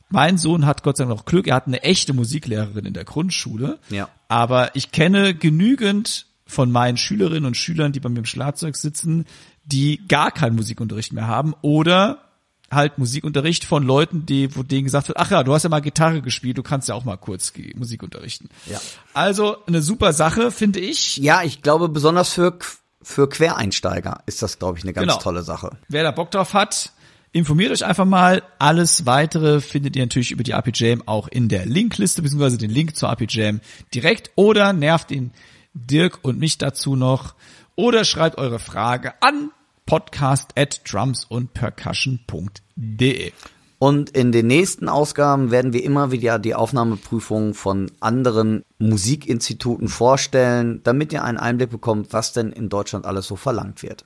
Mein 0.10 0.38
Sohn 0.38 0.66
hat 0.66 0.84
Gott 0.84 0.98
sei 0.98 1.06
Dank 1.06 1.16
noch 1.16 1.26
Glück, 1.26 1.48
er 1.48 1.56
hat 1.56 1.68
eine 1.68 1.84
echte 1.84 2.14
Musiklehrerin 2.14 2.86
in 2.86 2.94
der 2.94 3.06
Grundschule. 3.06 3.80
Ja. 3.90 4.10
Aber 4.28 4.76
ich 4.76 4.92
kenne 4.92 5.34
genügend 5.34 6.28
von 6.46 6.70
meinen 6.70 6.98
Schülerinnen 6.98 7.46
und 7.46 7.56
Schülern, 7.56 7.94
die 7.94 8.02
bei 8.02 8.10
mir 8.10 8.20
im 8.20 8.26
Schlagzeug 8.26 8.76
sitzen, 8.76 9.26
die 9.64 10.06
gar 10.08 10.32
keinen 10.32 10.56
Musikunterricht 10.56 11.14
mehr 11.14 11.28
haben 11.28 11.54
oder 11.62 12.31
halt 12.72 12.98
Musikunterricht 12.98 13.66
von 13.66 13.84
Leuten, 13.84 14.26
die, 14.26 14.56
wo 14.56 14.64
denen 14.64 14.86
gesagt 14.86 15.08
wird, 15.08 15.18
ach 15.18 15.32
ja, 15.32 15.44
du 15.44 15.54
hast 15.54 15.64
ja 15.64 15.70
mal 15.70 15.82
Gitarre 15.82 16.22
gespielt, 16.22 16.58
du 16.58 16.64
kannst 16.64 16.90
ja 16.90 16.96
auch 16.96 17.04
mal 17.04 17.18
kurz 17.18 17.54
Musik 17.76 18.04
unterrichten. 18.04 18.50
Ja. 18.68 18.80
Also 19.14 19.58
eine 19.66 19.82
super 19.82 20.14
Sache, 20.14 20.52
finde 20.52 20.80
ich. 20.80 21.18
Ja, 21.18 21.44
ich 21.44 21.62
glaube, 21.62 21.90
besonders 21.90 22.34
für, 22.34 22.58
für 23.02 23.30
Quereinsteiger 23.30 24.22
ist 24.26 24.42
das, 24.42 24.60
glaube 24.60 24.78
ich, 24.78 24.84
eine 24.84 24.94
ganz 24.94 25.08
genau. 25.08 25.20
tolle 25.22 25.44
Sache. 25.44 25.78
Wer 25.88 26.04
da 26.04 26.12
Bock 26.12 26.32
drauf 26.32 26.54
hat, 26.54 26.92
informiert 27.34 27.72
euch 27.72 27.86
einfach 27.86 28.06
mal. 28.06 28.44
Alles 28.60 29.06
weitere 29.06 29.62
findet 29.62 29.96
ihr 29.96 30.04
natürlich 30.04 30.32
über 30.32 30.44
die 30.44 30.54
AP 30.54 30.72
Jam 30.74 31.04
auch 31.06 31.28
in 31.28 31.50
der 31.50 31.66
Linkliste, 31.66 32.22
beziehungsweise 32.22 32.58
den 32.58 32.72
Link 32.72 32.96
zur 32.96 33.10
AP 33.10 33.26
Jam 33.30 33.62
direkt 33.94 34.32
oder 34.36 34.74
nervt 34.74 35.12
ihn 35.12 35.32
Dirk 35.74 36.20
und 36.24 36.38
mich 36.38 36.58
dazu 36.58 36.96
noch 36.96 37.36
oder 37.76 38.04
schreibt 38.04 38.38
eure 38.38 38.60
Frage 38.60 39.14
an 39.22 39.52
podcast 39.92 40.58
at 40.58 40.80
drums 40.90 41.26
und 41.26 41.54
percussion.de. 41.54 43.34
Und 43.78 44.10
in 44.12 44.32
den 44.32 44.48
nächsten 44.48 44.88
Ausgaben 44.88 45.52
werden 45.52 45.74
wir 45.74 45.84
immer 45.84 46.14
wieder 46.14 46.40
die 46.40 46.56
Aufnahmeprüfungen 46.56 47.54
von 47.54 47.92
anderen 48.00 48.64
Musikinstituten 48.80 49.90
vorstellen, 49.90 50.80
damit 50.86 51.12
ihr 51.12 51.26
einen 51.26 51.38
Einblick 51.38 51.72
bekommt, 51.72 52.14
was 52.14 52.32
denn 52.32 52.54
in 52.54 52.70
Deutschland 52.70 53.06
alles 53.06 53.28
so 53.28 53.36
verlangt 53.36 53.84
wird. 53.84 54.06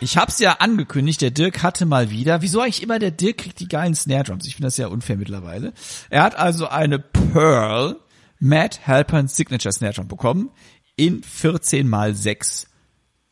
Ich 0.00 0.18
hab's 0.18 0.38
ja 0.38 0.56
angekündigt, 0.58 1.22
der 1.22 1.30
Dirk 1.30 1.62
hatte 1.62 1.86
mal 1.86 2.10
wieder, 2.10 2.42
wieso 2.42 2.60
eigentlich 2.60 2.82
immer 2.82 2.98
der 2.98 3.10
Dirk 3.10 3.38
kriegt 3.38 3.58
die 3.58 3.68
geilen 3.68 3.94
Snare 3.94 4.24
Drums? 4.24 4.46
Ich 4.46 4.56
finde 4.56 4.66
das 4.66 4.76
ja 4.76 4.88
unfair 4.88 5.16
mittlerweile. 5.16 5.72
Er 6.10 6.24
hat 6.24 6.36
also 6.36 6.68
eine 6.68 6.98
Pearl 6.98 7.96
Matt 8.44 8.88
Halpern 8.88 9.28
Signature 9.28 9.72
Snare 9.72 9.92
Drum 9.92 10.08
bekommen 10.08 10.50
in 10.96 11.22
14 11.22 11.88
mal 11.88 12.12
6 12.12 12.66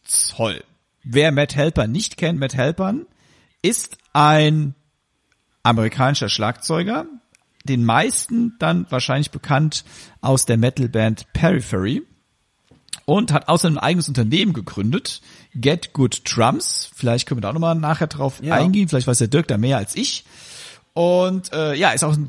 Zoll. 0.04 0.62
Wer 1.02 1.32
Matt 1.32 1.56
Halpern 1.56 1.90
nicht 1.90 2.16
kennt, 2.16 2.38
Matt 2.38 2.56
Halpern 2.56 3.06
ist 3.60 3.98
ein 4.12 4.76
amerikanischer 5.64 6.28
Schlagzeuger, 6.28 7.06
den 7.64 7.84
meisten 7.84 8.54
dann 8.60 8.86
wahrscheinlich 8.88 9.32
bekannt 9.32 9.84
aus 10.20 10.46
der 10.46 10.58
Metalband 10.58 11.32
Periphery 11.32 12.02
und 13.04 13.32
hat 13.32 13.48
außerdem 13.48 13.78
ein 13.78 13.82
eigenes 13.82 14.06
Unternehmen 14.06 14.52
gegründet, 14.52 15.22
Get 15.56 15.92
Good 15.92 16.22
Drums. 16.24 16.88
Vielleicht 16.94 17.26
können 17.26 17.38
wir 17.38 17.42
da 17.42 17.48
auch 17.48 17.54
nochmal 17.54 17.74
nachher 17.74 18.06
drauf 18.06 18.40
ja. 18.44 18.54
eingehen. 18.54 18.88
Vielleicht 18.88 19.08
weiß 19.08 19.18
der 19.18 19.26
Dirk 19.26 19.48
da 19.48 19.58
mehr 19.58 19.76
als 19.76 19.96
ich. 19.96 20.24
Und 20.92 21.52
äh, 21.52 21.74
ja, 21.74 21.90
ist 21.90 22.04
auch 22.04 22.16
ein 22.16 22.28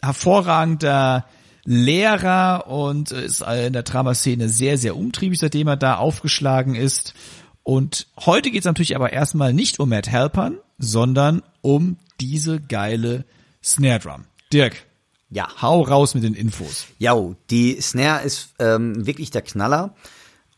hervorragender 0.00 1.26
Lehrer 1.64 2.66
und 2.66 3.12
ist 3.12 3.42
in 3.42 3.72
der 3.72 3.82
Dramaszene 3.82 4.48
sehr, 4.48 4.78
sehr 4.78 4.96
umtriebig, 4.96 5.38
seitdem 5.38 5.68
er 5.68 5.76
da 5.76 5.96
aufgeschlagen 5.96 6.74
ist. 6.74 7.14
Und 7.62 8.08
heute 8.18 8.50
geht 8.50 8.60
es 8.60 8.64
natürlich 8.66 8.96
aber 8.96 9.12
erstmal 9.12 9.52
nicht 9.52 9.78
um 9.78 9.90
Matt 9.90 10.10
Halpern, 10.10 10.58
sondern 10.78 11.42
um 11.60 11.96
diese 12.20 12.60
geile 12.60 13.24
Snare 13.62 14.00
Drum. 14.00 14.24
Dirk, 14.52 14.84
ja. 15.30 15.48
Hau 15.62 15.82
raus 15.82 16.14
mit 16.14 16.24
den 16.24 16.34
Infos. 16.34 16.86
Ja, 16.98 17.16
die 17.50 17.80
Snare 17.80 18.24
ist 18.24 18.54
ähm, 18.58 19.06
wirklich 19.06 19.30
der 19.30 19.42
Knaller. 19.42 19.94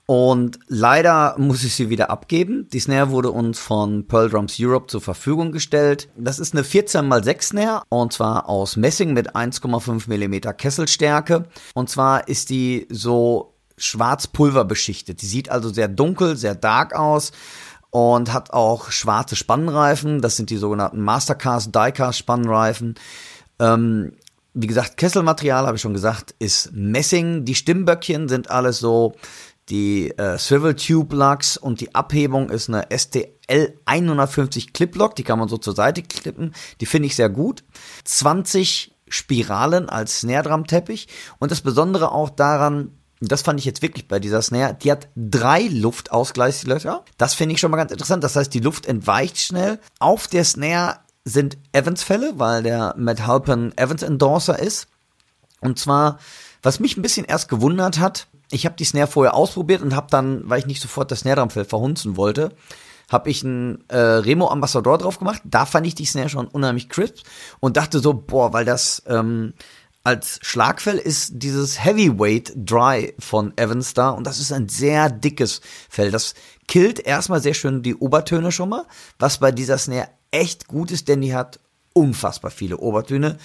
Und 0.07 0.59
leider 0.69 1.35
muss 1.39 1.65
ich 1.65 1.75
sie 1.75 1.89
wieder 1.89 2.11
abgeben. 2.11 2.69
Die 2.73 2.81
Snare 2.81 3.11
wurde 3.11 3.31
uns 3.31 3.59
von 3.59 4.07
Pearl 4.07 4.29
Drums 4.29 4.57
Europe 4.61 4.89
zur 4.89 5.01
Verfügung 5.01 5.51
gestellt. 5.51 6.11
Das 6.17 6.39
ist 6.39 6.55
eine 6.55 6.63
14x6 6.63 7.43
Snare 7.43 7.83
und 7.89 8.13
zwar 8.13 8.49
aus 8.49 8.77
Messing 8.77 9.15
mit 9.15 9.35
1,5 9.35 10.09
mm 10.09 10.57
Kesselstärke. 10.57 11.49
Und 11.75 11.89
zwar 11.89 12.29
ist 12.29 12.51
die 12.51 12.87
so 12.91 13.55
schwarz-pulver 13.79 14.65
beschichtet. 14.65 15.23
Die 15.23 15.27
sieht 15.27 15.49
also 15.49 15.73
sehr 15.73 15.89
dunkel, 15.89 16.37
sehr 16.37 16.55
dark 16.55 16.95
aus 16.95 17.33
und 17.91 18.33
hat 18.33 18.53
auch 18.53 18.91
schwarze 18.91 19.37
Spannreifen. 19.37 20.21
Das 20.21 20.37
sind 20.37 20.51
die 20.51 20.59
sogenannten 20.59 21.01
Mastercast 21.01 21.75
Diecast 21.75 22.19
Spannreifen. 22.19 22.97
Ähm, 23.59 24.13
wie 24.53 24.67
gesagt, 24.67 24.99
Kesselmaterial, 24.99 25.67
habe 25.67 25.77
ich 25.77 25.83
schon 25.83 25.95
gesagt, 25.95 26.35
ist 26.39 26.73
Messing. 26.73 27.45
Die 27.45 27.55
Stimmböckchen 27.55 28.29
sind 28.29 28.51
alles 28.51 28.79
so 28.79 29.15
die 29.69 30.11
äh, 30.19 30.39
Swivel 30.39 30.75
Tube 30.75 31.15
Lux 31.15 31.57
und 31.57 31.81
die 31.81 31.95
Abhebung 31.95 32.51
ist 32.51 32.69
eine 32.69 32.87
STL 32.95 33.79
150 33.87 34.73
Clip 34.73 34.95
Lock, 34.95 35.17
die 35.17 35.25
kann 35.25 35.39
man 35.39 35.49
so 35.49 35.57
zur 35.57 35.75
Seite 35.75 36.03
klippen. 36.03 36.55
Die 36.81 36.87
finde 36.87 37.07
ich 37.07 37.17
sehr 37.17 37.31
gut. 37.31 37.65
20 38.05 38.95
Spiralen 39.09 39.89
als 39.89 40.21
Snare 40.21 40.43
Drum 40.45 40.67
Teppich 40.67 41.09
und 41.39 41.51
das 41.51 41.61
Besondere 41.61 42.13
auch 42.13 42.31
daran, 42.31 42.99
das 43.21 43.43
fand 43.43 43.59
ich 43.59 43.65
jetzt 43.65 43.83
wirklich 43.83 44.09
bei 44.09 44.19
dieser 44.19 44.43
Snare, 44.43 44.75
die 44.75 44.91
hat 44.91 45.09
drei 45.17 45.63
Luftausgleichslöcher. 45.63 47.05
Das 47.17 47.35
finde 47.35 47.55
ich 47.55 47.61
schon 47.61 47.71
mal 47.71 47.77
ganz 47.77 47.93
interessant. 47.93 48.25
Das 48.25 48.37
heißt, 48.37 48.53
die 48.53 48.61
Luft 48.61 48.87
entweicht 48.87 49.39
schnell. 49.39 49.79
Auf 49.99 50.27
der 50.27 50.45
Snare 50.45 50.99
sind 51.25 51.57
Evans-Fälle, 51.73 52.35
weil 52.37 52.63
der 52.63 52.95
Matt 52.99 53.27
Halpern 53.27 53.73
Evans-Endorser 53.77 54.59
ist. 54.59 54.89
Und 55.61 55.79
zwar, 55.79 56.19
was 56.65 56.81
mich 56.81 56.97
ein 56.97 57.03
bisschen 57.03 57.27
erst 57.27 57.49
gewundert 57.49 57.99
hat, 58.01 58.27
ich 58.51 58.67
habe 58.67 58.77
die 58.77 58.85
Snare 58.85 59.07
vorher 59.07 59.35
ausprobiert 59.35 59.83
und 59.83 59.95
habe 59.95 60.09
dann, 60.11 60.49
weil 60.49 60.59
ich 60.59 60.67
nicht 60.67 60.83
sofort 60.83 61.11
das 61.11 61.21
Snare 61.21 61.37
Drumfell 61.37 61.65
verhunzen 61.65 62.17
wollte, 62.17 62.53
habe 63.11 63.31
ich 63.31 63.45
einen 63.45 63.85
äh, 63.89 63.99
Remo 63.99 64.49
Ambassador 64.49 64.97
drauf 64.99 65.19
gemacht. 65.19 65.43
Da 65.45 65.67
fand 65.67 65.87
ich 65.87 65.95
die 65.95 66.07
Snare 66.07 66.31
schon 66.31 66.49
unheimlich 66.49 66.89
crisp 66.89 67.19
und 67.61 67.77
dachte 67.77 68.01
so, 68.01 68.15
boah, 68.15 68.53
weil 68.53 68.65
das 68.65 69.03
ähm, 69.07 69.53
als 70.05 70.39
Schlagfell 70.43 70.99
ist 70.99 71.33
dieses 71.35 71.83
Heavyweight 71.85 72.53
Dry 72.57 73.15
von 73.19 73.57
Evans 73.57 73.95
da 73.95 74.11
und 74.11 74.27
das 74.27 74.41
ist 74.41 74.53
ein 74.53 74.69
sehr 74.69 75.11
dickes 75.11 75.61
Fell. 75.89 76.11
Das 76.11 76.35
killt 76.67 76.99
erstmal 76.99 77.43
sehr 77.43 77.55
schön 77.55 77.83
die 77.83 77.95
Obertöne 77.95 78.53
schon 78.53 78.71
mal, 78.71 78.87
was 79.19 79.39
bei 79.39 79.53
dieser 79.53 79.79
Snare 79.79 80.09
echt 80.31 80.67
gut 80.67 80.91
ist, 80.91 81.09
denn 81.09 81.21
die 81.21 81.35
hat 81.35 81.61
unfassbar 81.93 82.51
viele 82.51 82.79
Obertöne. 82.79 83.39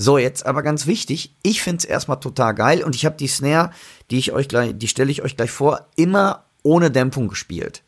So, 0.00 0.16
jetzt 0.16 0.46
aber 0.46 0.62
ganz 0.62 0.86
wichtig, 0.86 1.34
ich 1.42 1.60
find's 1.60 1.84
erstmal 1.84 2.20
total 2.20 2.54
geil 2.54 2.84
und 2.84 2.94
ich 2.94 3.04
habe 3.04 3.16
die 3.16 3.26
Snare, 3.26 3.70
die 4.12 4.18
ich 4.18 4.32
euch 4.32 4.48
gleich, 4.48 4.72
die 4.76 4.86
stelle 4.86 5.10
ich 5.10 5.22
euch 5.22 5.36
gleich 5.36 5.50
vor, 5.50 5.88
immer 5.96 6.44
ohne 6.62 6.92
Dämpfung 6.92 7.26
gespielt. 7.26 7.82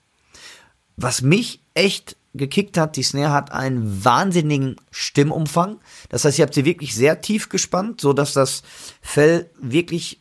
Was 0.96 1.22
mich 1.22 1.62
echt 1.74 2.16
gekickt 2.34 2.76
hat, 2.76 2.96
die 2.96 3.04
Snare 3.04 3.32
hat 3.32 3.52
einen 3.52 4.04
wahnsinnigen 4.04 4.76
Stimmumfang. 4.90 5.78
Das 6.08 6.24
heißt, 6.24 6.38
ihr 6.38 6.44
habt 6.44 6.54
sie 6.54 6.64
wirklich 6.64 6.96
sehr 6.96 7.20
tief 7.20 7.48
gespannt, 7.48 8.00
so 8.00 8.12
dass 8.12 8.32
das 8.32 8.62
Fell 9.00 9.48
wirklich 9.60 10.20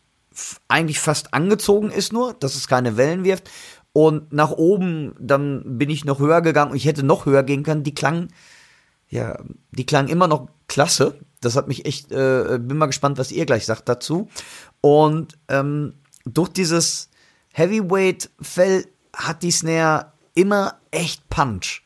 eigentlich 0.68 1.00
fast 1.00 1.34
angezogen 1.34 1.90
ist 1.90 2.14
nur, 2.14 2.34
dass 2.34 2.56
es 2.56 2.68
keine 2.68 2.98
Wellen 2.98 3.24
wirft. 3.24 3.50
Und 3.94 4.32
nach 4.32 4.52
oben, 4.52 5.16
dann 5.20 5.80
bin 5.80 5.90
ich 5.90 6.06
noch 6.06 6.20
höher 6.20 6.42
gegangen 6.42 6.72
und 6.72 6.78
ich 6.78 6.86
hätte 6.86 7.04
noch 7.04 7.26
höher 7.26 7.44
gehen 7.44 7.64
können. 7.64 7.84
Die 7.84 7.96
klangen, 7.96 8.32
ja, 9.10 9.40
die 9.72 9.86
klangen 9.88 10.10
immer 10.10 10.28
noch 10.28 10.50
klasse. 10.68 11.20
Das 11.42 11.56
hat 11.56 11.68
mich 11.68 11.86
echt, 11.86 12.12
äh, 12.12 12.60
bin 12.60 12.78
mal 12.78 12.88
gespannt, 12.88 13.18
was 13.18 13.32
ihr 13.32 13.46
gleich 13.46 13.66
sagt 13.66 13.88
dazu. 13.88 14.30
Und 14.82 15.38
ähm, 15.48 15.94
durch 16.26 16.50
dieses 16.50 17.10
Heavyweight-Fell 17.54 18.86
hat 19.16 19.44
die 19.44 19.52
Snare 19.52 20.14
immer 20.34 20.80
echt 20.92 21.30
Punch. 21.30 21.84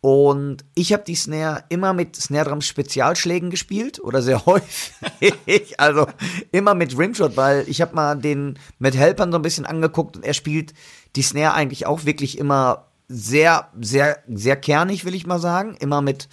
Und 0.00 0.64
ich 0.74 0.92
habe 0.92 1.02
die 1.02 1.16
Snare 1.16 1.64
immer 1.68 1.92
mit 1.92 2.14
Snare 2.14 2.50
Drum 2.50 2.60
Spezialschlägen 2.60 3.50
gespielt 3.50 3.98
oder 3.98 4.22
sehr 4.22 4.46
häufig. 4.46 5.80
also 5.80 6.06
immer 6.52 6.74
mit 6.74 6.96
Rimshot, 6.96 7.36
weil 7.36 7.68
ich 7.68 7.80
habe 7.80 7.94
mal 7.94 8.14
den 8.14 8.58
mit 8.78 8.96
Helpern 8.96 9.32
so 9.32 9.38
ein 9.38 9.42
bisschen 9.42 9.66
angeguckt 9.66 10.16
und 10.16 10.24
er 10.24 10.34
spielt 10.34 10.74
die 11.16 11.22
Snare 11.22 11.54
eigentlich 11.54 11.86
auch 11.86 12.04
wirklich 12.04 12.38
immer 12.38 12.86
sehr, 13.08 13.68
sehr, 13.80 14.22
sehr 14.28 14.56
kernig, 14.56 15.04
will 15.04 15.14
ich 15.14 15.26
mal 15.26 15.40
sagen. 15.40 15.76
Immer 15.80 16.02
mit, 16.02 16.28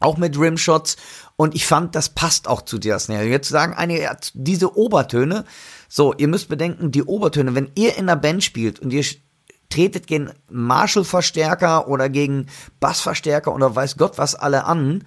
auch 0.00 0.18
mit 0.18 0.38
Rimshots. 0.38 0.96
Und 1.36 1.54
ich 1.54 1.66
fand, 1.66 1.94
das 1.94 2.10
passt 2.10 2.46
auch 2.46 2.62
zu 2.62 2.78
der 2.78 2.98
Snare. 2.98 3.24
Jetzt 3.24 3.48
sagen 3.48 3.74
einige, 3.74 4.16
diese 4.34 4.76
Obertöne. 4.76 5.44
So, 5.88 6.14
ihr 6.14 6.28
müsst 6.28 6.48
bedenken, 6.48 6.92
die 6.92 7.02
Obertöne, 7.02 7.54
wenn 7.54 7.70
ihr 7.74 7.96
in 7.96 8.06
der 8.06 8.16
Band 8.16 8.44
spielt 8.44 8.78
und 8.78 8.92
ihr 8.92 9.04
tretet 9.68 10.06
gegen 10.06 10.30
Marshall-Verstärker 10.50 11.88
oder 11.88 12.08
gegen 12.08 12.46
Bassverstärker 12.78 13.52
oder 13.52 13.74
weiß 13.74 13.96
Gott 13.96 14.18
was 14.18 14.36
alle 14.36 14.64
an, 14.64 15.04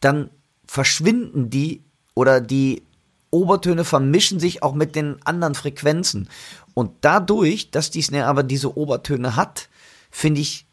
dann 0.00 0.30
verschwinden 0.66 1.50
die 1.50 1.84
oder 2.14 2.40
die 2.40 2.82
Obertöne 3.30 3.84
vermischen 3.84 4.40
sich 4.40 4.62
auch 4.62 4.74
mit 4.74 4.96
den 4.96 5.24
anderen 5.24 5.54
Frequenzen. 5.54 6.28
Und 6.74 6.92
dadurch, 7.02 7.70
dass 7.70 7.90
die 7.90 8.02
Snare 8.02 8.26
aber 8.26 8.42
diese 8.42 8.76
Obertöne 8.76 9.36
hat, 9.36 9.68
finde 10.10 10.40
ich, 10.40 10.66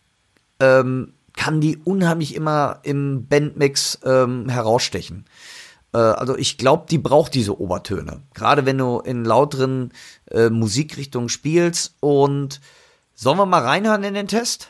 ähm, 0.60 1.14
kann 1.40 1.62
die 1.62 1.78
unheimlich 1.78 2.36
immer 2.36 2.82
im 2.84 3.26
Bandmix 3.28 4.00
ähm, 4.04 4.50
herausstechen. 4.50 5.24
Äh, 5.94 5.98
also 5.98 6.38
ich 6.38 6.58
glaube, 6.58 6.88
die 6.90 6.98
braucht 6.98 7.34
diese 7.34 7.58
Obertöne. 7.58 8.24
Gerade 8.34 8.66
wenn 8.66 8.78
du 8.78 9.00
in 9.00 9.24
lauteren 9.24 9.94
äh, 10.30 10.50
Musikrichtungen 10.50 11.30
spielst. 11.30 11.96
Und 12.02 12.60
sollen 13.16 13.38
wir 13.38 13.46
mal 13.46 13.64
reinhören 13.64 14.04
in 14.04 14.16
den 14.16 14.28
Test? 14.28 14.70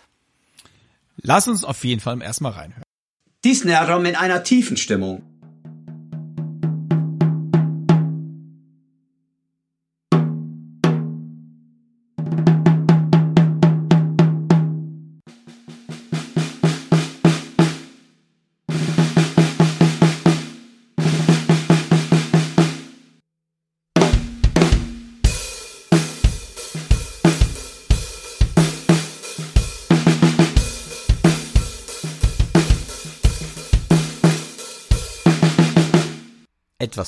Lass 1.17 1.47
uns 1.47 1.63
auf 1.63 1.83
jeden 1.83 2.01
Fall 2.01 2.21
erstmal 2.21 2.51
reinhören. 2.51 2.83
Die 3.43 3.55
Snare 3.55 3.91
Drum 3.91 4.05
in 4.05 4.15
einer 4.15 4.43
tiefen 4.43 4.77
Stimmung. 4.77 5.23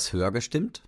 Etwas 0.02 0.12
höher 0.12 0.32
gestimmt. 0.32 0.82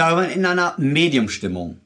Aber 0.00 0.28
in 0.28 0.44
einer 0.46 0.74
Mediumstimmung. 0.78 1.78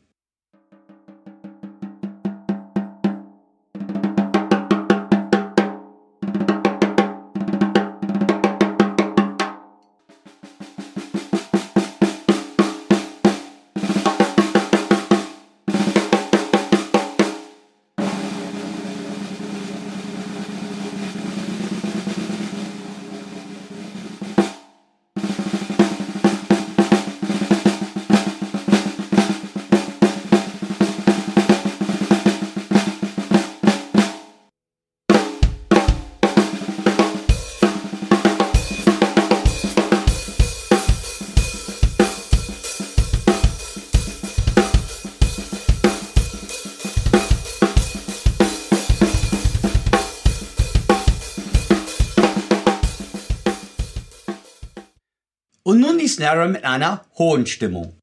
Und 55.79 55.85
nun 55.85 55.99
die 55.99 56.09
Snare 56.09 56.49
mit 56.49 56.65
einer 56.65 57.05
hohen 57.19 57.47
Stimmung. 57.47 57.98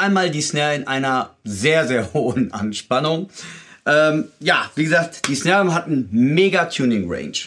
Einmal 0.00 0.30
die 0.30 0.42
Snare 0.42 0.74
in 0.74 0.86
einer 0.86 1.30
sehr, 1.44 1.86
sehr 1.86 2.12
hohen 2.14 2.52
Anspannung. 2.52 3.30
Ähm, 3.86 4.28
ja, 4.40 4.70
wie 4.74 4.84
gesagt, 4.84 5.28
die 5.28 5.34
Snare 5.34 5.72
hat 5.74 5.86
einen 5.86 6.08
mega 6.10 6.66
Tuning 6.66 7.10
Range. 7.10 7.38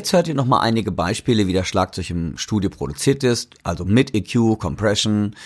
Jetzt 0.00 0.14
hört 0.14 0.28
ihr 0.28 0.34
nochmal 0.34 0.62
einige 0.62 0.92
Beispiele, 0.92 1.46
wie 1.46 1.52
das 1.52 1.68
Schlagzeug 1.68 2.08
im 2.08 2.38
Studio 2.38 2.70
produziert 2.70 3.22
ist, 3.22 3.56
also 3.64 3.84
mit 3.84 4.14
EQ, 4.14 4.58
Compression, 4.58 5.36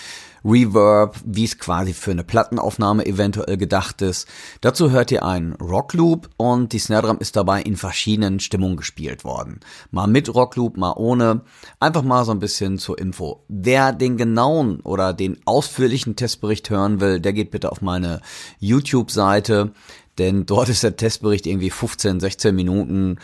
Reverb, 0.45 1.17
wie 1.25 1.43
es 1.43 1.59
quasi 1.59 1.93
für 1.93 2.13
eine 2.13 2.23
Plattenaufnahme 2.23 3.05
eventuell 3.05 3.57
gedacht 3.57 4.01
ist. 4.01 4.29
Dazu 4.61 4.93
hört 4.93 5.11
ihr 5.11 5.25
einen 5.25 5.55
Rockloop 5.55 6.31
und 6.37 6.73
die 6.73 6.79
Snare 6.79 7.09
Drum 7.09 7.19
ist 7.19 7.35
dabei 7.35 7.63
in 7.63 7.77
verschiedenen 7.77 8.39
Stimmungen 8.39 8.77
gespielt 8.77 9.25
worden. 9.25 9.59
Mal 9.91 10.07
mit 10.07 10.33
Rockloop, 10.33 10.77
mal 10.77 10.95
ohne. 10.97 11.41
Einfach 11.81 12.03
mal 12.03 12.25
so 12.25 12.31
ein 12.31 12.39
bisschen 12.39 12.79
zur 12.79 12.97
Info. 13.01 13.43
Wer 13.49 13.93
den 13.93 14.17
genauen 14.17 14.79
oder 14.83 15.15
den 15.15 15.37
ausführlichen 15.47 16.15
Testbericht 16.15 16.71
hören 16.71 17.01
will, 17.01 17.19
der 17.19 17.33
geht 17.33 17.51
bitte 17.51 17.73
auf 17.73 17.83
meine 17.83 18.21
YouTube-Seite, 18.61 19.73
denn 20.19 20.47
dort 20.47 20.69
ist 20.69 20.85
der 20.85 20.95
Testbericht 20.95 21.45
irgendwie 21.45 21.71
15, 21.71 22.21
16 22.21 22.55
Minuten 22.55 23.19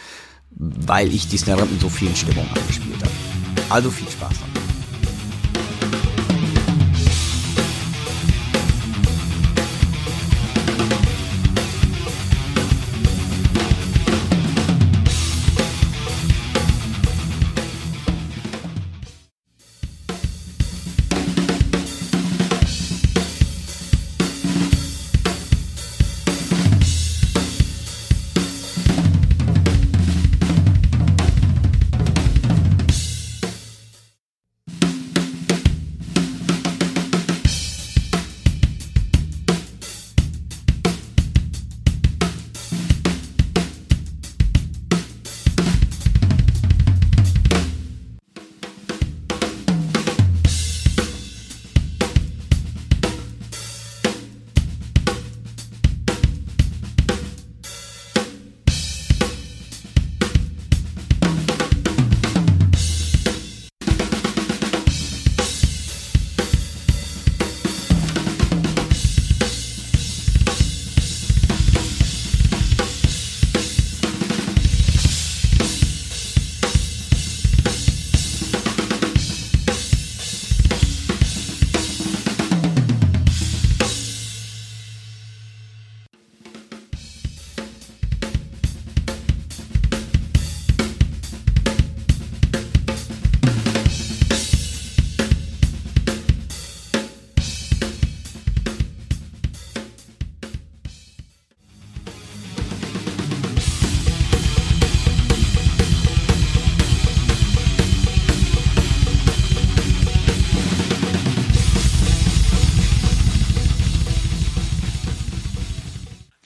weil 0.51 1.13
ich 1.13 1.29
die 1.29 1.39
Snare 1.39 1.63
in 1.63 1.81
so 1.81 1.89
vielen 1.89 2.17
Stimmungen 2.17 2.51
angespielt 2.55 3.03
habe. 3.03 3.13
Also 3.71 3.91
viel 3.91 4.09
Spaß 4.09 4.33
damit. 4.41 4.50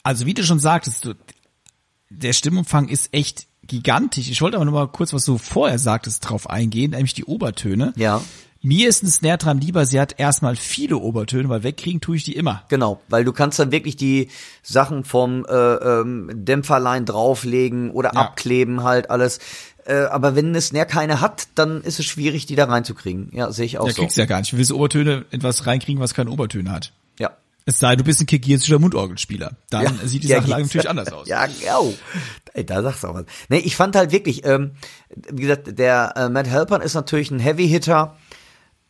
Also 0.05 0.26
wie 0.26 0.34
du 0.34 0.44
schon 0.44 0.61
sagtest, 0.61 1.05
du, 1.05 1.14
der 2.11 2.32
Stimmumfang 2.32 2.88
ist 2.88 3.12
echt 3.12 3.46
gigantisch. 3.66 4.30
Ich 4.30 4.40
wollte 4.42 4.57
aber 4.57 4.66
nur 4.66 4.74
mal 4.74 4.88
kurz, 4.88 5.12
was 5.12 5.24
du 5.24 5.38
vorher 5.38 5.78
sagtest, 5.78 6.28
drauf 6.28 6.48
eingehen, 6.48 6.92
nämlich 6.92 7.14
die 7.14 7.24
Obertöne. 7.24 7.92
Ja. 7.96 8.20
Mir 8.61 8.88
ist 8.88 9.02
ein 9.02 9.09
Snare 9.09 9.36
Drum 9.36 9.59
lieber, 9.59 9.84
sie 9.84 10.00
hat 10.00 10.18
erstmal 10.18 10.57
viele 10.57 10.96
Obertöne, 10.96 11.50
weil 11.50 11.62
wegkriegen 11.64 12.00
tue 12.00 12.16
ich 12.16 12.24
die 12.24 12.34
immer. 12.34 12.62
Genau, 12.68 13.02
weil 13.09 13.24
du 13.24 13.32
kannst 13.32 13.59
dann 13.59 13.72
wirklich 13.72 13.96
die 13.96 14.28
Sachen 14.62 15.05
vom 15.05 15.44
äh, 15.44 15.52
ähm, 15.52 16.30
Dämpferlein 16.32 17.05
drauflegen 17.05 17.90
oder 17.90 18.14
ja. 18.14 18.20
abkleben 18.20 18.82
halt 18.82 19.11
alles. 19.11 19.38
Äh, 19.86 20.05
aber 20.05 20.34
wenn 20.34 20.48
eine 20.48 20.62
Snare 20.62 20.86
keine 20.86 21.20
hat, 21.20 21.48
dann 21.57 21.82
ist 21.82 21.98
es 21.98 22.07
schwierig, 22.07 22.46
die 22.46 22.57
da 22.57 22.64
reinzukriegen. 22.64 23.28
Ja, 23.32 23.52
sehe 23.52 23.66
ich 23.66 23.78
auch 23.78 23.86
ja, 23.86 23.92
so. 23.92 24.00
Ja, 24.00 24.07
kriegst 24.07 24.16
ja 24.16 24.24
gar 24.24 24.40
nicht. 24.40 24.52
Du 24.52 24.57
willst 24.57 24.72
Obertöne 24.72 25.26
etwas 25.30 25.66
reinkriegen, 25.66 26.00
was 26.00 26.14
keine 26.14 26.30
Obertöne 26.30 26.70
hat. 26.70 26.92
Ja. 27.18 27.32
Es 27.67 27.79
sei, 27.79 27.97
du 27.97 28.05
bist 28.05 28.21
ein 28.21 28.27
kirgisischer 28.27 28.79
Mundorgelspieler. 28.79 29.57
Dann 29.71 29.85
ja, 29.85 30.07
sieht 30.07 30.23
die 30.23 30.29
ja, 30.29 30.41
Sachlage 30.41 30.65
natürlich 30.65 30.89
anders 30.89 31.12
aus. 31.12 31.27
Ja, 31.27 31.47
genau. 31.47 31.95
Ey, 32.53 32.65
da 32.65 32.83
sagst 32.83 33.03
du 33.03 33.09
auch 33.09 33.15
was. 33.15 33.25
Nee, 33.49 33.59
ich 33.59 33.75
fand 33.75 33.97
halt 33.97 34.12
wirklich, 34.12 34.45
ähm, 34.45 34.73
wie 35.31 35.43
gesagt, 35.43 35.79
der 35.79 36.12
äh, 36.17 36.29
Matt 36.29 36.51
Halpern 36.51 36.83
ist 36.83 36.95
natürlich 36.95 37.31
ein 37.31 37.39
Heavy-Hitter 37.39 38.17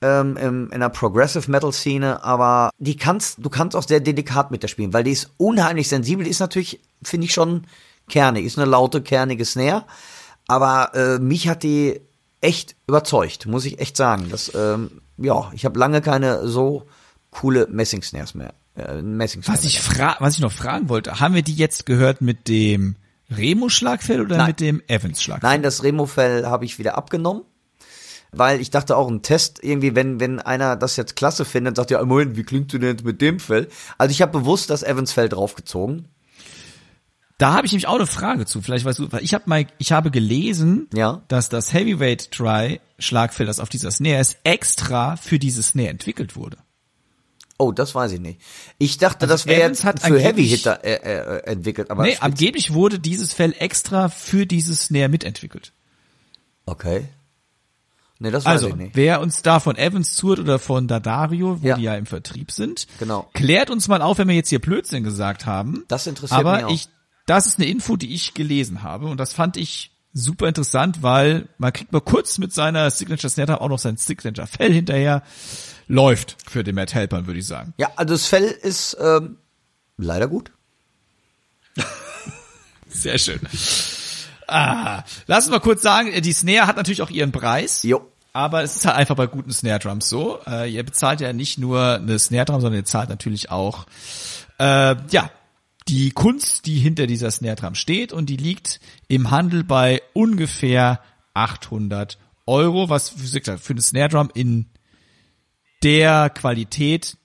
ähm, 0.03 0.37
im, 0.37 0.71
in 0.73 0.81
der 0.81 0.89
Progressive 0.89 1.49
Metal 1.51 1.73
Szene, 1.73 2.25
aber 2.25 2.71
die 2.79 2.97
kannst, 2.97 3.39
du 3.39 3.49
kannst 3.49 3.77
auch 3.77 3.87
sehr 3.87 4.01
delikat 4.01 4.51
mit 4.51 4.63
der 4.63 4.69
spielen, 4.69 4.93
weil 4.93 5.05
die 5.05 5.13
ist 5.13 5.31
unheimlich 5.37 5.89
sensibel, 5.89 6.25
die 6.25 6.31
ist 6.31 6.41
natürlich, 6.41 6.81
finde 7.03 7.27
ich 7.27 7.33
schon 7.33 7.67
kernig, 8.09 8.45
ist 8.45 8.59
eine 8.59 8.69
laute, 8.69 9.03
kernige 9.03 9.45
Snare, 9.45 9.85
aber 10.49 10.95
äh, 10.95 11.19
mich 11.21 11.49
hat 11.49 11.63
die 11.63 12.01
echt 12.41 12.75
überzeugt, 12.87 13.47
muss 13.47 13.65
ich 13.65 13.79
echt 13.79 13.97
sagen. 13.97 14.27
Das, 14.31 14.53
ähm, 14.55 15.01
ja, 15.17 15.51
ich 15.55 15.65
habe 15.65 15.79
lange 15.79 16.03
keine 16.03 16.47
so 16.47 16.87
coole 17.31 17.67
Messing-Snares 17.71 18.35
mehr 18.35 18.53
äh, 18.75 19.03
was 19.03 19.65
ich 19.65 19.81
fra 19.81 20.17
was 20.19 20.35
ich 20.35 20.41
noch 20.41 20.53
fragen 20.53 20.89
wollte, 20.89 21.21
haben 21.21 21.35
wir 21.35 21.43
die 21.43 21.55
jetzt 21.55 21.87
gehört 21.87 22.21
mit 22.21 22.49
dem 22.49 22.97
Remo-Schlagfell 23.31 24.21
oder 24.21 24.37
Nein. 24.37 24.47
mit 24.49 24.61
dem 24.61 24.83
Evans-Schlagfell? 24.87 25.49
Nein, 25.49 25.63
das 25.63 25.83
Remo-Fell 25.83 26.47
habe 26.47 26.65
ich 26.65 26.79
wieder 26.79 26.97
abgenommen. 26.97 27.43
Weil 28.37 28.61
ich 28.61 28.71
dachte 28.71 28.97
auch, 28.97 29.09
ein 29.09 29.23
Test 29.23 29.63
irgendwie, 29.63 29.95
wenn, 29.95 30.19
wenn 30.19 30.41
einer 30.41 30.75
das 30.75 30.97
jetzt 30.97 31.15
klasse 31.15 31.45
findet, 31.45 31.77
sagt 31.77 31.93
ja, 31.93 32.05
Moment, 32.05 32.37
wie 32.37 32.43
klingt 32.43 32.73
du 32.73 32.79
denn 32.79 32.97
mit 33.05 33.21
dem 33.21 33.39
Fell? 33.39 33.69
Also 33.97 34.11
ich 34.11 34.23
habe 34.23 34.41
bewusst 34.41 34.71
das 34.71 34.83
Evans-Fell 34.83 35.29
draufgezogen. 35.29 36.09
Da 37.39 37.53
habe 37.53 37.67
ich 37.67 37.73
nämlich 37.73 37.87
auch 37.87 37.97
eine 37.97 38.07
Frage 38.07 38.45
zu. 38.47 38.61
Vielleicht 38.61 38.85
weißt 38.85 38.99
du, 38.99 39.13
weil 39.13 39.23
ich 39.23 39.35
habe 39.35 39.45
mal, 39.47 39.67
ich 39.79 39.93
habe 39.93 40.11
gelesen, 40.11 40.89
ja. 40.93 41.23
dass 41.29 41.49
das 41.49 41.73
Heavyweight 41.73 42.37
Dry 42.37 42.81
Schlagfell, 42.99 43.47
das 43.47 43.61
auf 43.61 43.69
dieser 43.69 43.91
Snare 43.91 44.21
ist, 44.21 44.39
extra 44.45 45.17
für 45.17 45.39
diese 45.39 45.63
Snare 45.63 45.89
entwickelt 45.89 46.37
wurde. 46.37 46.59
Oh, 47.59 47.71
das 47.71 47.95
weiß 47.95 48.13
ich 48.13 48.21
nicht. 48.21 48.41
Ich 48.79 48.99
dachte, 48.99 49.23
also 49.23 49.35
das 49.35 49.47
wäre 49.47 49.69
jetzt 49.69 49.83
für 49.83 50.19
Heavy 50.19 50.47
Hitter 50.47 50.83
äh, 50.85 50.95
äh, 50.95 51.45
entwickelt. 51.45 51.91
Aber 51.91 52.03
nee, 52.03 52.17
angeblich 52.19 52.75
wurde 52.75 52.99
dieses 52.99 53.33
Fell 53.33 53.55
extra 53.59 54.09
für 54.09 54.45
dieses 54.47 54.87
Snare 54.87 55.09
mitentwickelt. 55.09 55.73
Okay. 56.67 57.09
Nee, 58.19 58.31
das 58.31 58.45
weiß 58.45 58.53
also, 58.53 58.69
ich 58.69 58.77
nicht. 58.77 58.97
wer 58.97 59.21
uns 59.21 59.43
da 59.43 59.61
von 59.61 59.77
Evans 59.77 60.15
zuhört 60.15 60.41
oder 60.41 60.59
von 60.59 60.89
Dadario, 60.89 61.63
wo 61.63 61.67
ja. 61.67 61.77
die 61.77 61.83
ja 61.83 61.95
im 61.95 62.07
Vertrieb 62.07 62.51
sind, 62.51 62.87
genau. 62.99 63.29
klärt 63.35 63.71
uns 63.71 63.89
mal 63.89 64.03
auf, 64.03 64.19
wenn 64.19 64.29
wir 64.29 64.35
jetzt 64.35 64.49
hier 64.49 64.61
Blödsinn 64.61 65.05
gesagt 65.05 65.47
haben. 65.47 65.85
Das 65.89 66.07
interessiert 66.07 66.41
aber 66.41 66.57
mich 66.57 66.65
auch. 66.65 66.71
ich, 66.71 66.89
das 67.27 67.47
ist 67.47 67.59
eine 67.59 67.69
Info, 67.69 67.97
die 67.97 68.15
ich 68.15 68.35
gelesen 68.35 68.83
habe 68.83 69.07
und 69.07 69.19
das 69.19 69.33
fand 69.33 69.57
ich 69.57 69.94
super 70.15 70.47
interessant, 70.49 71.03
weil 71.03 71.49
man 71.59 71.73
kriegt 71.73 71.93
mal 71.93 72.01
kurz 72.01 72.39
mit 72.39 72.53
seiner 72.53 72.91
Signature 72.91 73.29
Snare 73.29 73.61
auch 73.61 73.69
noch 73.69 73.81
sein 73.81 73.97
Signature 73.97 74.47
Fell 74.47 74.73
hinterher 74.73 75.23
läuft 75.89 76.37
für 76.49 76.65
den 76.65 76.77
Matt 76.77 76.95
Helpern, 76.95 77.27
würde 77.27 77.41
ich 77.41 77.47
sagen. 77.47 77.75
Ja, 77.77 77.89
also 77.97 78.15
das 78.15 78.27
Fell 78.27 78.45
ist 78.45 78.97
ähm, 79.01 79.37
leider 79.99 80.29
gut. 80.29 80.53
Sehr 82.89 83.19
schön. 83.19 83.41
Ah, 84.47 85.03
lass 85.27 85.47
uns 85.47 85.51
mal 85.51 85.61
kurz 85.61 85.83
sagen, 85.83 86.11
die 86.23 86.33
Snare 86.33 86.67
hat 86.67 86.77
natürlich 86.77 87.03
auch 87.03 87.11
ihren 87.11 87.33
Preis. 87.33 87.83
Jo. 87.83 88.11
Aber 88.33 88.63
es 88.63 88.77
ist 88.77 88.85
halt 88.85 88.97
einfach 88.97 89.15
bei 89.15 89.27
guten 89.27 89.53
Snare 89.53 89.79
Drums 89.79 90.09
so. 90.09 90.41
Äh, 90.47 90.73
ihr 90.73 90.85
bezahlt 90.85 91.21
ja 91.21 91.33
nicht 91.33 91.59
nur 91.59 91.95
eine 91.95 92.19
Snare 92.19 92.45
Drum, 92.45 92.61
sondern 92.61 92.81
ihr 92.81 92.85
zahlt 92.85 93.09
natürlich 93.09 93.51
auch, 93.51 93.87
äh, 94.59 94.97
ja, 95.11 95.31
die 95.89 96.11
Kunst, 96.11 96.67
die 96.67 96.79
hinter 96.79 97.07
dieser 97.07 97.31
Snare 97.31 97.57
Drum 97.57 97.75
steht 97.75 98.13
und 98.13 98.31
die 98.31 98.37
liegt 98.37 98.81
im 99.09 99.31
Handel 99.31 99.65
bei 99.65 100.03
ungefähr 100.13 101.01
800 101.35 102.19
Euro, 102.47 102.89
was 102.89 103.19
wie 103.19 103.39
gesagt, 103.39 103.61
für 103.61 103.73
eine 103.73 103.83
Snare 103.83 104.09
Drum 104.09 104.31
in 104.35 104.67
der 105.83 106.31
Qualität 106.31 107.17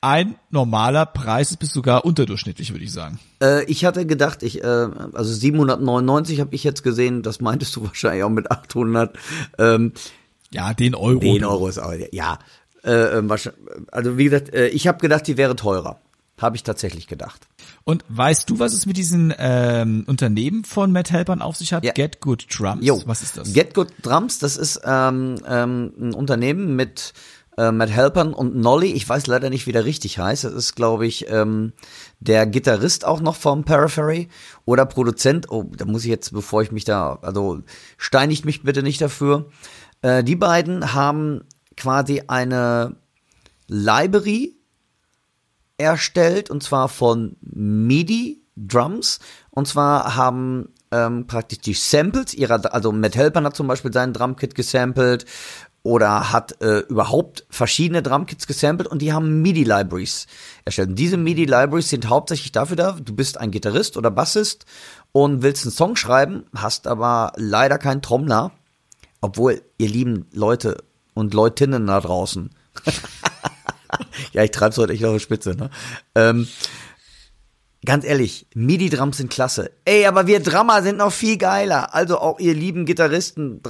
ein 0.00 0.36
normaler 0.50 1.04
Preis 1.06 1.50
ist, 1.50 1.58
bis 1.58 1.70
sogar 1.72 2.04
unterdurchschnittlich, 2.04 2.72
würde 2.72 2.84
ich 2.84 2.92
sagen. 2.92 3.20
Äh, 3.42 3.64
ich 3.64 3.84
hatte 3.84 4.06
gedacht, 4.06 4.42
ich, 4.42 4.62
äh, 4.62 4.66
also 4.66 5.32
799 5.32 6.40
habe 6.40 6.54
ich 6.54 6.64
jetzt 6.64 6.82
gesehen, 6.82 7.22
das 7.22 7.40
meintest 7.40 7.76
du 7.76 7.82
wahrscheinlich 7.86 8.24
auch 8.24 8.30
mit 8.30 8.50
800. 8.50 9.16
Ähm, 9.58 9.92
ja, 10.52 10.74
den 10.74 10.94
Euro. 10.94 11.20
Den 11.20 11.44
Euro 11.44 11.68
ist 11.68 11.78
auch, 11.78 11.92
ja. 12.12 12.38
Äh, 12.82 13.18
ähm, 13.18 13.30
also 13.30 14.16
wie 14.16 14.24
gesagt, 14.24 14.54
äh, 14.54 14.68
ich 14.68 14.88
habe 14.88 14.98
gedacht, 14.98 15.26
die 15.26 15.36
wäre 15.36 15.54
teurer. 15.54 16.00
Habe 16.40 16.56
ich 16.56 16.62
tatsächlich 16.62 17.06
gedacht. 17.06 17.46
Und 17.84 18.04
weißt 18.08 18.48
du, 18.48 18.58
was 18.58 18.72
es 18.72 18.86
mit 18.86 18.96
diesen 18.96 19.32
ähm, 19.38 20.04
Unternehmen 20.06 20.64
von 20.64 20.90
Matt 20.90 21.10
Helpern 21.10 21.42
auf 21.42 21.56
sich 21.56 21.72
hat? 21.72 21.84
Ja. 21.84 21.92
Get 21.92 22.20
Good 22.20 22.46
Drums. 22.50 22.84
Jo. 22.84 23.02
Was 23.04 23.22
ist 23.22 23.36
das? 23.36 23.52
Get 23.52 23.74
Good 23.74 23.88
Drums, 24.02 24.38
das 24.38 24.56
ist 24.56 24.80
ähm, 24.84 25.36
ähm, 25.46 25.92
ein 25.98 26.14
Unternehmen 26.14 26.76
mit 26.76 27.12
äh, 27.58 27.72
Matt 27.72 27.90
Helpern 27.90 28.32
und 28.32 28.56
Nolly. 28.56 28.92
Ich 28.92 29.06
weiß 29.06 29.26
leider 29.26 29.50
nicht, 29.50 29.66
wie 29.66 29.72
der 29.72 29.84
richtig 29.84 30.18
heißt. 30.18 30.44
Das 30.44 30.54
ist, 30.54 30.74
glaube 30.74 31.06
ich, 31.06 31.30
ähm, 31.30 31.74
der 32.20 32.46
Gitarrist 32.46 33.04
auch 33.04 33.20
noch 33.20 33.36
vom 33.36 33.64
Periphery 33.64 34.28
oder 34.64 34.86
Produzent. 34.86 35.50
Oh, 35.50 35.64
da 35.76 35.84
muss 35.84 36.04
ich 36.04 36.10
jetzt, 36.10 36.32
bevor 36.32 36.62
ich 36.62 36.72
mich 36.72 36.84
da, 36.84 37.18
also 37.20 37.60
steinigt 37.98 38.46
mich 38.46 38.62
bitte 38.62 38.82
nicht 38.82 39.00
dafür. 39.00 39.50
Äh, 40.00 40.24
die 40.24 40.36
beiden 40.36 40.94
haben 40.94 41.42
quasi 41.76 42.22
eine 42.28 42.96
Library 43.66 44.56
erstellt 45.80 46.50
und 46.50 46.62
zwar 46.62 46.88
von 46.88 47.36
MIDI 47.40 48.42
Drums 48.56 49.20
und 49.50 49.66
zwar 49.66 50.16
haben 50.16 50.68
ähm, 50.90 51.26
praktisch 51.26 51.60
die 51.60 51.74
Samples 51.74 52.34
ihrer, 52.34 52.72
also 52.74 52.92
Matt 52.92 53.16
Helper 53.16 53.42
hat 53.42 53.56
zum 53.56 53.66
Beispiel 53.66 53.92
seinen 53.92 54.12
Drumkit 54.12 54.54
gesampelt 54.54 55.24
oder 55.82 56.32
hat 56.32 56.60
äh, 56.60 56.80
überhaupt 56.80 57.46
verschiedene 57.48 58.02
Drumkits 58.02 58.46
gesampelt 58.46 58.88
und 58.88 59.00
die 59.00 59.12
haben 59.12 59.40
MIDI-Libraries 59.40 60.26
erstellt. 60.64 60.90
Und 60.90 60.96
diese 60.96 61.16
MIDI-Libraries 61.16 61.88
sind 61.88 62.08
hauptsächlich 62.08 62.52
dafür 62.52 62.76
da, 62.76 62.92
du 62.92 63.14
bist 63.14 63.38
ein 63.38 63.50
Gitarrist 63.50 63.96
oder 63.96 64.10
Bassist 64.10 64.66
und 65.12 65.42
willst 65.42 65.64
einen 65.64 65.72
Song 65.72 65.96
schreiben, 65.96 66.44
hast 66.54 66.86
aber 66.86 67.32
leider 67.36 67.78
keinen 67.78 68.02
Trommler, 68.02 68.52
obwohl 69.20 69.62
ihr 69.78 69.88
lieben 69.88 70.26
Leute 70.32 70.82
und 71.14 71.32
Leutinnen 71.34 71.86
da 71.86 72.00
draußen. 72.00 72.50
ja, 74.32 74.44
ich 74.44 74.50
treib's 74.50 74.78
heute 74.78 74.92
echt 74.92 75.04
auf 75.04 75.14
die 75.14 75.20
Spitze, 75.20 75.54
ne? 75.54 75.70
Ähm, 76.14 76.46
Ganz 77.86 78.04
ehrlich, 78.04 78.46
MIDI-Drums 78.54 79.16
sind 79.16 79.30
klasse. 79.30 79.70
Ey, 79.86 80.04
aber 80.04 80.26
wir 80.26 80.40
Drummer 80.40 80.82
sind 80.82 80.98
noch 80.98 81.12
viel 81.12 81.38
geiler. 81.38 81.94
Also 81.94 82.18
auch 82.18 82.38
ihr 82.38 82.52
lieben 82.52 82.84
Gitarristen, 82.84 83.62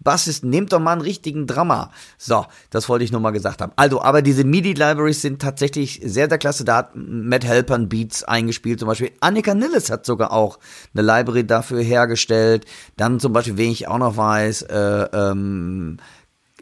Bassisten, 0.00 0.50
nehmt 0.50 0.74
doch 0.74 0.80
mal 0.80 0.92
einen 0.92 1.00
richtigen 1.00 1.46
Drummer. 1.46 1.90
So, 2.18 2.44
das 2.68 2.90
wollte 2.90 3.06
ich 3.06 3.12
nur 3.12 3.22
mal 3.22 3.30
gesagt 3.30 3.62
haben. 3.62 3.72
Also, 3.76 4.02
aber 4.02 4.20
diese 4.20 4.44
MIDI-Libraries 4.44 5.22
sind 5.22 5.40
tatsächlich 5.40 6.02
sehr, 6.04 6.28
sehr 6.28 6.36
klasse. 6.36 6.66
Da 6.66 6.76
hat 6.76 6.90
Matt 6.94 7.46
Helpern 7.46 7.88
Beats 7.88 8.22
eingespielt 8.22 8.80
zum 8.80 8.88
Beispiel. 8.88 9.12
Annika 9.20 9.54
Nilles 9.54 9.90
hat 9.90 10.04
sogar 10.04 10.32
auch 10.32 10.58
eine 10.92 11.02
Library 11.02 11.46
dafür 11.46 11.80
hergestellt. 11.80 12.66
Dann 12.98 13.18
zum 13.18 13.32
Beispiel, 13.32 13.56
wen 13.56 13.70
ich 13.70 13.88
auch 13.88 13.96
noch 13.96 14.18
weiß, 14.18 14.60
äh, 14.62 15.08
ähm, 15.14 15.96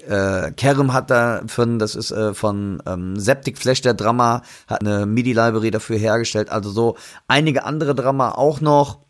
äh, 0.06 0.52
Kerem 0.52 0.92
hat 0.92 1.10
da 1.10 1.42
von, 1.46 1.78
das 1.78 1.94
ist 1.94 2.10
äh, 2.10 2.34
von 2.34 2.82
ähm, 2.86 3.18
Septic 3.18 3.58
Flash, 3.58 3.80
der 3.80 3.94
Drama, 3.94 4.42
hat 4.66 4.80
eine 4.80 5.06
MIDI-Library 5.06 5.70
dafür 5.70 5.96
hergestellt. 5.96 6.50
Also 6.50 6.70
so 6.70 6.96
einige 7.28 7.64
andere 7.64 7.94
Drama 7.94 8.32
auch 8.32 8.60
noch. 8.60 9.00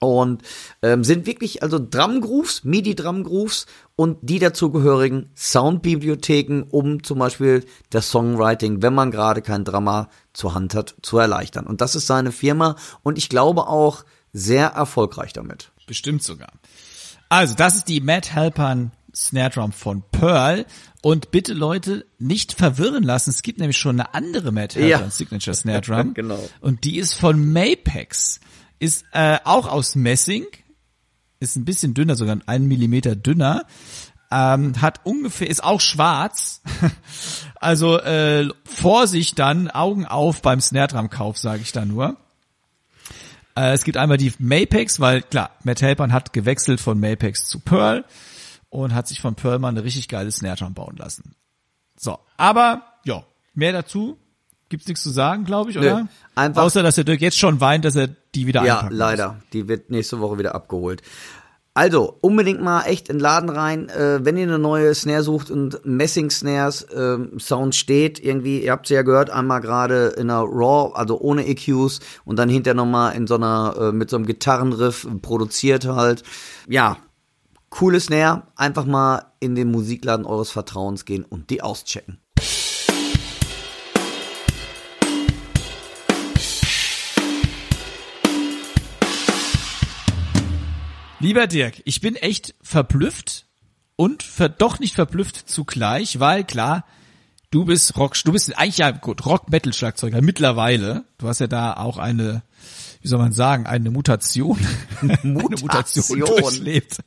Und 0.00 0.42
ähm, 0.82 1.04
sind 1.04 1.26
wirklich 1.26 1.62
also 1.62 1.78
Drumgrooves, 1.78 2.64
MIDI-Drumgrooves 2.64 3.66
und 3.94 4.18
die 4.22 4.40
dazugehörigen 4.40 5.30
Soundbibliotheken, 5.36 6.64
um 6.68 7.04
zum 7.04 7.20
Beispiel 7.20 7.64
das 7.90 8.10
Songwriting, 8.10 8.82
wenn 8.82 8.94
man 8.94 9.12
gerade 9.12 9.42
kein 9.42 9.64
Drama 9.64 10.08
zur 10.32 10.54
Hand 10.54 10.74
hat, 10.74 10.96
zu 11.02 11.18
erleichtern. 11.18 11.68
Und 11.68 11.80
das 11.80 11.94
ist 11.94 12.08
seine 12.08 12.32
Firma 12.32 12.74
und 13.04 13.16
ich 13.16 13.28
glaube 13.28 13.68
auch 13.68 14.04
sehr 14.32 14.70
erfolgreich 14.70 15.32
damit. 15.34 15.70
Bestimmt 15.86 16.24
sogar. 16.24 16.50
Also, 17.28 17.54
das 17.54 17.76
ist 17.76 17.88
die 17.88 18.00
Matt 18.00 18.34
Halpern 18.34 18.90
Snare 19.14 19.50
Drum 19.50 19.72
von 19.72 20.02
Pearl. 20.10 20.66
Und 21.02 21.30
bitte 21.32 21.52
Leute 21.52 22.06
nicht 22.18 22.52
verwirren 22.52 23.02
lassen. 23.02 23.30
Es 23.30 23.42
gibt 23.42 23.58
nämlich 23.58 23.76
schon 23.76 23.98
eine 23.98 24.14
andere 24.14 24.52
Matt 24.52 24.76
ja. 24.76 25.10
Signature 25.10 25.54
Snare 25.54 25.80
Drum. 25.80 26.14
genau. 26.14 26.38
Und 26.60 26.84
die 26.84 26.98
ist 26.98 27.14
von 27.14 27.52
Mapex. 27.52 28.40
Ist 28.78 29.04
äh, 29.12 29.38
auch 29.44 29.68
aus 29.68 29.94
Messing. 29.96 30.46
Ist 31.40 31.56
ein 31.56 31.64
bisschen 31.64 31.94
dünner, 31.94 32.14
sogar 32.14 32.38
einen 32.46 32.68
Millimeter 32.68 33.16
dünner. 33.16 33.66
Ähm, 34.30 34.80
hat 34.80 35.00
ungefähr, 35.04 35.50
ist 35.50 35.62
auch 35.62 35.80
schwarz. 35.80 36.62
also 37.56 37.98
äh, 37.98 38.48
Vorsicht 38.64 39.38
dann, 39.38 39.68
Augen 39.68 40.06
auf 40.06 40.40
beim 40.40 40.60
Snare 40.60 40.88
Drum 40.88 41.10
Kauf, 41.10 41.36
sage 41.36 41.62
ich 41.62 41.72
da 41.72 41.84
nur. 41.84 42.16
Äh, 43.56 43.72
es 43.72 43.84
gibt 43.84 43.98
einmal 43.98 44.16
die 44.16 44.32
Mapex, 44.38 45.00
weil 45.00 45.22
klar, 45.22 45.50
Matt 45.64 45.82
Helpern 45.82 46.12
hat 46.12 46.32
gewechselt 46.32 46.80
von 46.80 46.98
Mapex 46.98 47.46
zu 47.46 47.60
Pearl 47.60 48.04
und 48.72 48.94
hat 48.94 49.06
sich 49.06 49.20
von 49.20 49.34
Perlman 49.34 49.76
eine 49.76 49.84
richtig 49.84 50.08
geile 50.08 50.30
Snare 50.30 50.70
bauen 50.70 50.96
lassen. 50.96 51.34
So, 51.96 52.18
aber 52.38 52.82
ja, 53.04 53.22
mehr 53.54 53.72
dazu 53.72 54.16
gibt's 54.70 54.88
nichts 54.88 55.02
zu 55.02 55.10
sagen, 55.10 55.44
glaube 55.44 55.70
ich, 55.70 55.78
oder? 55.78 56.00
Nö, 56.00 56.06
einfach 56.34 56.62
Außer 56.62 56.82
dass 56.82 56.94
der 56.94 57.04
Dirk 57.04 57.20
jetzt 57.20 57.38
schon 57.38 57.60
weint, 57.60 57.84
dass 57.84 57.96
er 57.96 58.08
die 58.34 58.46
wieder 58.46 58.64
Ja, 58.64 58.88
leider. 58.90 59.34
Muss. 59.34 59.42
Die 59.52 59.68
wird 59.68 59.90
nächste 59.90 60.20
Woche 60.20 60.38
wieder 60.38 60.54
abgeholt. 60.54 61.02
Also, 61.74 62.16
unbedingt 62.22 62.62
mal 62.62 62.82
echt 62.84 63.08
in 63.08 63.16
den 63.16 63.22
Laden 63.22 63.50
rein, 63.50 63.88
äh, 63.90 64.24
wenn 64.24 64.36
ihr 64.36 64.44
eine 64.44 64.58
neue 64.58 64.94
Snare 64.94 65.22
sucht 65.22 65.50
und 65.50 65.84
Messing-Snares, 65.84 66.82
äh, 66.82 67.18
Sound 67.38 67.74
steht, 67.74 68.22
irgendwie, 68.22 68.62
ihr 68.62 68.72
habt 68.72 68.86
sie 68.86 68.94
ja 68.94 69.02
gehört, 69.02 69.30
einmal 69.30 69.60
gerade 69.60 70.08
in 70.16 70.30
einer 70.30 70.44
RAW, 70.44 70.94
also 70.94 71.18
ohne 71.20 71.46
EQs 71.46 72.00
und 72.24 72.38
dann 72.38 72.48
hinterher 72.48 72.74
nochmal 72.74 73.14
in 73.16 73.26
so 73.26 73.36
einer, 73.36 73.74
äh, 73.78 73.92
mit 73.92 74.08
so 74.10 74.16
einem 74.16 74.26
Gitarrenriff 74.26 75.06
produziert 75.20 75.86
halt. 75.86 76.22
Ja, 76.68 76.98
Coole 77.72 78.00
Snare, 78.00 78.42
einfach 78.54 78.84
mal 78.84 79.32
in 79.40 79.54
den 79.54 79.70
Musikladen 79.70 80.26
eures 80.26 80.50
Vertrauens 80.50 81.06
gehen 81.06 81.24
und 81.24 81.48
die 81.48 81.62
auschecken. 81.62 82.20
Lieber 91.18 91.46
Dirk, 91.46 91.80
ich 91.86 92.02
bin 92.02 92.14
echt 92.16 92.54
verblüfft 92.60 93.46
und 93.96 94.22
ver 94.22 94.50
doch 94.50 94.78
nicht 94.78 94.94
verblüfft 94.94 95.48
zugleich, 95.48 96.20
weil 96.20 96.44
klar, 96.44 96.84
du 97.50 97.64
bist 97.64 97.96
Rock, 97.96 98.16
du 98.22 98.32
bist 98.32 98.58
eigentlich 98.58 98.78
ja 98.78 98.90
gut 98.90 99.24
Rock 99.24 99.50
Metal 99.50 99.72
Schlagzeuger 99.72 100.20
mittlerweile. 100.20 101.06
Du 101.16 101.26
hast 101.26 101.38
ja 101.38 101.46
da 101.46 101.72
auch 101.72 101.96
eine 101.96 102.42
wie 103.02 103.08
soll 103.08 103.18
man 103.18 103.32
sagen, 103.32 103.66
eine 103.66 103.90
Mutation, 103.90 104.58
Mutation. 105.02 105.46
eine 105.46 105.60
Mutation 105.60 106.20
durchlebt. 106.20 106.98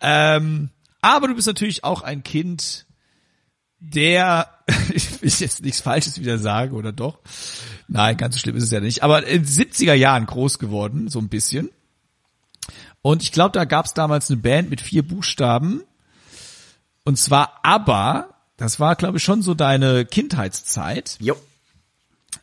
ähm, 0.00 0.70
aber 1.00 1.28
du 1.28 1.34
bist 1.34 1.46
natürlich 1.46 1.84
auch 1.84 2.02
ein 2.02 2.22
Kind, 2.22 2.86
der, 3.80 4.48
ich 4.92 5.22
will 5.22 5.30
jetzt 5.30 5.62
nichts 5.62 5.80
Falsches 5.80 6.20
wieder 6.20 6.38
sagen, 6.38 6.74
oder 6.74 6.92
doch? 6.92 7.18
Nein, 7.88 8.16
ganz 8.16 8.34
so 8.34 8.40
schlimm 8.40 8.56
ist 8.56 8.64
es 8.64 8.70
ja 8.70 8.80
nicht. 8.80 9.02
Aber 9.02 9.26
in 9.26 9.44
70er 9.44 9.94
Jahren 9.94 10.26
groß 10.26 10.58
geworden, 10.58 11.08
so 11.08 11.18
ein 11.18 11.28
bisschen. 11.28 11.70
Und 13.00 13.22
ich 13.22 13.32
glaube, 13.32 13.52
da 13.52 13.64
gab 13.64 13.86
es 13.86 13.94
damals 13.94 14.30
eine 14.30 14.38
Band 14.38 14.70
mit 14.70 14.80
vier 14.80 15.06
Buchstaben. 15.06 15.82
Und 17.04 17.18
zwar 17.18 17.60
ABBA. 17.62 18.34
Das 18.56 18.80
war, 18.80 18.96
glaube 18.96 19.18
ich, 19.18 19.24
schon 19.24 19.40
so 19.40 19.54
deine 19.54 20.04
Kindheitszeit. 20.04 21.16
Jo. 21.20 21.36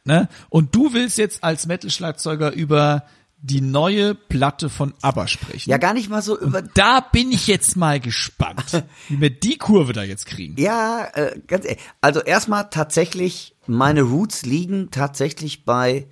Ne? 0.03 0.27
Und 0.49 0.75
du 0.75 0.93
willst 0.93 1.17
jetzt 1.17 1.43
als 1.43 1.65
Metal-Schlagzeuger 1.65 2.51
über 2.51 3.05
die 3.45 3.61
neue 3.61 4.15
Platte 4.15 4.69
von 4.69 4.93
ABBA 5.01 5.27
sprechen. 5.27 5.69
Ja, 5.69 5.77
gar 5.77 5.93
nicht 5.93 6.09
mal 6.09 6.23
so 6.23 6.37
über. 6.39 6.59
Und 6.59 6.71
da 6.73 6.99
bin 6.99 7.31
ich 7.31 7.45
jetzt 7.45 7.75
mal 7.75 7.99
gespannt, 7.99 8.83
wie 9.07 9.21
wir 9.21 9.29
die 9.29 9.57
Kurve 9.57 9.93
da 9.93 10.01
jetzt 10.01 10.25
kriegen. 10.25 10.55
Ja, 10.59 11.07
äh, 11.13 11.39
ganz 11.45 11.65
ehrlich. 11.65 11.81
Also 12.01 12.21
erstmal 12.21 12.69
tatsächlich, 12.71 13.55
meine 13.67 14.01
Roots 14.01 14.45
liegen 14.45 14.89
tatsächlich 14.89 15.63
bei 15.63 16.07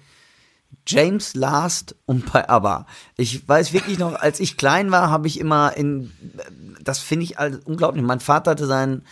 James 0.86 1.34
Last 1.34 1.96
und 2.06 2.32
bei 2.32 2.48
ABBA. 2.48 2.86
Ich 3.18 3.48
weiß 3.48 3.74
wirklich 3.74 3.98
noch, 3.98 4.14
als 4.14 4.40
ich 4.40 4.58
klein 4.58 4.92
war, 4.92 5.10
habe 5.10 5.28
ich 5.28 5.40
immer 5.40 5.76
in, 5.76 6.12
das 6.82 7.00
finde 7.00 7.24
ich 7.24 7.40
also 7.40 7.58
unglaublich. 7.66 8.04
Mein 8.04 8.20
Vater 8.20 8.52
hatte 8.52 8.68
seinen 8.68 9.04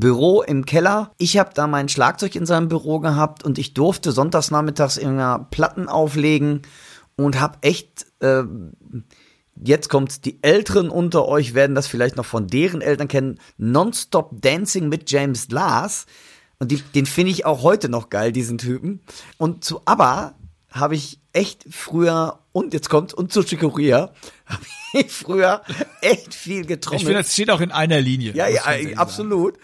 Büro 0.00 0.42
im 0.42 0.66
Keller. 0.66 1.12
Ich 1.18 1.38
habe 1.38 1.50
da 1.54 1.66
mein 1.66 1.88
Schlagzeug 1.88 2.34
in 2.34 2.46
seinem 2.46 2.68
Büro 2.68 2.98
gehabt 2.98 3.44
und 3.44 3.58
ich 3.58 3.74
durfte 3.74 4.10
sonntags 4.12 4.50
nachmittags 4.50 4.96
immer 4.96 5.46
Platten 5.50 5.88
auflegen 5.88 6.62
und 7.16 7.40
habe 7.40 7.58
echt 7.60 8.06
äh, 8.20 8.42
jetzt 9.62 9.88
kommt 9.88 10.24
die 10.24 10.42
Älteren 10.42 10.90
unter 10.90 11.28
euch 11.28 11.54
werden 11.54 11.76
das 11.76 11.86
vielleicht 11.86 12.16
noch 12.16 12.24
von 12.24 12.48
deren 12.48 12.80
Eltern 12.80 13.08
kennen. 13.08 13.38
Nonstop 13.56 14.30
Dancing 14.32 14.88
mit 14.88 15.10
James 15.10 15.48
Lars 15.50 16.06
und 16.58 16.70
die, 16.70 16.82
den 16.94 17.06
finde 17.06 17.30
ich 17.30 17.46
auch 17.46 17.62
heute 17.62 17.88
noch 17.88 18.10
geil, 18.10 18.32
diesen 18.32 18.58
Typen. 18.58 19.00
Und 19.38 19.64
zu 19.64 19.82
ABBA 19.84 20.34
habe 20.70 20.96
ich 20.96 21.20
echt 21.32 21.66
früher 21.70 22.40
und 22.52 22.74
jetzt 22.74 22.90
kommt 22.90 23.14
und 23.14 23.32
zu 23.32 23.42
Chicoria 23.42 24.10
habe 24.46 24.64
ich 24.92 25.10
früher 25.10 25.62
echt 26.00 26.34
viel 26.34 26.64
getrommelt. 26.64 27.02
Ich 27.02 27.06
finde, 27.06 27.22
das 27.22 27.32
steht 27.32 27.50
auch 27.50 27.60
in 27.60 27.72
einer 27.72 28.00
Linie. 28.00 28.34
Ja, 28.34 28.48
ja, 28.48 28.62
absolut. 28.96 29.58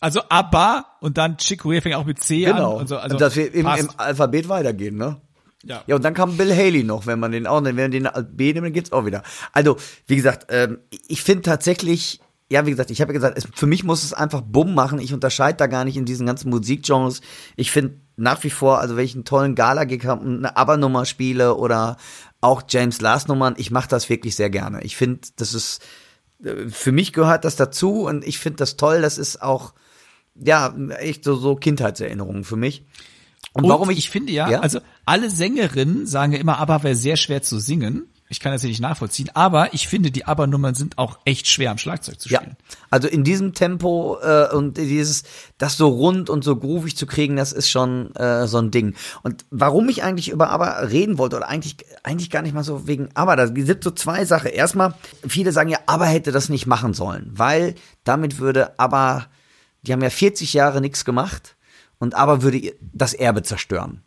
Also 0.00 0.20
ABBA 0.28 0.86
und 1.00 1.18
dann 1.18 1.36
Chicoria 1.38 1.80
fängt 1.80 1.96
auch 1.96 2.04
mit 2.04 2.22
C 2.22 2.44
genau. 2.44 2.74
an. 2.74 2.80
Und 2.82 2.88
so, 2.88 2.98
also 2.98 3.16
dass 3.16 3.34
wir 3.36 3.52
im, 3.52 3.66
im 3.66 3.90
Alphabet 3.96 4.48
weitergehen, 4.48 4.96
ne? 4.96 5.20
Ja. 5.64 5.82
Ja, 5.86 5.96
und 5.96 6.04
dann 6.04 6.14
kam 6.14 6.36
Bill 6.36 6.54
Haley 6.54 6.84
noch, 6.84 7.06
wenn 7.06 7.18
man 7.18 7.32
den 7.32 7.46
auch, 7.46 7.62
wenn 7.64 7.74
man 7.74 7.90
den 7.90 8.08
B 8.30 8.52
nimmt, 8.52 8.66
dann 8.66 8.72
geht's 8.72 8.92
auch 8.92 9.06
wieder. 9.06 9.22
Also, 9.52 9.76
wie 10.06 10.16
gesagt, 10.16 10.46
ähm, 10.50 10.78
ich 11.08 11.22
finde 11.22 11.42
tatsächlich, 11.42 12.20
ja, 12.48 12.64
wie 12.64 12.70
gesagt, 12.70 12.92
ich 12.92 13.00
habe 13.00 13.12
ja 13.12 13.18
gesagt, 13.18 13.36
es, 13.36 13.48
für 13.52 13.66
mich 13.66 13.82
muss 13.82 14.04
es 14.04 14.12
einfach 14.12 14.40
Bumm 14.40 14.74
machen. 14.74 15.00
Ich 15.00 15.12
unterscheide 15.12 15.58
da 15.58 15.66
gar 15.66 15.84
nicht 15.84 15.96
in 15.96 16.04
diesen 16.04 16.26
ganzen 16.26 16.48
Musikgenres. 16.48 17.22
Ich 17.56 17.72
finde 17.72 18.00
nach 18.16 18.42
wie 18.44 18.50
vor, 18.50 18.78
also 18.78 18.96
wenn 18.96 19.04
ich 19.04 19.14
einen 19.14 19.24
tollen 19.24 19.56
Gala-Gig 19.56 20.06
habe, 20.06 20.24
eine 20.24 20.56
ABBA-Nummer 20.56 21.04
spiele 21.04 21.56
oder 21.56 21.96
auch 22.40 22.62
James 22.68 23.00
Last-Nummern, 23.00 23.54
ich 23.56 23.70
mache 23.70 23.88
das 23.88 24.08
wirklich 24.08 24.36
sehr 24.36 24.50
gerne. 24.50 24.82
Ich 24.82 24.96
finde, 24.96 25.20
das 25.36 25.54
ist, 25.54 25.82
äh, 26.42 26.68
für 26.68 26.92
mich 26.92 27.12
gehört 27.12 27.44
das 27.44 27.56
dazu 27.56 28.02
und 28.06 28.26
ich 28.26 28.38
finde 28.38 28.58
das 28.58 28.76
toll. 28.76 29.02
Das 29.02 29.18
ist 29.18 29.42
auch, 29.42 29.74
ja, 30.34 30.74
echt 30.98 31.24
so, 31.24 31.34
so 31.34 31.56
Kindheitserinnerungen 31.56 32.44
für 32.44 32.56
mich. 32.56 32.84
Und, 33.52 33.64
und 33.64 33.70
warum 33.70 33.90
ich, 33.90 33.98
ich 33.98 34.10
finde 34.10 34.32
ja, 34.32 34.48
ja, 34.50 34.60
also 34.60 34.80
alle 35.04 35.30
Sängerinnen 35.30 36.06
sagen 36.06 36.32
ja 36.32 36.38
immer, 36.38 36.58
ABBA 36.58 36.82
wäre 36.82 36.96
sehr 36.96 37.16
schwer 37.16 37.42
zu 37.42 37.58
singen. 37.58 38.08
Ich 38.30 38.40
kann 38.40 38.52
das 38.52 38.62
ja 38.62 38.68
nicht 38.68 38.80
nachvollziehen, 38.80 39.30
aber 39.32 39.72
ich 39.72 39.88
finde, 39.88 40.10
die 40.10 40.26
ABBA-Nummern 40.26 40.74
sind 40.74 40.98
auch 40.98 41.18
echt 41.24 41.48
schwer 41.48 41.70
am 41.70 41.78
Schlagzeug 41.78 42.20
zu 42.20 42.28
spielen. 42.28 42.56
Ja, 42.58 42.76
also 42.90 43.08
in 43.08 43.24
diesem 43.24 43.54
Tempo 43.54 44.18
äh, 44.22 44.48
und 44.54 44.76
dieses, 44.76 45.22
das 45.56 45.78
so 45.78 45.88
rund 45.88 46.28
und 46.28 46.44
so 46.44 46.56
groovig 46.56 46.94
zu 46.96 47.06
kriegen, 47.06 47.36
das 47.36 47.52
ist 47.52 47.70
schon 47.70 48.14
äh, 48.16 48.46
so 48.46 48.58
ein 48.58 48.70
Ding. 48.70 48.94
Und 49.22 49.46
warum 49.50 49.88
ich 49.88 50.02
eigentlich 50.02 50.28
über 50.28 50.50
ABBA 50.50 50.80
reden 50.80 51.16
wollte, 51.16 51.36
oder 51.36 51.48
eigentlich, 51.48 51.76
eigentlich 52.02 52.28
gar 52.28 52.42
nicht 52.42 52.54
mal 52.54 52.64
so 52.64 52.86
wegen 52.86 53.08
ABBA, 53.14 53.36
da 53.36 53.46
sind 53.46 53.82
so 53.82 53.90
zwei 53.92 54.26
Sachen. 54.26 54.50
Erstmal, 54.50 54.94
viele 55.26 55.52
sagen 55.52 55.70
ja, 55.70 55.78
ABBA 55.86 56.04
hätte 56.04 56.32
das 56.32 56.50
nicht 56.50 56.66
machen 56.66 56.92
sollen, 56.92 57.30
weil 57.32 57.76
damit 58.04 58.38
würde 58.38 58.78
ABBA, 58.78 59.26
die 59.82 59.92
haben 59.92 60.02
ja 60.02 60.10
40 60.10 60.52
Jahre 60.52 60.82
nichts 60.82 61.06
gemacht 61.06 61.56
und 61.98 62.14
ABBA 62.14 62.42
würde 62.42 62.74
das 62.92 63.14
Erbe 63.14 63.42
zerstören. 63.42 64.02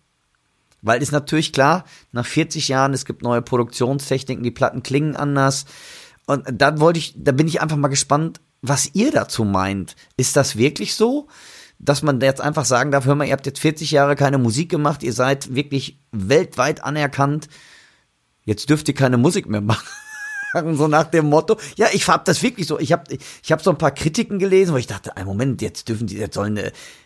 Weil 0.81 1.01
ist 1.01 1.11
natürlich 1.11 1.53
klar, 1.53 1.85
nach 2.11 2.25
40 2.25 2.67
Jahren, 2.67 2.93
es 2.93 3.05
gibt 3.05 3.21
neue 3.21 3.41
Produktionstechniken, 3.41 4.43
die 4.43 4.51
Platten 4.51 4.83
klingen 4.83 5.15
anders. 5.15 5.65
Und 6.25 6.45
da 6.51 6.79
wollte 6.79 6.99
ich, 6.99 7.13
da 7.17 7.31
bin 7.31 7.47
ich 7.47 7.61
einfach 7.61 7.77
mal 7.77 7.87
gespannt, 7.87 8.41
was 8.61 8.91
ihr 8.93 9.11
dazu 9.11 9.43
meint. 9.43 9.95
Ist 10.17 10.35
das 10.35 10.55
wirklich 10.55 10.95
so? 10.95 11.27
Dass 11.79 12.03
man 12.03 12.21
jetzt 12.21 12.41
einfach 12.41 12.65
sagen 12.65 12.91
darf, 12.91 13.05
hör 13.05 13.15
mal, 13.15 13.25
ihr 13.25 13.33
habt 13.33 13.45
jetzt 13.45 13.59
40 13.59 13.91
Jahre 13.91 14.15
keine 14.15 14.37
Musik 14.37 14.69
gemacht, 14.69 15.01
ihr 15.01 15.13
seid 15.13 15.55
wirklich 15.55 15.99
weltweit 16.11 16.83
anerkannt, 16.83 17.47
jetzt 18.43 18.69
dürft 18.69 18.87
ihr 18.87 18.93
keine 18.93 19.17
Musik 19.17 19.49
mehr 19.49 19.61
machen. 19.61 19.87
So 20.73 20.87
nach 20.87 21.05
dem 21.05 21.27
Motto. 21.27 21.57
Ja, 21.77 21.87
ich 21.91 22.07
hab 22.07 22.25
das 22.25 22.43
wirklich 22.43 22.67
so. 22.67 22.79
Ich 22.79 22.91
habe 22.91 23.03
ich 23.43 23.51
hab 23.51 23.61
so 23.61 23.71
ein 23.71 23.77
paar 23.77 23.91
Kritiken 23.91 24.39
gelesen, 24.39 24.73
wo 24.73 24.77
ich 24.77 24.87
dachte, 24.87 25.15
ein 25.17 25.25
Moment, 25.25 25.61
jetzt 25.61 25.87
dürfen 25.89 26.07
die, 26.07 26.17
jetzt 26.17 26.35
sollen, 26.35 26.59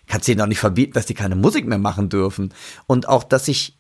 kannst 0.08 0.28
du 0.28 0.32
denen 0.32 0.40
doch 0.40 0.48
nicht 0.48 0.60
verbieten, 0.60 0.94
dass 0.94 1.06
die 1.06 1.14
keine 1.14 1.36
Musik 1.36 1.68
mehr 1.68 1.78
machen 1.78 2.10
dürfen. 2.10 2.54
Und 2.88 3.08
auch, 3.08 3.24
dass 3.24 3.48
ich, 3.48 3.78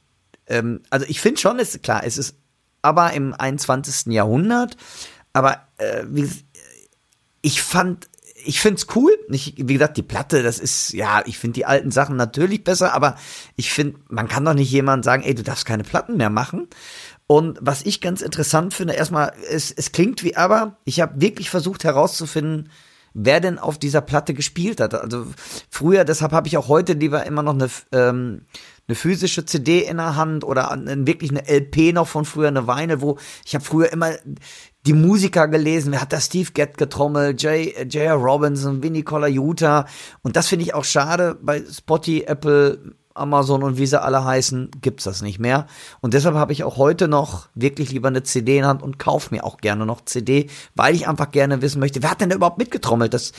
ähm, 0.47 0.81
also 0.89 1.05
ich 1.07 1.21
finde 1.21 1.41
schon, 1.41 1.59
ist 1.59 1.81
klar, 1.83 2.03
es 2.03 2.17
ist 2.17 2.35
aber 2.81 3.13
im 3.13 3.33
21. 3.33 4.13
Jahrhundert, 4.13 4.77
aber 5.33 5.67
äh, 5.77 6.03
wie, 6.07 6.29
ich 7.41 7.61
fand, 7.61 8.07
ich 8.45 8.61
find's 8.61 8.87
cool. 8.95 9.11
Nicht, 9.27 9.55
wie 9.57 9.73
gesagt, 9.73 9.97
die 9.97 10.03
Platte, 10.03 10.43
das 10.43 10.59
ist, 10.59 10.93
ja, 10.93 11.23
ich 11.25 11.37
finde 11.37 11.53
die 11.53 11.65
alten 11.65 11.91
Sachen 11.91 12.15
natürlich 12.15 12.63
besser, 12.63 12.93
aber 12.93 13.17
ich 13.55 13.71
finde, 13.71 13.99
man 14.07 14.27
kann 14.27 14.45
doch 14.45 14.53
nicht 14.53 14.71
jemand 14.71 15.03
sagen, 15.03 15.23
ey, 15.23 15.35
du 15.35 15.43
darfst 15.43 15.65
keine 15.65 15.83
Platten 15.83 16.17
mehr 16.17 16.29
machen. 16.29 16.67
Und 17.27 17.57
was 17.61 17.83
ich 17.83 18.01
ganz 18.01 18.21
interessant 18.21 18.73
finde, 18.73 18.93
erstmal, 18.93 19.33
es, 19.49 19.71
es 19.71 19.91
klingt 19.91 20.23
wie 20.23 20.35
aber, 20.35 20.77
ich 20.85 21.01
habe 21.01 21.19
wirklich 21.21 21.49
versucht 21.49 21.83
herauszufinden, 21.83 22.69
wer 23.15 23.39
denn 23.39 23.57
auf 23.57 23.79
dieser 23.79 24.01
Platte 24.01 24.33
gespielt 24.33 24.79
hat. 24.79 24.93
Also 24.93 25.25
früher, 25.69 26.03
deshalb 26.03 26.33
habe 26.33 26.47
ich 26.47 26.57
auch 26.57 26.67
heute 26.67 26.93
lieber 26.93 27.25
immer 27.25 27.41
noch 27.41 27.53
eine, 27.53 27.69
ähm, 27.93 28.45
eine 28.87 28.95
physische 28.95 29.45
CD 29.45 29.79
in 29.79 29.97
der 29.97 30.15
Hand 30.15 30.43
oder 30.43 30.69
an, 30.69 31.07
wirklich 31.07 31.31
eine 31.31 31.47
LP 31.47 31.93
noch 31.93 32.07
von 32.07 32.25
früher, 32.25 32.49
eine 32.49 32.67
Weine, 32.67 33.01
wo 33.01 33.17
ich 33.45 33.55
habe 33.55 33.65
früher 33.65 33.91
immer 33.91 34.11
die 34.85 34.93
Musiker 34.93 35.47
gelesen, 35.47 35.93
wer 35.93 36.01
hat 36.01 36.13
da 36.13 36.19
Steve 36.19 36.51
Gett 36.53 36.77
getrommelt, 36.77 37.41
J.R. 37.41 38.13
Robinson, 38.13 38.83
Vinnie 38.83 39.01
Colaiuta 39.01 39.87
und 40.21 40.35
das 40.35 40.47
finde 40.47 40.65
ich 40.65 40.75
auch 40.75 40.83
schade 40.83 41.39
bei 41.41 41.63
Spotty, 41.71 42.25
Apple, 42.27 42.95
Amazon 43.15 43.63
und 43.63 43.77
wie 43.77 43.85
sie 43.85 44.01
alle 44.01 44.23
heißen, 44.23 44.71
gibt's 44.81 45.05
das 45.05 45.21
nicht 45.21 45.39
mehr. 45.39 45.67
Und 46.01 46.13
deshalb 46.13 46.35
habe 46.35 46.53
ich 46.53 46.63
auch 46.63 46.77
heute 46.77 47.07
noch 47.07 47.47
wirklich 47.55 47.91
lieber 47.91 48.09
eine 48.09 48.23
CD 48.23 48.57
in 48.57 48.65
Hand 48.65 48.83
und 48.83 48.99
kaufe 48.99 49.33
mir 49.33 49.43
auch 49.43 49.57
gerne 49.57 49.85
noch 49.85 50.05
CD, 50.05 50.49
weil 50.75 50.93
ich 50.93 51.07
einfach 51.07 51.31
gerne 51.31 51.61
wissen 51.61 51.79
möchte, 51.79 52.03
wer 52.03 52.11
hat 52.11 52.21
denn 52.21 52.29
da 52.29 52.35
überhaupt 52.35 52.57
mitgetrommelt? 52.57 53.13
Das 53.13 53.31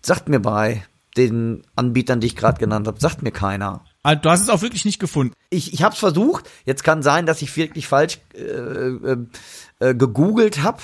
sagt 0.00 0.28
mir 0.28 0.40
bei 0.40 0.82
den 1.16 1.62
Anbietern, 1.76 2.20
die 2.20 2.26
ich 2.26 2.36
gerade 2.36 2.58
genannt 2.58 2.86
habe, 2.86 2.98
sagt 2.98 3.22
mir 3.22 3.32
keiner. 3.32 3.84
Also, 4.02 4.22
du 4.22 4.30
hast 4.30 4.42
es 4.42 4.48
auch 4.48 4.62
wirklich 4.62 4.84
nicht 4.84 4.98
gefunden. 4.98 5.34
Ich, 5.50 5.74
ich 5.74 5.82
habe 5.82 5.92
es 5.92 5.98
versucht. 5.98 6.48
Jetzt 6.64 6.84
kann 6.84 7.02
sein, 7.02 7.26
dass 7.26 7.42
ich 7.42 7.56
wirklich 7.56 7.86
falsch 7.86 8.18
äh, 8.34 8.40
äh, 8.40 9.16
äh, 9.78 9.94
gegoogelt 9.94 10.62
habe 10.62 10.80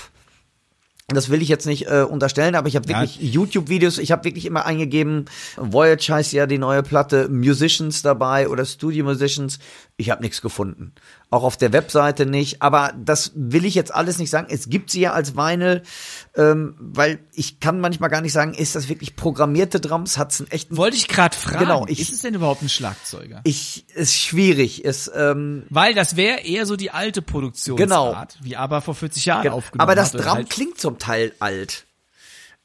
das 1.15 1.31
will 1.31 1.41
ich 1.41 1.49
jetzt 1.49 1.67
nicht 1.67 1.87
äh, 1.87 2.03
unterstellen, 2.03 2.55
aber 2.55 2.69
ich 2.69 2.77
habe 2.77 2.87
wirklich 2.87 3.17
ja. 3.17 3.31
YouTube-Videos, 3.31 3.97
ich 3.97 4.13
habe 4.13 4.25
wirklich 4.25 4.45
immer 4.45 4.67
eingegeben, 4.67 5.25
Voyage 5.57 6.13
heißt 6.13 6.35
ja 6.35 6.47
die 6.47 6.59
neue 6.59 6.83
Platte, 6.83 7.31
Musicians 7.31 8.03
dabei 8.03 8.47
oder 8.49 8.67
Studio 8.67 9.07
Musicians. 9.07 9.59
Ich 10.01 10.11
habe 10.11 10.23
nichts 10.23 10.41
gefunden. 10.41 10.93
Auch 11.29 11.43
auf 11.43 11.57
der 11.57 11.73
Webseite 11.73 12.25
nicht. 12.25 12.63
Aber 12.63 12.95
das 12.97 13.33
will 13.35 13.65
ich 13.65 13.75
jetzt 13.75 13.93
alles 13.93 14.19
nicht 14.19 14.31
sagen. 14.31 14.47
Es 14.49 14.71
gibt 14.71 14.91
sie 14.91 15.01
ja 15.01 15.13
als 15.13 15.37
Vinyl, 15.37 15.83
ähm, 16.37 16.77
weil 16.79 17.19
ich 17.33 17.59
kann 17.59 17.81
manchmal 17.81 18.09
gar 18.09 18.21
nicht 18.21 18.33
sagen, 18.33 18.55
ist 18.55 18.77
das 18.77 18.89
wirklich 18.89 19.17
programmierte 19.17 19.81
Drums? 19.81 20.17
Hat's 20.17 20.41
einen 20.41 20.53
echten. 20.53 20.77
Wollte 20.77 20.97
ich 20.97 21.09
gerade 21.09 21.37
fragen. 21.37 21.59
Genau. 21.59 21.85
Ich, 21.89 21.99
ist 21.99 22.13
es 22.13 22.23
denn 22.23 22.35
überhaupt 22.35 22.63
ein 22.63 22.69
Schlagzeuger? 22.69 23.41
Ich 23.43 23.87
ist 23.93 24.15
schwierig. 24.15 24.85
Ist, 24.85 25.11
ähm, 25.17 25.65
weil 25.69 25.95
das 25.95 26.15
wäre 26.15 26.43
eher 26.43 26.65
so 26.65 26.77
die 26.77 26.93
alte 26.93 27.21
Produktionsart, 27.21 28.35
genau. 28.35 28.45
wie 28.45 28.55
aber 28.55 28.83
vor 28.83 28.95
40 28.95 29.25
Jahren 29.27 29.43
genau. 29.43 29.57
aufgenommen 29.57 29.81
Aber 29.81 29.97
das 29.97 30.15
hat, 30.15 30.21
Drum 30.21 30.35
halt 30.35 30.51
klingt 30.51 30.79
zum 30.79 31.01
Teil 31.01 31.33
alt. 31.41 31.88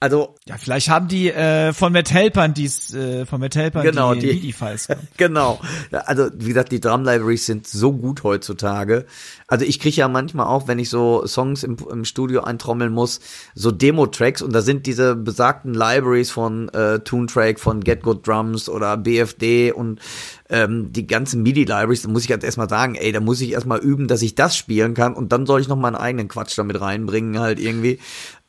Also 0.04 0.36
ja, 0.46 0.58
vielleicht 0.58 0.90
haben 0.90 1.08
die 1.08 1.30
äh, 1.30 1.72
von 1.72 1.94
Matt 1.94 2.12
Helpern 2.12 2.54
dies 2.54 2.94
äh, 2.94 3.26
von 3.26 3.40
Matt 3.40 3.56
Helpern 3.56 3.84
genau, 3.84 4.14
die, 4.14 4.20
die 4.20 4.34
MIDI-Files. 4.34 4.90
genau. 5.18 5.62
Also 5.92 6.30
wie 6.36 6.50
gesagt, 6.50 6.74
die 6.74 6.82
Drum 6.82 7.06
Libraries 7.06 7.46
sind 7.46 7.68
so 7.68 7.94
gut 7.94 8.24
heutzutage. 8.24 9.06
Also 9.48 9.64
ich 9.64 9.80
kriege 9.80 9.96
ja 9.96 10.10
manchmal 10.10 10.48
auch, 10.48 10.68
wenn 10.68 10.78
ich 10.78 10.90
so 10.90 11.26
Songs 11.26 11.64
im, 11.64 11.78
im 11.90 12.04
Studio 12.04 12.42
eintrommeln 12.42 12.92
muss, 12.92 13.22
so 13.56 13.72
Demo-Tracks 13.72 14.42
und 14.42 14.52
da 14.52 14.62
sind 14.62 14.88
diese 14.88 15.16
besagten 15.16 15.74
Libraries 15.74 16.32
von 16.32 16.68
äh, 16.74 17.00
Toontrack, 17.00 17.58
von 17.58 17.80
Get 17.80 18.04
Good 18.04 18.28
Drums 18.28 18.68
oder 18.68 18.98
BFD 18.98 19.72
und 19.72 20.02
ähm, 20.50 20.92
die 20.92 21.08
ganzen 21.08 21.44
MIDI-Libraries, 21.44 22.02
da 22.02 22.10
muss 22.10 22.24
ich 22.24 22.30
jetzt 22.30 22.44
erstmal 22.44 22.68
sagen, 22.68 22.96
ey, 22.96 23.14
da 23.14 23.22
muss 23.22 23.40
ich 23.40 23.54
erstmal 23.54 23.80
üben, 23.80 24.10
dass 24.10 24.22
ich 24.22 24.36
das 24.36 24.58
spielen 24.58 24.96
kann 24.96 25.14
und 25.14 25.32
dann 25.32 25.46
soll 25.46 25.62
ich 25.62 25.70
noch 25.70 25.78
meinen 25.78 25.96
eigenen 25.96 26.28
Quatsch 26.28 26.58
damit 26.58 26.82
reinbringen, 26.82 27.40
halt 27.40 27.58
irgendwie. 27.58 28.00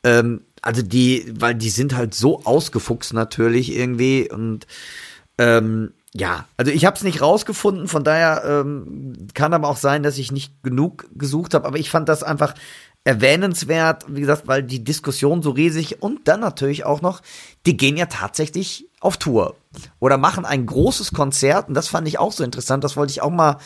Ähm, 0.03 0.41
also 0.65 0.81
die, 0.81 1.31
weil 1.39 1.55
die 1.55 1.69
sind 1.69 1.95
halt 1.95 2.15
so 2.15 2.43
ausgefuchst 2.43 3.13
natürlich 3.13 3.73
irgendwie 3.73 4.29
und 4.31 4.65
ähm, 5.37 5.93
ja, 6.13 6.47
also 6.57 6.71
ich 6.71 6.85
habe 6.85 6.95
es 6.95 7.03
nicht 7.03 7.21
rausgefunden, 7.21 7.87
von 7.87 8.03
daher 8.03 8.43
ähm, 8.45 9.27
kann 9.33 9.53
aber 9.53 9.67
auch 9.67 9.77
sein, 9.77 10.01
dass 10.01 10.17
ich 10.17 10.31
nicht 10.31 10.63
genug 10.63 11.07
gesucht 11.13 11.53
habe, 11.53 11.67
aber 11.67 11.77
ich 11.77 11.89
fand 11.89 12.09
das 12.09 12.23
einfach 12.23 12.55
erwähnenswert, 13.03 14.05
wie 14.07 14.21
gesagt, 14.21 14.47
weil 14.47 14.63
die 14.63 14.83
Diskussion 14.83 15.43
so 15.43 15.51
riesig 15.51 16.01
und 16.01 16.27
dann 16.27 16.39
natürlich 16.39 16.83
auch 16.83 17.01
noch, 17.01 17.21
die 17.67 17.77
gehen 17.77 17.97
ja 17.97 18.07
tatsächlich 18.07 18.89
auf 19.01 19.17
Tour 19.17 19.55
oder 19.99 20.17
machen 20.17 20.45
ein 20.45 20.65
großes 20.65 21.11
Konzert 21.11 21.67
und 21.67 21.75
das 21.75 21.89
fand 21.89 22.07
ich 22.07 22.17
auch 22.17 22.31
so 22.31 22.43
interessant, 22.43 22.83
das 22.83 22.97
wollte 22.97 23.11
ich 23.11 23.21
auch 23.21 23.29
mal 23.29 23.57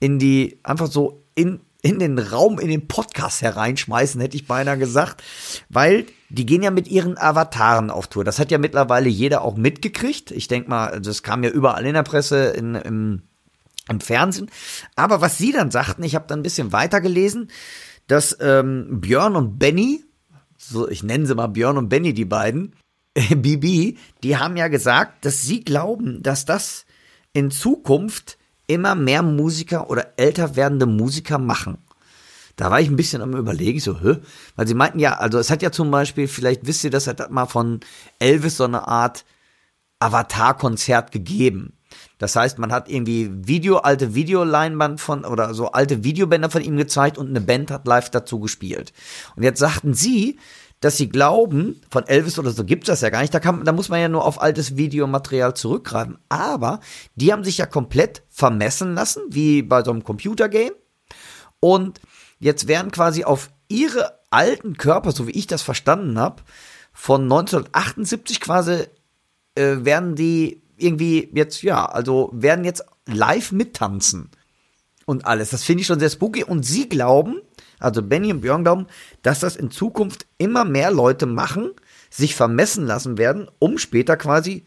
in 0.00 0.18
die, 0.18 0.58
einfach 0.64 0.88
so 0.88 1.22
in, 1.34 1.60
in 1.82 1.98
den 1.98 2.18
Raum, 2.18 2.60
in 2.60 2.68
den 2.68 2.86
Podcast 2.86 3.42
hereinschmeißen, 3.42 4.20
hätte 4.20 4.36
ich 4.36 4.46
beinahe 4.46 4.78
gesagt, 4.78 5.22
weil 5.68 6.06
die 6.28 6.46
gehen 6.46 6.62
ja 6.62 6.70
mit 6.70 6.88
ihren 6.88 7.18
Avataren 7.18 7.90
auf 7.90 8.06
Tour. 8.06 8.24
Das 8.24 8.38
hat 8.38 8.52
ja 8.52 8.58
mittlerweile 8.58 9.08
jeder 9.08 9.42
auch 9.42 9.56
mitgekriegt. 9.56 10.30
Ich 10.30 10.46
denke 10.46 10.70
mal, 10.70 11.00
das 11.00 11.24
kam 11.24 11.42
ja 11.42 11.50
überall 11.50 11.84
in 11.84 11.94
der 11.94 12.04
Presse, 12.04 12.50
in, 12.50 12.76
im, 12.76 13.22
im 13.88 14.00
Fernsehen. 14.00 14.48
Aber 14.94 15.20
was 15.20 15.38
sie 15.38 15.50
dann 15.50 15.72
sagten, 15.72 16.04
ich 16.04 16.14
habe 16.14 16.26
dann 16.28 16.38
ein 16.40 16.44
bisschen 16.44 16.72
weiter 16.72 17.00
gelesen, 17.00 17.50
dass 18.06 18.36
ähm, 18.40 19.00
Björn 19.00 19.34
und 19.34 19.58
Benny, 19.58 20.04
so 20.56 20.88
ich 20.88 21.02
nenne 21.02 21.26
sie 21.26 21.34
mal 21.34 21.48
Björn 21.48 21.78
und 21.78 21.88
Benny, 21.88 22.14
die 22.14 22.24
beiden, 22.24 22.76
äh, 23.14 23.34
Bibi, 23.34 23.98
die 24.22 24.36
haben 24.36 24.56
ja 24.56 24.68
gesagt, 24.68 25.24
dass 25.24 25.42
sie 25.42 25.64
glauben, 25.64 26.22
dass 26.22 26.44
das 26.44 26.86
in 27.32 27.50
Zukunft 27.50 28.38
immer 28.72 28.94
mehr 28.94 29.22
Musiker 29.22 29.90
oder 29.90 30.12
älter 30.16 30.56
werdende 30.56 30.86
Musiker 30.86 31.38
machen. 31.38 31.78
Da 32.56 32.70
war 32.70 32.80
ich 32.80 32.88
ein 32.88 32.96
bisschen 32.96 33.22
am 33.22 33.34
überlegen, 33.34 33.80
so, 33.80 34.00
hä? 34.00 34.18
Weil 34.56 34.66
sie 34.66 34.74
meinten 34.74 34.98
ja, 34.98 35.14
also 35.14 35.38
es 35.38 35.50
hat 35.50 35.62
ja 35.62 35.72
zum 35.72 35.90
Beispiel, 35.90 36.28
vielleicht 36.28 36.66
wisst 36.66 36.84
ihr 36.84 36.90
das, 36.90 37.06
hat 37.06 37.30
mal 37.30 37.46
von 37.46 37.80
Elvis 38.18 38.58
so 38.58 38.64
eine 38.64 38.86
Art 38.86 39.24
Avatar-Konzert 40.00 41.12
gegeben. 41.12 41.78
Das 42.18 42.36
heißt, 42.36 42.58
man 42.58 42.72
hat 42.72 42.88
irgendwie 42.88 43.30
Video, 43.32 43.78
alte 43.78 44.14
Videoleinwand 44.14 45.00
von, 45.00 45.24
oder 45.24 45.54
so 45.54 45.72
alte 45.72 46.04
Videobänder 46.04 46.50
von 46.50 46.62
ihm 46.62 46.76
gezeigt 46.76 47.18
und 47.18 47.28
eine 47.28 47.40
Band 47.40 47.70
hat 47.70 47.86
live 47.86 48.10
dazu 48.10 48.40
gespielt. 48.40 48.92
Und 49.36 49.42
jetzt 49.42 49.58
sagten 49.58 49.94
sie, 49.94 50.38
dass 50.82 50.96
sie 50.96 51.08
glauben, 51.08 51.80
von 51.90 52.06
Elvis 52.08 52.40
oder 52.40 52.50
so 52.50 52.64
gibt's 52.64 52.88
das 52.88 53.02
ja 53.02 53.10
gar 53.10 53.22
nicht, 53.22 53.32
da, 53.32 53.38
kann, 53.38 53.64
da 53.64 53.70
muss 53.70 53.88
man 53.88 54.00
ja 54.00 54.08
nur 54.08 54.24
auf 54.24 54.42
altes 54.42 54.76
Videomaterial 54.76 55.54
zurückgreifen. 55.54 56.18
Aber 56.28 56.80
die 57.14 57.32
haben 57.32 57.44
sich 57.44 57.58
ja 57.58 57.66
komplett 57.66 58.24
vermessen 58.28 58.94
lassen, 58.94 59.22
wie 59.28 59.62
bei 59.62 59.84
so 59.84 59.92
einem 59.92 60.02
Computergame. 60.02 60.74
Und 61.60 62.00
jetzt 62.40 62.66
werden 62.66 62.90
quasi 62.90 63.22
auf 63.22 63.50
ihre 63.68 64.18
alten 64.30 64.76
Körper, 64.76 65.12
so 65.12 65.28
wie 65.28 65.32
ich 65.32 65.46
das 65.46 65.62
verstanden 65.62 66.18
habe, 66.18 66.42
von 66.92 67.22
1978 67.22 68.40
quasi 68.40 68.86
äh, 69.54 69.76
werden 69.84 70.16
die 70.16 70.62
irgendwie 70.76 71.30
jetzt, 71.32 71.62
ja, 71.62 71.86
also 71.86 72.30
werden 72.32 72.64
jetzt 72.64 72.84
live 73.06 73.52
mittanzen 73.52 74.30
und 75.06 75.26
alles. 75.26 75.50
Das 75.50 75.62
finde 75.62 75.82
ich 75.82 75.86
schon 75.86 76.00
sehr 76.00 76.10
spooky. 76.10 76.42
Und 76.42 76.64
sie 76.64 76.88
glauben, 76.88 77.40
also 77.82 78.02
Benny 78.02 78.32
und 78.32 78.40
Björn 78.40 78.64
glauben, 78.64 78.86
dass 79.22 79.40
das 79.40 79.56
in 79.56 79.70
Zukunft 79.70 80.26
immer 80.38 80.64
mehr 80.64 80.90
Leute 80.90 81.26
machen, 81.26 81.70
sich 82.10 82.34
vermessen 82.34 82.86
lassen 82.86 83.18
werden, 83.18 83.48
um 83.58 83.78
später 83.78 84.16
quasi 84.16 84.64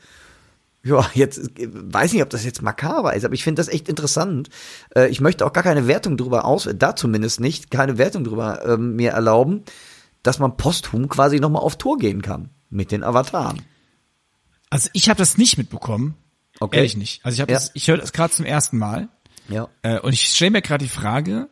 ja, 0.84 1.03
jetzt 1.16 1.51
weiß 1.57 2.13
nicht, 2.13 2.22
ob 2.22 2.30
das 2.30 2.45
jetzt 2.45 2.61
makaber 2.61 3.16
ist, 3.16 3.26
aber 3.26 3.34
ich 3.34 3.43
finde 3.43 3.59
das 3.59 3.70
echt 3.70 3.89
interessant. 3.89 4.49
Äh, 4.95 5.07
ich 5.09 5.20
möchte 5.20 5.43
auch 5.43 5.51
gar 5.51 5.63
keine 5.63 5.88
Wertung 5.88 6.16
drüber 6.16 6.45
aus, 6.45 6.70
da 6.76 6.95
zumindest 6.95 7.39
nicht, 7.39 7.72
keine 7.72 7.97
Wertung 7.97 8.24
drüber 8.24 8.63
äh, 8.63 8.78
mir 8.78 9.11
erlauben, 9.11 9.63
dass 10.22 10.38
man 10.38 10.57
posthum 10.57 11.09
quasi 11.09 11.39
nochmal 11.39 11.63
auf 11.63 11.78
Tour 11.78 11.97
gehen 11.97 12.22
kann 12.22 12.49
mit 12.70 12.91
den 12.91 13.03
Avataren. 13.03 13.63
Also 14.70 14.89
ich 14.93 15.09
habe 15.09 15.18
das 15.18 15.39
nicht 15.39 15.57
mitbekommen. 15.57 16.16
Okay. 16.59 16.78
Ehrlich 16.78 16.97
nicht. 16.97 17.26
Also 17.26 17.36
ich 17.36 17.41
habe 17.41 17.51
Ja. 17.51 17.57
das, 17.57 17.72
ich 17.74 17.88
höre 17.88 17.97
das 17.97 18.13
gerade 18.13 18.34
zum 18.34 18.45
ersten 18.45 18.78
Mal. 18.78 19.09
Ja. 19.49 19.68
Äh, 19.82 19.99
und 19.99 20.13
ich 20.13 20.28
stelle 20.28 20.51
mir 20.51 20.61
gerade 20.61 20.84
die 20.84 20.89
Frage, 20.89 21.49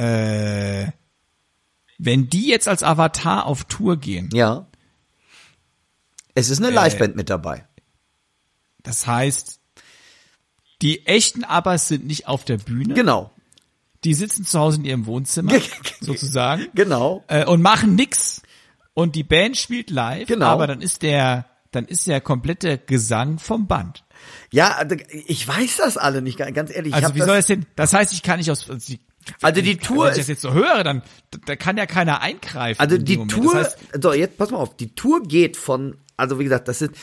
äh, 0.00 0.92
wenn 1.98 2.28
die 2.30 2.48
jetzt 2.48 2.68
als 2.68 2.82
Avatar 2.82 3.46
auf 3.46 3.64
Tour 3.64 3.96
gehen, 3.98 4.30
Ja. 4.32 4.66
Es 6.34 6.48
ist 6.48 6.62
eine 6.62 6.68
Äh, 6.68 6.74
Liveband 6.84 7.16
mit 7.16 7.28
dabei. 7.28 7.66
das 8.82 9.06
heißt, 9.06 9.60
die 10.80 11.04
echten 11.06 11.44
Abbas 11.44 11.88
sind 11.88 12.06
nicht 12.06 12.26
auf 12.28 12.44
der 12.44 12.56
Bühne, 12.56 12.94
Genau. 12.94 13.30
die 14.04 14.14
sitzen 14.14 14.46
zu 14.46 14.58
Hause 14.58 14.78
in 14.78 14.84
ihrem 14.86 15.06
Wohnzimmer, 15.06 15.52
sozusagen, 16.00 16.68
Genau. 16.74 17.22
äh, 17.28 17.44
und 17.44 17.60
machen 17.60 17.94
nix. 17.96 18.40
Und 18.94 19.14
die 19.16 19.24
Band 19.24 19.56
spielt 19.56 19.90
live, 19.90 20.26
Genau. 20.28 20.46
aber 20.46 20.66
dann 20.66 20.80
ist 20.80 21.02
der, 21.02 21.46
dann 21.72 21.84
ist 21.84 22.06
der 22.06 22.20
komplette 22.20 22.78
Gesang 22.78 23.38
vom 23.38 23.66
Band. 23.66 24.04
Ja, 24.52 24.82
ich 25.26 25.46
weiß 25.46 25.76
das 25.78 25.96
alle 25.98 26.22
nicht, 26.22 26.38
ganz 26.38 26.70
ehrlich. 26.74 26.94
Ich 26.94 27.02
Also 27.04 27.14
wie 27.14 27.18
das, 27.18 27.26
soll 27.26 27.36
das 27.36 27.46
denn? 27.46 27.66
Das 27.76 27.92
heißt, 27.92 28.12
ich 28.12 28.22
kann 28.22 28.38
nicht 28.38 28.50
aus, 28.50 28.66
also 29.42 29.60
die, 29.60 29.76
Tour 29.76 30.04
wenn 30.06 30.10
ich 30.12 30.16
das 30.16 30.18
ist- 30.20 30.28
jetzt 30.28 30.42
so 30.42 30.52
höre, 30.52 30.82
dann 30.84 31.02
da 31.46 31.56
kann 31.56 31.76
ja 31.76 31.86
keiner 31.86 32.20
eingreifen. 32.20 32.80
Also 32.80 32.98
die. 32.98 33.26
Tour, 33.26 33.54
Das 33.54 33.76
heißt, 33.92 34.02
so 34.02 34.12
jetzt 34.12 34.36
pass 34.38 34.50
mal 34.50 34.58
auf, 34.58 34.76
die 34.76 34.94
Tour 34.94 35.22
geht 35.22 35.56
von, 35.56 35.96
also 36.16 36.38
wie 36.38 36.44
gesagt, 36.44 36.68
das 36.68 36.78
sind 36.78 36.96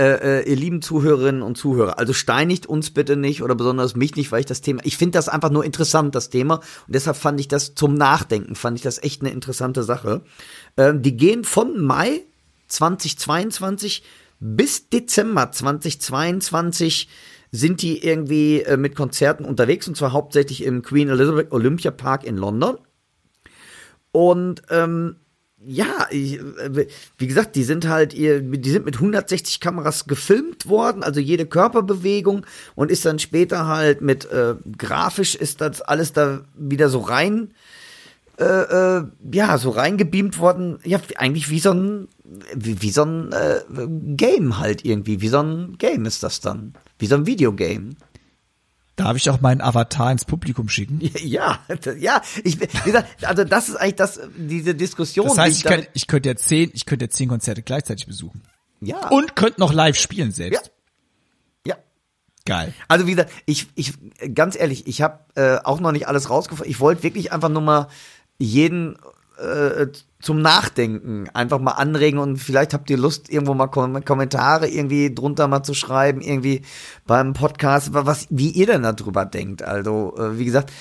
äh, 0.00 0.42
äh, 0.42 0.48
ihr 0.48 0.54
lieben 0.54 0.80
Zuhörerinnen 0.80 1.42
und 1.42 1.58
Zuhörer, 1.58 1.98
also 1.98 2.12
steinigt 2.12 2.66
uns 2.66 2.90
bitte 2.90 3.16
nicht 3.16 3.42
oder 3.42 3.56
besonders 3.56 3.96
mich 3.96 4.14
nicht, 4.14 4.30
weil 4.30 4.38
ich 4.40 4.46
das 4.46 4.60
Thema, 4.60 4.80
ich 4.84 4.96
finde 4.96 5.18
das 5.18 5.28
einfach 5.28 5.50
nur 5.50 5.64
interessant, 5.64 6.14
das 6.14 6.30
Thema 6.30 6.56
und 6.86 6.94
deshalb 6.94 7.16
fand 7.16 7.40
ich 7.40 7.48
das 7.48 7.74
zum 7.74 7.94
Nachdenken, 7.94 8.54
fand 8.54 8.76
ich 8.76 8.82
das 8.82 9.02
echt 9.02 9.22
eine 9.22 9.30
interessante 9.30 9.82
Sache. 9.82 10.22
Ähm, 10.76 11.02
die 11.02 11.16
gehen 11.16 11.42
von 11.42 11.80
Mai 11.84 12.20
2022 12.68 14.04
bis 14.38 14.88
Dezember 14.88 15.50
2022 15.50 17.08
sind 17.50 17.82
die 17.82 18.04
irgendwie 18.04 18.62
äh, 18.62 18.76
mit 18.76 18.94
Konzerten 18.94 19.44
unterwegs 19.44 19.88
und 19.88 19.96
zwar 19.96 20.12
hauptsächlich 20.12 20.64
im 20.64 20.82
Queen 20.82 21.08
Elizabeth 21.08 21.52
Olympia 21.52 21.90
Park 21.90 22.24
in 22.24 22.36
London. 22.36 22.78
Und 24.12 24.62
ähm, 24.70 25.16
ja, 25.64 26.06
ich, 26.10 26.38
äh, 26.38 26.86
wie 27.16 27.26
gesagt, 27.26 27.56
die 27.56 27.64
sind 27.64 27.88
halt, 27.88 28.12
die 28.12 28.70
sind 28.70 28.84
mit 28.84 28.96
160 28.96 29.60
Kameras 29.60 30.06
gefilmt 30.06 30.68
worden, 30.68 31.02
also 31.02 31.20
jede 31.20 31.46
Körperbewegung 31.46 32.46
und 32.74 32.90
ist 32.90 33.04
dann 33.04 33.18
später 33.18 33.66
halt 33.66 34.00
mit 34.00 34.30
äh, 34.30 34.54
grafisch 34.76 35.34
ist 35.34 35.60
das 35.60 35.82
alles 35.82 36.12
da 36.12 36.42
wieder 36.54 36.88
so 36.88 37.00
rein, 37.00 37.52
äh, 38.38 38.44
äh, 38.44 39.04
ja, 39.32 39.58
so 39.58 39.70
reingebeamt 39.70 40.38
worden. 40.38 40.78
Ja, 40.84 41.00
eigentlich 41.16 41.50
wie 41.50 41.58
so 41.58 41.72
ein, 41.72 42.08
wie, 42.54 42.80
wie 42.80 42.90
so 42.90 43.02
ein 43.02 43.32
äh, 43.32 43.60
Game 44.16 44.58
halt 44.58 44.84
irgendwie, 44.84 45.20
wie 45.20 45.28
so 45.28 45.40
ein 45.40 45.76
Game 45.78 46.04
ist 46.04 46.22
das 46.22 46.40
dann, 46.40 46.74
wie 46.98 47.06
so 47.06 47.14
ein 47.16 47.26
Videogame. 47.26 47.90
darf 48.96 49.16
ich 49.16 49.30
auch 49.30 49.40
meinen 49.40 49.60
Avatar 49.60 50.10
ins 50.12 50.24
Publikum 50.24 50.68
schicken? 50.68 51.00
Ja, 51.22 51.60
ja, 51.98 52.20
ich, 52.44 52.60
wie 52.60 52.66
gesagt, 52.84 53.24
also 53.24 53.44
das 53.44 53.68
ist 53.68 53.76
eigentlich 53.76 53.94
das, 53.96 54.20
diese 54.36 54.74
Diskussion. 54.74 55.26
Das 55.28 55.38
heißt, 55.38 55.56
ich, 55.58 55.62
damit- 55.62 55.84
kann, 55.84 55.90
ich 55.94 56.06
könnte 56.06 56.28
ja 56.30 56.36
zehn, 56.36 56.70
ich 56.74 56.84
könnte 56.86 57.04
ja 57.06 57.10
zehn 57.10 57.28
Konzerte 57.28 57.62
gleichzeitig 57.62 58.06
besuchen. 58.06 58.42
ja, 58.80 59.08
Und 59.08 59.36
könnte 59.36 59.60
noch 59.60 59.72
live 59.72 59.96
spielen 59.96 60.32
selbst. 60.32 60.70
ja. 61.64 61.76
Geil. 62.44 62.72
Also 62.88 63.06
wie 63.06 63.10
gesagt, 63.10 63.30
ich, 63.44 63.68
ich 63.74 63.92
ganz 64.34 64.56
ehrlich, 64.58 64.86
ich 64.86 65.02
habe 65.02 65.18
äh, 65.34 65.58
auch 65.64 65.80
noch 65.80 65.92
nicht 65.92 66.08
alles 66.08 66.30
rausgefunden. 66.30 66.70
Ich 66.70 66.80
wollte 66.80 67.02
wirklich 67.02 67.30
einfach 67.30 67.50
nur 67.50 67.60
mal 67.60 67.88
jeden 68.38 68.96
äh, 69.38 69.86
zum 70.20 70.40
Nachdenken 70.42 71.28
einfach 71.32 71.60
mal 71.60 71.72
anregen 71.72 72.18
und 72.18 72.38
vielleicht 72.38 72.74
habt 72.74 72.90
ihr 72.90 72.96
Lust, 72.96 73.28
irgendwo 73.30 73.54
mal 73.54 73.68
Kom 73.68 74.04
Kommentare 74.04 74.68
irgendwie 74.68 75.14
drunter 75.14 75.46
mal 75.46 75.62
zu 75.62 75.74
schreiben, 75.74 76.20
irgendwie 76.20 76.62
beim 77.06 77.34
Podcast, 77.34 77.94
wa- 77.94 78.04
was, 78.04 78.26
wie 78.30 78.50
ihr 78.50 78.66
denn 78.66 78.82
darüber 78.82 79.24
denkt. 79.24 79.62
Also, 79.62 80.16
äh, 80.18 80.36
wie 80.38 80.44
gesagt, 80.44 80.72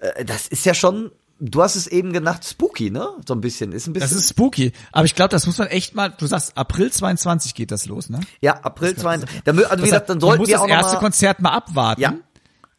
äh, 0.00 0.24
das 0.24 0.48
ist 0.48 0.64
ja 0.64 0.72
schon, 0.72 1.10
du 1.38 1.62
hast 1.62 1.76
es 1.76 1.86
eben 1.86 2.14
genannt, 2.14 2.44
spooky, 2.46 2.90
ne? 2.90 3.06
So 3.26 3.34
ein 3.34 3.42
bisschen. 3.42 3.72
Ist 3.72 3.86
ein 3.88 3.92
bisschen. 3.92 4.08
Das 4.08 4.18
ist 4.18 4.30
spooky. 4.30 4.72
Aber 4.90 5.04
ich 5.04 5.14
glaube, 5.14 5.28
das 5.28 5.44
muss 5.46 5.58
man 5.58 5.68
echt 5.68 5.94
mal, 5.94 6.08
du 6.16 6.26
sagst, 6.26 6.56
April 6.56 6.90
22 6.90 7.54
geht 7.54 7.70
das 7.70 7.84
los, 7.84 8.08
ne? 8.08 8.20
ja, 8.40 8.54
April 8.62 8.96
22. 8.96 9.42
Da, 9.44 9.52
mü- 9.52 9.64
also 9.64 9.70
wie 9.70 9.76
Das 9.76 9.82
gesagt, 9.82 10.08
dann 10.10 10.20
sollten 10.20 10.46
wir 10.46 10.54
das 10.54 10.62
auch 10.62 10.66
noch 10.66 10.74
erste 10.74 10.94
mal, 10.94 11.00
Konzert 11.00 11.40
mal 11.42 11.50
abwarten. 11.50 12.00
Ja. 12.00 12.14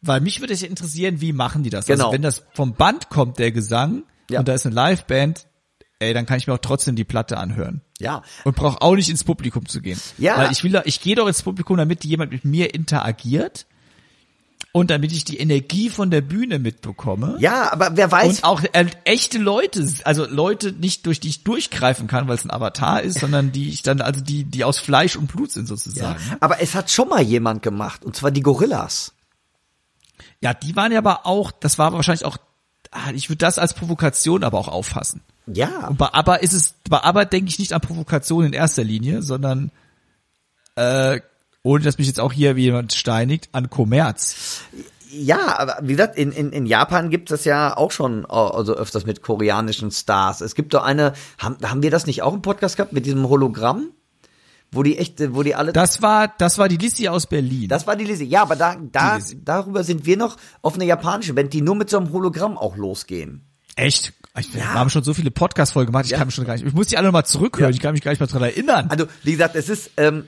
Weil 0.02 0.20
mich 0.22 0.40
würde 0.40 0.54
es 0.54 0.62
interessieren, 0.64 1.20
wie 1.20 1.32
machen 1.32 1.62
die 1.62 1.70
das? 1.70 1.86
Genau. 1.86 2.06
Also 2.06 2.14
wenn 2.14 2.22
das 2.22 2.42
vom 2.54 2.74
Band 2.74 3.10
kommt, 3.10 3.38
der 3.38 3.52
Gesang, 3.52 4.02
Ja. 4.28 4.40
und 4.40 4.48
da 4.48 4.54
ist 4.54 4.66
eine 4.66 4.74
Liveband, 4.74 5.46
ey, 6.00 6.12
dann 6.14 6.26
kann 6.26 6.38
ich 6.38 6.46
mir 6.46 6.54
auch 6.54 6.58
trotzdem 6.58 6.96
die 6.96 7.04
Platte 7.04 7.38
anhören. 7.38 7.82
Ja, 8.00 8.22
Und 8.44 8.56
brauche 8.56 8.82
auch 8.82 8.96
nicht 8.96 9.08
ins 9.10 9.22
Publikum 9.24 9.66
zu 9.66 9.80
gehen. 9.80 10.00
Ja. 10.18 10.36
Weil 10.38 10.50
ich 10.52 10.64
will, 10.64 10.72
da- 10.72 10.82
ich 10.84 11.00
gehe 11.00 11.14
doch 11.14 11.28
ins 11.28 11.42
Publikum, 11.42 11.76
damit 11.76 12.04
jemand 12.04 12.32
mit 12.32 12.44
mir 12.44 12.74
interagiert 12.74 13.66
und 14.72 14.90
damit 14.90 15.12
ich 15.12 15.24
die 15.24 15.38
Energie 15.38 15.90
von 15.90 16.10
der 16.10 16.20
Bühne 16.20 16.58
mitbekomme. 16.58 17.36
ja, 17.40 17.72
aber 17.72 17.96
wer 17.96 18.10
weiß, 18.10 18.38
Und 18.38 18.44
auch 18.44 18.62
äh, 18.72 18.86
echte 19.04 19.38
Leute, 19.38 19.86
also 20.04 20.26
Leute 20.26 20.72
nicht 20.72 21.06
durch 21.06 21.20
die 21.20 21.28
ich 21.28 21.44
durchgreifen 21.44 22.06
kann, 22.06 22.28
weil 22.28 22.36
es 22.36 22.44
ein 22.44 22.50
Avatar 22.52 23.02
ist, 23.02 23.18
sondern 23.18 23.52
die 23.52 23.68
ich 23.68 23.82
dann, 23.82 24.00
also 24.00 24.20
die, 24.20 24.44
die 24.44 24.64
aus 24.64 24.78
Fleisch 24.78 25.16
und 25.16 25.26
Blut 25.26 25.50
sind 25.52 25.66
sozusagen. 25.66 26.18
Ja, 26.30 26.36
aber 26.40 26.62
es 26.62 26.74
hat 26.74 26.90
schon 26.90 27.08
mal 27.08 27.20
jemand 27.22 27.62
gemacht, 27.62 28.04
und 28.04 28.16
zwar 28.16 28.30
die 28.30 28.42
Gorillas. 28.42 29.12
die 30.62 30.76
waren 30.76 30.92
ja 30.92 30.98
aber 30.98 31.26
auch, 31.26 31.50
das 31.50 31.78
war 31.78 31.92
wahrscheinlich 31.92 32.24
auch, 32.24 32.38
ah, 32.92 33.10
ich 33.12 33.28
würde 33.28 33.38
das 33.38 33.58
als 33.58 33.74
Provokation 33.74 34.44
aber 34.44 34.58
auch 34.58 34.68
auffassen. 34.68 35.20
Ja. 35.54 35.88
Und 35.88 35.98
bei 35.98 36.12
aber 36.12 36.42
ist 36.42 36.52
es, 36.52 36.74
bei 36.88 36.98
aber 36.98 37.24
denke 37.24 37.48
ich 37.48 37.58
nicht 37.58 37.72
an 37.72 37.80
Provokation 37.80 38.44
in 38.44 38.52
erster 38.52 38.84
Linie, 38.84 39.22
sondern 39.22 39.70
äh, 40.76 41.20
ohne 41.62 41.84
dass 41.84 41.98
mich 41.98 42.06
jetzt 42.06 42.20
auch 42.20 42.32
hier 42.32 42.56
jemand 42.56 42.92
steinigt, 42.92 43.48
an 43.52 43.70
Kommerz. 43.70 44.62
Ja, 45.12 45.58
aber 45.58 45.78
wie 45.82 45.92
gesagt, 45.92 46.16
in, 46.16 46.30
in, 46.32 46.52
in 46.52 46.66
Japan 46.66 47.10
gibt 47.10 47.30
es 47.30 47.44
ja 47.44 47.76
auch 47.76 47.90
schon 47.90 48.24
äh, 48.24 48.28
also 48.28 48.74
öfters 48.74 49.06
mit 49.06 49.22
koreanischen 49.22 49.90
Stars. 49.90 50.40
Es 50.40 50.54
gibt 50.54 50.72
doch 50.72 50.84
eine, 50.84 51.14
haben, 51.38 51.56
haben 51.64 51.82
wir 51.82 51.90
das 51.90 52.06
nicht 52.06 52.22
auch 52.22 52.32
im 52.32 52.42
Podcast 52.42 52.76
gehabt 52.76 52.92
mit 52.92 53.06
diesem 53.06 53.28
Hologramm? 53.28 53.90
Wo 54.72 54.84
die 54.84 54.98
echte, 54.98 55.34
wo 55.34 55.42
die 55.42 55.56
alle. 55.56 55.72
Das 55.72 56.00
war, 56.00 56.32
das 56.38 56.58
war 56.58 56.68
die 56.68 56.76
Lissi 56.76 57.08
aus 57.08 57.26
Berlin. 57.26 57.68
das 57.68 57.88
war 57.88 57.96
die 57.96 58.04
Lizzie. 58.04 58.26
Ja, 58.26 58.42
aber 58.42 58.54
da, 58.54 58.76
da, 58.80 59.16
Lizzie. 59.16 59.40
darüber 59.44 59.82
sind 59.82 60.06
wir 60.06 60.16
noch 60.16 60.36
auf 60.62 60.76
eine 60.76 60.84
japanische 60.84 61.34
Band, 61.34 61.52
die 61.52 61.60
nur 61.60 61.74
mit 61.74 61.90
so 61.90 61.96
einem 61.96 62.12
Hologramm 62.12 62.56
auch 62.56 62.76
losgehen. 62.76 63.44
Echt? 63.74 64.12
Ich, 64.38 64.54
Wir 64.54 64.72
haben 64.72 64.90
schon 64.90 65.02
so 65.02 65.12
viele 65.12 65.30
Podcast-Folgen 65.30 65.88
gemacht, 65.92 66.04
ich 66.04 66.12
Ja. 66.12 66.18
kann 66.18 66.28
mich 66.28 66.34
schon 66.34 66.44
gar 66.44 66.54
nicht, 66.54 66.64
ich 66.64 66.72
muss 66.72 66.86
die 66.86 66.96
alle 66.96 67.08
noch 67.08 67.12
mal 67.12 67.24
zurückhören, 67.24 67.72
Ja. 67.72 67.74
ich 67.76 67.80
kann 67.80 67.92
mich 67.92 68.02
gar 68.02 68.12
nicht 68.12 68.20
mehr 68.20 68.28
dran 68.28 68.42
erinnern. 68.42 68.86
Also, 68.88 69.06
wie 69.24 69.32
gesagt, 69.32 69.56
es 69.56 69.68
ist, 69.68 69.90
ähm, 69.96 70.24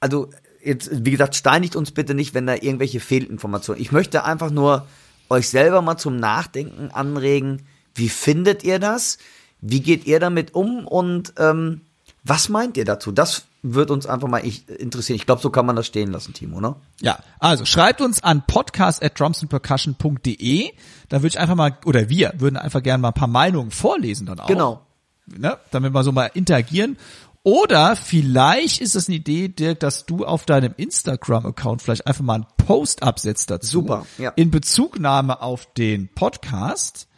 also 0.00 0.30
jetzt, 0.64 1.04
wie 1.04 1.10
gesagt, 1.10 1.34
steinigt 1.34 1.74
uns 1.76 1.90
bitte 1.90 2.14
nicht, 2.14 2.34
wenn 2.34 2.46
da 2.46 2.54
irgendwelche 2.54 3.00
Fehlinformationen. 3.00 3.82
Ich 3.82 3.90
möchte 3.92 4.24
einfach 4.24 4.50
nur 4.50 4.86
euch 5.28 5.48
selber 5.48 5.82
mal 5.82 5.96
zum 5.96 6.16
Nachdenken 6.16 6.90
anregen. 6.92 7.62
Wie 7.94 8.08
findet 8.08 8.62
ihr 8.64 8.78
das? 8.78 9.18
Wie 9.60 9.80
geht 9.80 10.06
ihr 10.06 10.20
damit 10.20 10.54
um? 10.54 10.86
Und 10.86 11.34
ähm, 11.38 11.80
Was 12.24 12.48
meint 12.48 12.76
ihr 12.76 12.84
dazu? 12.84 13.10
Das 13.12 13.44
wird 13.62 13.90
uns 13.90 14.06
einfach 14.06 14.28
mal 14.28 14.42
interessieren. 14.78 15.16
Ich 15.16 15.26
glaube, 15.26 15.40
so 15.40 15.50
kann 15.50 15.66
man 15.66 15.76
das 15.76 15.86
stehen 15.86 16.10
lassen, 16.12 16.32
Timo, 16.34 16.60
ne? 16.60 16.76
Ja, 17.00 17.18
also 17.38 17.64
schreibt 17.64 18.00
uns 18.00 18.22
an 18.22 18.44
podcast 18.46 19.02
at 19.02 19.18
drumsandpercussion.de. 19.18 20.70
Da 21.08 21.18
würde 21.18 21.28
ich 21.28 21.38
einfach 21.38 21.54
mal, 21.54 21.78
oder 21.84 22.08
wir 22.08 22.32
würden 22.38 22.56
einfach 22.56 22.82
gerne 22.82 23.02
mal 23.02 23.08
ein 23.08 23.14
paar 23.14 23.28
Meinungen 23.28 23.70
vorlesen 23.70 24.26
dann 24.26 24.40
auch. 24.40 24.46
Genau. 24.46 24.86
Ne? 25.26 25.58
Damit 25.70 25.94
wir 25.94 26.04
so 26.04 26.12
mal 26.12 26.30
interagieren. 26.34 26.96
Oder 27.44 27.96
vielleicht 27.96 28.80
ist 28.80 28.94
es 28.94 29.08
eine 29.08 29.16
Idee, 29.16 29.48
Dirk, 29.48 29.80
dass 29.80 30.06
du 30.06 30.24
auf 30.24 30.44
deinem 30.44 30.74
Instagram-Account 30.76 31.82
vielleicht 31.82 32.06
einfach 32.06 32.22
mal 32.22 32.34
einen 32.34 32.46
Post 32.56 33.02
absetzt 33.02 33.50
dazu. 33.50 33.80
Super, 33.80 34.06
ja. 34.18 34.30
In 34.36 34.52
Bezugnahme 34.52 35.42
auf 35.42 35.66
den 35.74 36.08
Podcast 36.14 37.08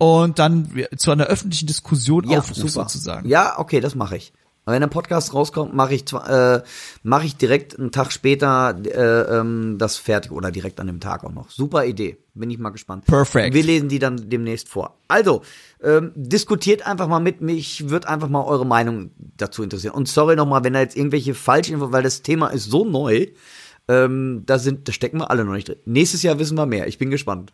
und 0.00 0.38
dann 0.38 0.86
zu 0.96 1.10
einer 1.10 1.26
öffentlichen 1.26 1.66
Diskussion 1.66 2.24
Ja, 2.26 2.38
aufrufst 2.38 2.72
sozusagen. 2.72 3.28
Ja, 3.28 3.58
okay, 3.58 3.80
das 3.80 3.94
mache 3.94 4.16
ich. 4.16 4.32
Wenn 4.64 4.80
der 4.80 4.88
Podcast 4.88 5.34
rauskommt, 5.34 5.74
mache 5.74 5.94
ich 5.94 6.10
äh, 6.12 6.62
mache 7.02 7.26
ich 7.26 7.36
direkt 7.36 7.78
einen 7.78 7.92
Tag 7.92 8.10
später 8.10 8.78
äh, 8.82 9.38
ähm, 9.38 9.76
das 9.76 9.98
fertig 9.98 10.32
oder 10.32 10.50
direkt 10.50 10.80
an 10.80 10.86
dem 10.86 11.00
Tag 11.00 11.22
auch 11.22 11.32
noch. 11.32 11.50
Super 11.50 11.84
Idee, 11.84 12.16
bin 12.32 12.48
ich 12.50 12.58
mal 12.58 12.70
gespannt. 12.70 13.04
Perfekt. 13.04 13.52
Wir 13.52 13.62
lesen 13.62 13.90
die 13.90 13.98
dann 13.98 14.30
demnächst 14.30 14.70
vor. 14.70 14.96
Also 15.06 15.42
ähm, 15.82 16.12
diskutiert 16.14 16.86
einfach 16.86 17.06
mal 17.08 17.20
mit 17.20 17.42
mich, 17.42 17.90
wird 17.90 18.06
einfach 18.06 18.30
mal 18.30 18.44
eure 18.44 18.64
Meinung 18.64 19.10
dazu 19.36 19.62
interessieren. 19.62 19.92
Und 19.92 20.08
sorry 20.08 20.34
nochmal, 20.34 20.64
wenn 20.64 20.72
da 20.72 20.80
jetzt 20.80 20.96
irgendwelche 20.96 21.34
Falschinfos, 21.34 21.92
weil 21.92 22.02
das 22.02 22.22
Thema 22.22 22.46
ist 22.48 22.70
so 22.70 22.86
neu, 22.86 23.26
ähm, 23.86 24.44
da 24.46 24.58
sind, 24.58 24.88
da 24.88 24.92
stecken 24.92 25.18
wir 25.18 25.30
alle 25.30 25.44
noch 25.44 25.52
nicht 25.52 25.68
drin. 25.68 25.78
Nächstes 25.84 26.22
Jahr 26.22 26.38
wissen 26.38 26.56
wir 26.56 26.64
mehr. 26.64 26.86
Ich 26.86 26.96
bin 26.96 27.10
gespannt. 27.10 27.52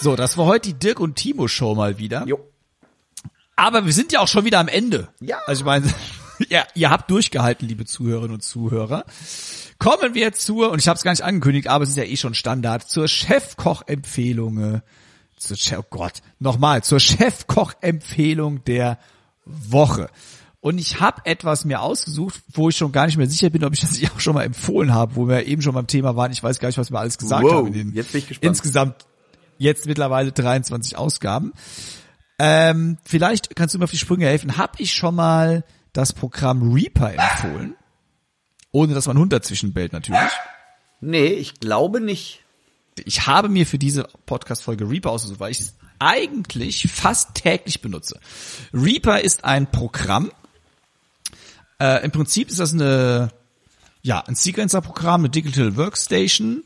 So, 0.00 0.16
das 0.16 0.38
war 0.38 0.46
heute 0.46 0.70
die 0.70 0.78
Dirk 0.78 0.98
und 0.98 1.16
Timo 1.16 1.46
Show 1.46 1.74
mal 1.74 1.98
wieder. 1.98 2.26
Jo. 2.26 2.40
Aber 3.54 3.84
wir 3.84 3.92
sind 3.92 4.12
ja 4.12 4.20
auch 4.20 4.28
schon 4.28 4.46
wieder 4.46 4.58
am 4.58 4.68
Ende. 4.68 5.08
Ja. 5.20 5.38
Also 5.46 5.60
ich 5.60 5.66
meine, 5.66 5.92
ja, 6.48 6.64
ihr 6.74 6.88
habt 6.88 7.10
durchgehalten, 7.10 7.68
liebe 7.68 7.84
Zuhörerinnen 7.84 8.34
und 8.34 8.40
Zuhörer. 8.40 9.04
Kommen 9.78 10.14
wir 10.14 10.32
zur, 10.32 10.70
und 10.70 10.78
ich 10.78 10.88
habe 10.88 10.96
es 10.96 11.02
gar 11.02 11.10
nicht 11.10 11.22
angekündigt, 11.22 11.68
aber 11.68 11.84
es 11.84 11.90
ist 11.90 11.96
ja 11.96 12.04
eh 12.04 12.16
schon 12.16 12.32
Standard, 12.32 12.88
zur 12.88 13.08
Chefkoch-Empfehlung. 13.08 14.82
Zur 15.36 15.56
Chef, 15.56 15.78
oh 15.78 15.84
Gott, 15.90 16.22
nochmal, 16.38 16.82
zur 16.82 17.00
Chefkoch-Empfehlung 17.00 18.64
der 18.64 18.98
Woche. 19.44 20.08
Und 20.60 20.78
ich 20.78 21.00
habe 21.00 21.22
etwas 21.24 21.64
mir 21.64 21.80
ausgesucht, 21.80 22.40
wo 22.52 22.68
ich 22.68 22.76
schon 22.76 22.92
gar 22.92 23.06
nicht 23.06 23.16
mehr 23.16 23.28
sicher 23.28 23.48
bin, 23.50 23.64
ob 23.64 23.72
ich 23.74 23.80
das 23.80 23.92
nicht 24.00 24.12
auch 24.12 24.20
schon 24.20 24.34
mal 24.34 24.44
empfohlen 24.44 24.94
habe, 24.94 25.16
wo 25.16 25.28
wir 25.28 25.46
eben 25.46 25.60
schon 25.60 25.74
beim 25.74 25.86
Thema 25.86 26.16
waren. 26.16 26.32
Ich 26.32 26.42
weiß 26.42 26.58
gar 26.58 26.68
nicht, 26.68 26.78
was 26.78 26.90
wir 26.90 26.98
alles 26.98 27.18
gesagt 27.18 27.44
Wow, 27.44 27.52
haben. 27.52 27.66
In 27.68 27.72
den 27.72 27.94
jetzt 27.94 28.12
bin 28.12 28.20
ich 28.20 28.28
gespannt. 28.28 28.48
Insgesamt 28.48 29.06
jetzt 29.60 29.86
mittlerweile 29.86 30.32
23 30.32 30.96
Ausgaben. 30.96 31.52
Ähm, 32.38 32.96
vielleicht 33.04 33.54
kannst 33.54 33.74
du 33.74 33.78
mir 33.78 33.84
auf 33.84 33.90
die 33.90 33.98
Sprünge 33.98 34.26
helfen. 34.26 34.56
Hab 34.56 34.80
ich 34.80 34.94
schon 34.94 35.14
mal 35.14 35.62
das 35.92 36.14
Programm 36.14 36.72
Reaper 36.72 37.12
empfohlen? 37.12 37.76
Ohne 38.72 38.94
dass 38.94 39.06
man 39.06 39.18
Hund 39.18 39.32
dazwischen 39.32 39.74
bellt 39.74 39.92
natürlich. 39.92 40.32
Nee, 41.00 41.26
ich 41.26 41.60
glaube 41.60 42.00
nicht. 42.00 42.42
Ich 43.04 43.26
habe 43.26 43.48
mir 43.48 43.66
für 43.66 43.78
diese 43.78 44.08
Podcast-Folge 44.24 44.88
Reaper 44.88 45.10
ausgesucht, 45.10 45.40
weil 45.40 45.52
ich 45.52 45.60
es 45.60 45.74
eigentlich 45.98 46.90
fast 46.90 47.34
täglich 47.34 47.82
benutze. 47.82 48.18
Reaper 48.72 49.20
ist 49.20 49.44
ein 49.44 49.70
Programm. 49.70 50.32
Äh, 51.78 52.02
Im 52.04 52.10
Prinzip 52.10 52.48
ist 52.48 52.60
das 52.60 52.72
eine, 52.72 53.30
ja, 54.00 54.20
ein 54.20 54.34
Sequencer-Programm, 54.34 55.22
eine 55.22 55.30
Digital 55.30 55.76
Workstation, 55.76 56.64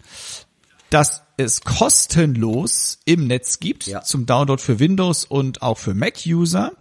das 0.94 1.22
es 1.36 1.62
kostenlos 1.62 2.98
im 3.04 3.26
Netz 3.26 3.58
gibt, 3.58 3.86
Ja. 3.86 4.02
zum 4.02 4.26
Download 4.26 4.62
für 4.62 4.78
Windows 4.78 5.24
und 5.24 5.62
auch 5.62 5.78
für 5.78 5.94
Mac-User. 5.94 6.72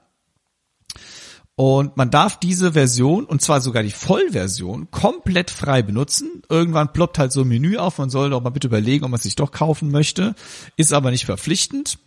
Und 1.55 1.97
man 1.97 2.09
darf 2.09 2.39
diese 2.39 2.73
Version, 2.73 3.25
und 3.25 3.41
zwar 3.41 3.61
sogar 3.61 3.83
die 3.83 3.91
Vollversion, 3.91 4.89
komplett 4.89 5.51
frei 5.51 5.81
benutzen. 5.83 6.41
Irgendwann 6.49 6.93
ploppt 6.93 7.19
halt 7.19 7.31
so 7.31 7.41
ein 7.41 7.47
Menü 7.47 7.77
auf, 7.77 7.99
man 7.99 8.09
soll 8.09 8.31
doch 8.31 8.41
mal 8.41 8.49
bitte 8.49 8.67
überlegen, 8.67 9.05
ob 9.05 9.11
man 9.11 9.17
es 9.17 9.23
sich 9.23 9.35
doch 9.35 9.51
kaufen 9.51 9.91
möchte. 9.91 10.35
Ist 10.77 10.93
aber 10.93 11.11
nicht 11.11 11.25
verpflichtend. 11.25 11.99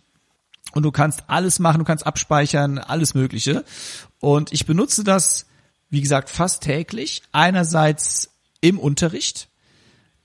Und 0.73 0.83
du 0.83 0.91
kannst 0.91 1.23
alles 1.27 1.59
machen, 1.59 1.79
du 1.79 1.85
kannst 1.85 2.05
abspeichern, 2.05 2.77
alles 2.77 3.13
Mögliche. 3.13 3.63
Und 4.19 4.51
ich 4.51 4.65
benutze 4.65 5.05
das, 5.05 5.45
wie 5.89 6.01
gesagt, 6.01 6.29
fast 6.29 6.63
täglich. 6.63 7.21
Einerseits 7.31 8.31
im 8.59 8.79
Unterricht, 8.79 9.47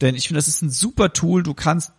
denn 0.03 0.15
ich 0.15 0.29
finde, 0.29 0.39
das 0.39 0.49
ist 0.49 0.63
ein 0.63 0.71
super 0.71 1.13
Tool. 1.13 1.43
Du 1.43 1.55
kannst 1.55 1.93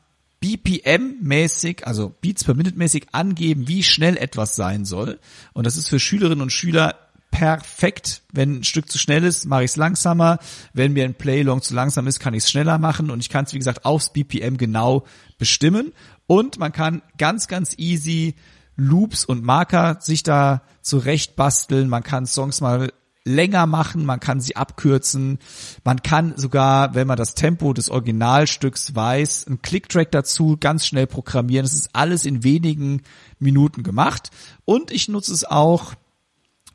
BPM-mäßig, 0.43 1.85
also 1.85 2.13
Beats 2.21 2.43
per 2.43 2.53
Minute 2.53 2.77
mäßig 2.77 3.07
angeben, 3.13 3.67
wie 3.67 3.81
schnell 3.81 4.17
etwas 4.17 4.55
sein 4.55 4.83
soll. 4.83 5.19
Und 5.53 5.65
das 5.65 5.77
ist 5.77 5.87
für 5.87 5.99
Schülerinnen 5.99 6.41
und 6.41 6.51
Schüler 6.51 6.95
perfekt. 7.31 8.21
Wenn 8.31 8.59
ein 8.59 8.63
Stück 8.63 8.91
zu 8.91 8.99
schnell 8.99 9.23
ist, 9.23 9.45
mache 9.45 9.63
ich 9.63 9.71
es 9.71 9.77
langsamer. 9.77 10.39
Wenn 10.73 10.93
mir 10.93 11.05
ein 11.05 11.15
Playlong 11.15 11.61
zu 11.61 11.73
langsam 11.73 12.07
ist, 12.07 12.19
kann 12.19 12.33
ich 12.33 12.43
es 12.43 12.51
schneller 12.51 12.77
machen. 12.77 13.09
Und 13.09 13.21
ich 13.21 13.29
kann 13.29 13.45
es, 13.45 13.53
wie 13.53 13.57
gesagt, 13.57 13.85
aufs 13.85 14.11
BPM 14.11 14.57
genau 14.57 15.05
bestimmen. 15.37 15.93
Und 16.27 16.59
man 16.59 16.73
kann 16.73 17.01
ganz, 17.17 17.47
ganz 17.47 17.73
easy 17.77 18.35
Loops 18.75 19.23
und 19.23 19.43
Marker 19.43 19.97
sich 20.01 20.23
da 20.23 20.63
zurecht 20.81 21.35
basteln. 21.35 21.89
Man 21.89 22.03
kann 22.03 22.25
Songs 22.25 22.59
mal 22.59 22.91
länger 23.25 23.67
machen, 23.67 24.05
man 24.05 24.19
kann 24.19 24.41
sie 24.41 24.55
abkürzen, 24.55 25.39
man 25.83 26.01
kann 26.03 26.33
sogar, 26.35 26.93
wenn 26.93 27.07
man 27.07 27.17
das 27.17 27.35
Tempo 27.35 27.73
des 27.73 27.89
Originalstücks 27.89 28.95
weiß, 28.95 29.47
einen 29.47 29.61
Clicktrack 29.61 30.11
dazu 30.11 30.57
ganz 30.59 30.85
schnell 30.85 31.07
programmieren. 31.07 31.63
Das 31.63 31.73
ist 31.73 31.89
alles 31.93 32.25
in 32.25 32.43
wenigen 32.43 33.01
Minuten 33.39 33.83
gemacht. 33.83 34.31
Und 34.65 34.91
ich 34.91 35.07
nutze 35.07 35.33
es 35.33 35.45
auch 35.45 35.93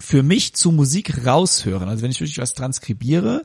für 0.01 0.23
mich 0.23 0.55
zu 0.55 0.73
Musik 0.73 1.27
raushören. 1.27 1.89
Also 1.89 2.03
wenn 2.03 2.11
ich 2.11 2.21
wirklich 2.21 2.39
was 2.39 2.55
transkribiere, 2.55 3.45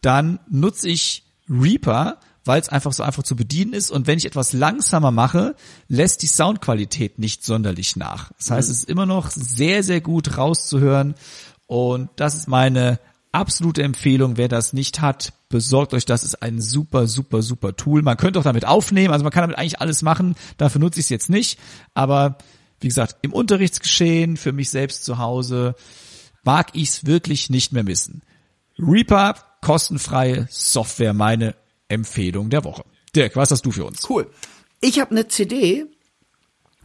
dann 0.00 0.40
nutze 0.48 0.88
ich 0.88 1.24
Reaper, 1.48 2.18
weil 2.44 2.60
es 2.60 2.68
einfach 2.68 2.92
so 2.92 3.02
einfach 3.02 3.22
zu 3.22 3.36
bedienen 3.36 3.74
ist. 3.74 3.90
Und 3.90 4.06
wenn 4.06 4.18
ich 4.18 4.24
etwas 4.24 4.52
langsamer 4.52 5.10
mache, 5.10 5.54
lässt 5.88 6.22
die 6.22 6.26
Soundqualität 6.26 7.18
nicht 7.18 7.44
sonderlich 7.44 7.96
nach. 7.96 8.32
Das 8.38 8.50
heißt, 8.50 8.70
es 8.70 8.78
ist 8.78 8.88
immer 8.88 9.06
noch 9.06 9.30
sehr, 9.30 9.82
sehr 9.82 10.00
gut 10.00 10.38
rauszuhören. 10.38 11.14
Und 11.70 12.10
das 12.16 12.34
ist 12.34 12.48
meine 12.48 12.98
absolute 13.30 13.84
Empfehlung. 13.84 14.36
Wer 14.36 14.48
das 14.48 14.72
nicht 14.72 15.00
hat, 15.00 15.32
besorgt 15.50 15.94
euch 15.94 16.04
das. 16.04 16.24
ist 16.24 16.42
ein 16.42 16.60
super, 16.60 17.06
super, 17.06 17.42
super 17.42 17.76
Tool. 17.76 18.02
Man 18.02 18.16
könnte 18.16 18.40
auch 18.40 18.44
damit 18.44 18.66
aufnehmen. 18.66 19.12
Also 19.12 19.22
man 19.22 19.32
kann 19.32 19.42
damit 19.42 19.56
eigentlich 19.56 19.80
alles 19.80 20.02
machen. 20.02 20.34
Dafür 20.56 20.80
nutze 20.80 20.98
ich 20.98 21.06
es 21.06 21.10
jetzt 21.10 21.30
nicht. 21.30 21.60
Aber 21.94 22.38
wie 22.80 22.88
gesagt, 22.88 23.18
im 23.22 23.32
Unterrichtsgeschehen, 23.32 24.36
für 24.36 24.50
mich 24.50 24.68
selbst 24.70 25.04
zu 25.04 25.18
Hause, 25.18 25.76
mag 26.42 26.70
ich 26.72 26.88
es 26.88 27.06
wirklich 27.06 27.50
nicht 27.50 27.72
mehr 27.72 27.84
missen. 27.84 28.22
Reaper, 28.76 29.36
kostenfreie 29.62 30.48
Software, 30.50 31.14
meine 31.14 31.54
Empfehlung 31.86 32.50
der 32.50 32.64
Woche. 32.64 32.82
Dirk, 33.14 33.36
was 33.36 33.52
hast 33.52 33.64
du 33.64 33.70
für 33.70 33.84
uns? 33.84 34.10
Cool. 34.10 34.28
Ich 34.80 34.98
habe 34.98 35.12
eine 35.12 35.28
CD 35.28 35.86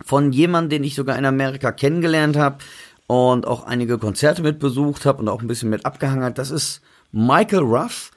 von 0.05 0.31
jemandem, 0.31 0.69
den 0.69 0.83
ich 0.83 0.93
sogar 0.93 1.17
in 1.17 1.25
Amerika 1.25 1.71
kennengelernt 1.71 2.37
habe 2.37 2.59
und 3.07 3.45
auch 3.45 3.65
einige 3.65 3.97
Konzerte 3.97 4.41
mit 4.41 4.59
besucht 4.59 5.05
habe 5.05 5.19
und 5.19 5.29
auch 5.29 5.41
ein 5.41 5.47
bisschen 5.47 5.69
mit 5.69 5.85
abgehangen 5.85 6.23
hat. 6.23 6.37
Das 6.37 6.51
ist 6.51 6.81
Michael 7.11 7.63
Ruff. 7.63 8.11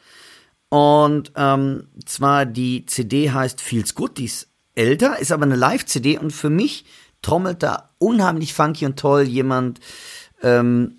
Und 0.71 1.33
ähm, 1.37 1.89
zwar 2.05 2.45
die 2.45 2.85
CD 2.87 3.31
heißt 3.31 3.61
Feels 3.61 3.95
Good, 3.95 4.19
die 4.19 4.27
ist 4.27 4.49
älter, 4.75 5.19
ist 5.19 5.33
aber 5.33 5.45
eine 5.45 5.57
Live-CD 5.57 6.19
und 6.19 6.31
für 6.31 6.51
mich 6.51 6.85
trommelt 7.23 7.63
da 7.63 7.91
unheimlich 7.99 8.55
funky 8.55 8.85
und 8.87 8.99
toll 8.99 9.23
jemand, 9.23 9.81
ähm, 10.43 10.99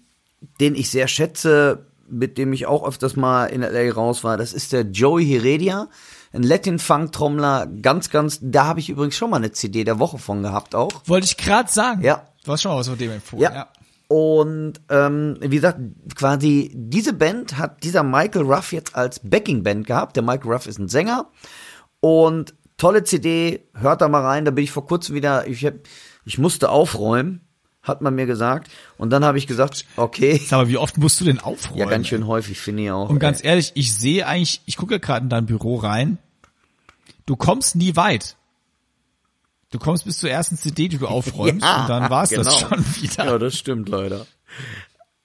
den 0.60 0.76
ich 0.76 0.90
sehr 0.90 1.08
schätze, 1.08 1.86
mit 2.10 2.38
dem 2.38 2.52
ich 2.52 2.66
auch 2.66 2.86
öfters 2.88 3.16
mal 3.16 3.46
in 3.46 3.62
LA 3.62 3.92
raus 3.94 4.24
war. 4.24 4.38
Das 4.38 4.54
ist 4.54 4.74
der 4.74 4.82
Joey 4.82 5.26
Heredia, 5.26 5.88
ein 6.34 6.44
Latin-Funk-Trommler, 6.44 7.68
ganz, 7.82 8.10
ganz, 8.10 8.40
da 8.42 8.66
habe 8.66 8.80
ich 8.80 8.90
übrigens 8.90 9.16
schon 9.16 9.30
mal 9.30 9.38
eine 9.38 9.52
CD 9.52 9.84
der 9.84 10.00
Woche 10.00 10.18
von 10.18 10.42
gehabt 10.42 10.74
auch. 10.76 10.92
Wollte 11.06 11.26
ich 11.26 11.38
gerade 11.38 11.72
sagen. 11.72 12.02
Ja. 12.04 12.26
Du 12.44 12.52
hast 12.52 12.64
schon 12.64 12.72
mal 12.72 12.80
was 12.80 12.88
von 12.88 12.98
dem 12.98 13.12
empfohlen. 13.12 13.44
Ja. 13.44 13.68
Und 14.10 14.82
ähm, 14.90 15.38
wie 15.40 15.58
gesagt, 15.58 15.80
quasi 16.16 16.72
diese 16.74 17.14
Band 17.14 17.60
hat 17.60 17.84
dieser 17.84 18.02
Michael 18.02 18.42
Ruff 18.42 18.74
jetzt 18.74 18.96
als 18.96 19.20
Backing-Band 19.20 19.86
gehabt. 19.86 20.16
Der 20.16 20.24
Michael 20.24 20.52
Ruff 20.52 20.66
ist 20.66 20.80
ein 20.80 20.90
Sänger. 20.90 21.30
Und 22.00 22.56
tolle 22.78 23.04
CD, 23.04 23.68
hört 23.76 24.02
da 24.02 24.08
mal 24.08 24.26
rein. 24.26 24.46
Da 24.46 24.52
bin 24.52 24.64
ich 24.64 24.72
vor 24.72 24.88
kurzem 24.88 25.14
wieder, 25.14 25.48
ich, 25.48 25.64
hab, 25.64 25.76
ich 26.26 26.40
musste 26.40 26.70
aufräumen, 26.70 27.42
hat 27.84 28.02
man 28.02 28.16
mir 28.16 28.26
gesagt. 28.26 28.72
Und 28.98 29.12
dann 29.12 29.24
habe 29.24 29.38
ich 29.38 29.46
gesagt, 29.46 29.86
okay. 29.96 30.42
Sag 30.44 30.58
mal, 30.58 30.68
wie 30.70 30.78
oft 30.78 30.98
musst 30.98 31.22
du 31.22 31.26
denn 31.26 31.40
aufräumen? 31.40 31.78
Ja, 31.78 31.86
ganz 31.86 32.08
schön 32.08 32.26
häufig, 32.26 32.60
finde 32.60 32.86
ich 32.86 32.92
auch. 32.92 33.12
Und 33.12 33.20
ganz 33.20 33.42
ey. 33.42 33.50
ehrlich, 33.50 33.74
ich 33.76 33.94
sehe 33.94 34.26
eigentlich, 34.26 34.64
ich 34.66 34.76
gucke 34.76 35.00
gerade 35.00 35.26
in 35.26 35.30
dein 35.30 35.46
Büro 35.46 35.76
rein. 35.76 36.18
Du 37.28 37.36
kommst 37.36 37.76
nie 37.76 37.96
weit. 37.96 38.38
Du 39.72 39.80
kommst 39.80 40.06
bis 40.06 40.18
zur 40.18 40.30
ersten 40.30 40.58
CD, 40.58 40.88
die 40.88 40.98
du 40.98 41.08
aufräumst, 41.08 41.64
Ja, 41.66 41.82
und 41.82 41.90
dann 41.90 42.10
war's 42.10 42.30
das 42.30 42.48
genau. 42.48 42.58
schon 42.70 42.86
wieder. 43.02 43.26
Ja, 43.26 43.38
das 43.38 43.56
stimmt 43.58 43.90
leider. 43.90 44.26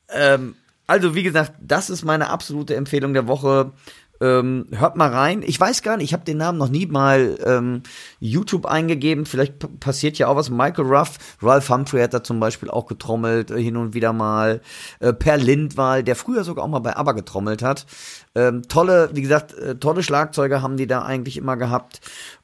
Ähm, 0.08 0.54
also 0.86 1.14
wie 1.14 1.22
gesagt, 1.22 1.52
das 1.60 1.90
ist 1.90 2.04
meine 2.04 2.28
absolute 2.28 2.76
Empfehlung 2.76 3.14
der 3.14 3.26
Woche. 3.26 3.72
Ähm, 4.20 4.66
hört 4.70 4.96
mal 4.96 5.10
rein. 5.10 5.42
Ich 5.44 5.58
weiß 5.58 5.82
gar 5.82 5.96
nicht, 5.96 6.06
ich 6.06 6.12
habe 6.12 6.24
den 6.24 6.38
Namen 6.38 6.56
noch 6.56 6.68
nie 6.68 6.86
mal 6.86 7.36
ähm, 7.44 7.82
YouTube 8.20 8.64
eingegeben. 8.66 9.26
Vielleicht 9.26 9.80
passiert 9.80 10.18
ja 10.18 10.28
auch 10.28 10.36
was. 10.36 10.50
Michael 10.50 10.86
Ruff, 10.86 11.18
Ralph 11.42 11.68
Humphrey 11.68 12.00
hat 12.00 12.14
da 12.14 12.22
zum 12.22 12.38
Beispiel 12.38 12.70
auch 12.70 12.86
getrommelt, 12.86 13.50
äh, 13.50 13.60
hin 13.60 13.76
und 13.76 13.92
wieder 13.94 14.12
mal. 14.12 14.60
Äh, 15.00 15.12
per 15.12 15.36
Lindwall, 15.36 16.04
der 16.04 16.16
früher 16.16 16.44
sogar 16.44 16.64
auch 16.64 16.68
mal 16.68 16.78
bei 16.78 16.96
ABBA 16.96 17.12
getrommelt 17.12 17.62
hat. 17.62 17.86
Ähm, 18.34 18.62
tolle, 18.68 19.10
wie 19.12 19.22
gesagt, 19.22 19.54
äh, 19.54 19.76
tolle 19.76 20.02
Schlagzeuge 20.02 20.62
haben 20.62 20.76
die 20.76 20.86
da 20.86 21.02
eigentlich 21.02 21.36
immer 21.36 21.56
gehabt. 21.56 22.00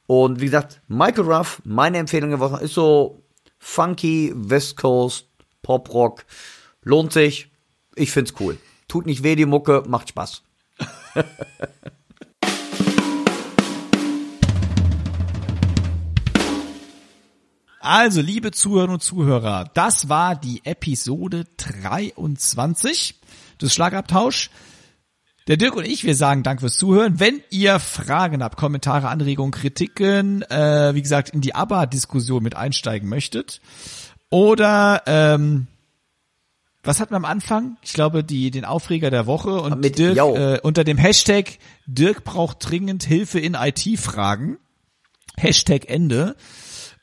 Und 0.07 0.41
wie 0.41 0.45
gesagt, 0.45 0.81
Michael 0.87 1.31
Ruff, 1.31 1.61
meine 1.63 1.97
Empfehlung 1.97 2.37
Woche 2.39 2.63
ist 2.63 2.73
so 2.73 3.23
funky, 3.59 4.33
West 4.35 4.75
Coast, 4.75 5.27
Pop 5.61 5.93
Rock. 5.93 6.25
Lohnt 6.83 7.13
sich. 7.13 7.49
Ich 7.95 8.11
find's 8.11 8.33
cool. 8.39 8.57
Tut 8.87 9.05
nicht 9.05 9.23
weh, 9.23 9.35
die 9.35 9.45
Mucke, 9.45 9.83
macht 9.87 10.09
Spaß. 10.09 10.43
Also, 17.83 18.21
liebe 18.21 18.51
Zuhörerinnen 18.51 18.93
und 18.93 19.01
Zuhörer, 19.01 19.71
das 19.73 20.07
war 20.07 20.35
die 20.35 20.61
Episode 20.65 21.45
23 21.57 23.19
des 23.59 23.73
Schlagabtausch. 23.73 24.51
Der 25.47 25.57
Dirk 25.57 25.75
und 25.75 25.87
ich, 25.87 26.03
wir 26.03 26.15
sagen 26.15 26.43
Dank 26.43 26.59
fürs 26.59 26.77
Zuhören. 26.77 27.19
Wenn 27.19 27.41
ihr 27.49 27.79
Fragen 27.79 28.43
habt, 28.43 28.55
Kommentare, 28.55 29.09
Anregungen, 29.09 29.51
Kritiken, 29.51 30.43
äh, 30.43 30.93
wie 30.93 31.01
gesagt, 31.01 31.29
in 31.29 31.41
die 31.41 31.55
ABBA-Diskussion 31.55 32.43
mit 32.43 32.55
einsteigen 32.55 33.09
möchtet 33.09 33.61
oder 34.29 35.01
ähm, 35.07 35.65
was 36.83 36.99
hatten 36.99 37.13
wir 37.13 37.17
am 37.17 37.25
Anfang? 37.25 37.77
Ich 37.81 37.93
glaube, 37.93 38.23
die, 38.23 38.51
den 38.51 38.65
Aufreger 38.65 39.11
der 39.11 39.27
Woche 39.27 39.61
und 39.61 39.81
Mit 39.81 39.99
Dirk, 39.99 40.17
äh, 40.17 40.59
unter 40.63 40.83
dem 40.83 40.97
Hashtag 40.97 41.59
Dirk 41.85 42.23
braucht 42.23 42.69
dringend 42.69 43.03
Hilfe 43.03 43.39
in 43.39 43.53
IT-Fragen. 43.53 44.57
Hashtag 45.37 45.89
Ende. 45.89 46.35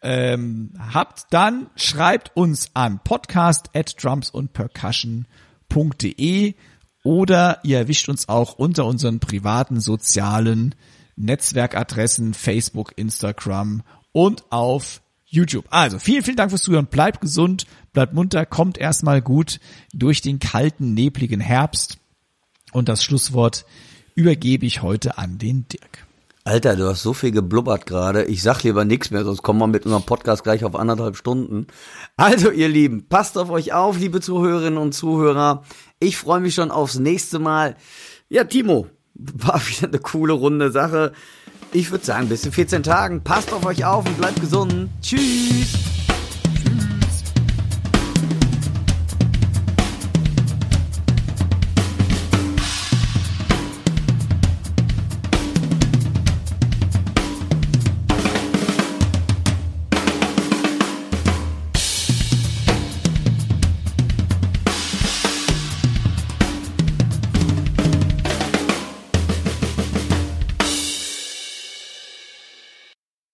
Ähm, 0.02 0.74
habt 0.92 1.26
dann, 1.30 1.70
schreibt 1.76 2.36
uns 2.36 2.70
an 2.74 3.00
podcast 3.02 3.70
at 3.74 4.02
drums 4.02 4.30
und 4.30 4.52
percussion.de 4.52 6.54
oder 7.02 7.60
ihr 7.64 7.78
erwischt 7.78 8.08
uns 8.08 8.28
auch 8.28 8.54
unter 8.54 8.84
unseren 8.84 9.18
privaten 9.18 9.80
sozialen 9.80 10.74
Netzwerkadressen 11.16 12.34
Facebook, 12.34 12.92
Instagram 12.96 13.82
und 14.12 14.44
auf 14.50 15.00
YouTube. 15.28 15.66
Also 15.70 15.98
vielen, 15.98 16.22
vielen 16.22 16.36
Dank 16.36 16.50
fürs 16.50 16.62
Zuhören. 16.62 16.86
Bleibt 16.86 17.20
gesund, 17.20 17.66
bleibt 17.92 18.14
munter, 18.14 18.46
kommt 18.46 18.78
erstmal 18.78 19.20
gut 19.20 19.60
durch 19.92 20.22
den 20.22 20.38
kalten, 20.38 20.94
nebligen 20.94 21.40
Herbst. 21.40 21.98
Und 22.72 22.88
das 22.88 23.02
Schlusswort 23.02 23.64
übergebe 24.14 24.66
ich 24.66 24.82
heute 24.82 25.18
an 25.18 25.38
den 25.38 25.66
Dirk. 25.68 26.06
Alter, 26.44 26.76
du 26.76 26.88
hast 26.88 27.02
so 27.02 27.12
viel 27.12 27.30
geblubbert 27.30 27.84
gerade. 27.84 28.24
Ich 28.24 28.42
sag 28.42 28.62
lieber 28.62 28.86
nichts 28.86 29.10
mehr, 29.10 29.22
sonst 29.22 29.42
kommen 29.42 29.58
wir 29.58 29.66
mit 29.66 29.84
unserem 29.84 30.04
Podcast 30.04 30.44
gleich 30.44 30.64
auf 30.64 30.74
anderthalb 30.74 31.16
Stunden. 31.16 31.66
Also, 32.16 32.50
ihr 32.50 32.70
Lieben, 32.70 33.06
passt 33.06 33.36
auf 33.36 33.50
euch 33.50 33.74
auf, 33.74 33.98
liebe 33.98 34.22
Zuhörerinnen 34.22 34.78
und 34.78 34.92
Zuhörer. 34.92 35.64
Ich 36.00 36.16
freue 36.16 36.40
mich 36.40 36.54
schon 36.54 36.70
aufs 36.70 36.98
nächste 36.98 37.38
Mal. 37.38 37.76
Ja, 38.30 38.44
Timo, 38.44 38.86
war 39.14 39.60
wieder 39.68 39.88
eine 39.88 39.98
coole 39.98 40.32
runde 40.32 40.72
Sache. 40.72 41.12
Ich 41.72 41.90
würde 41.90 42.04
sagen, 42.04 42.28
bis 42.28 42.44
in 42.44 42.52
14 42.52 42.82
Tagen. 42.82 43.22
Passt 43.22 43.52
auf 43.52 43.64
euch 43.66 43.84
auf 43.84 44.06
und 44.06 44.16
bleibt 44.16 44.40
gesund. 44.40 44.88
Tschüss. 45.02 45.97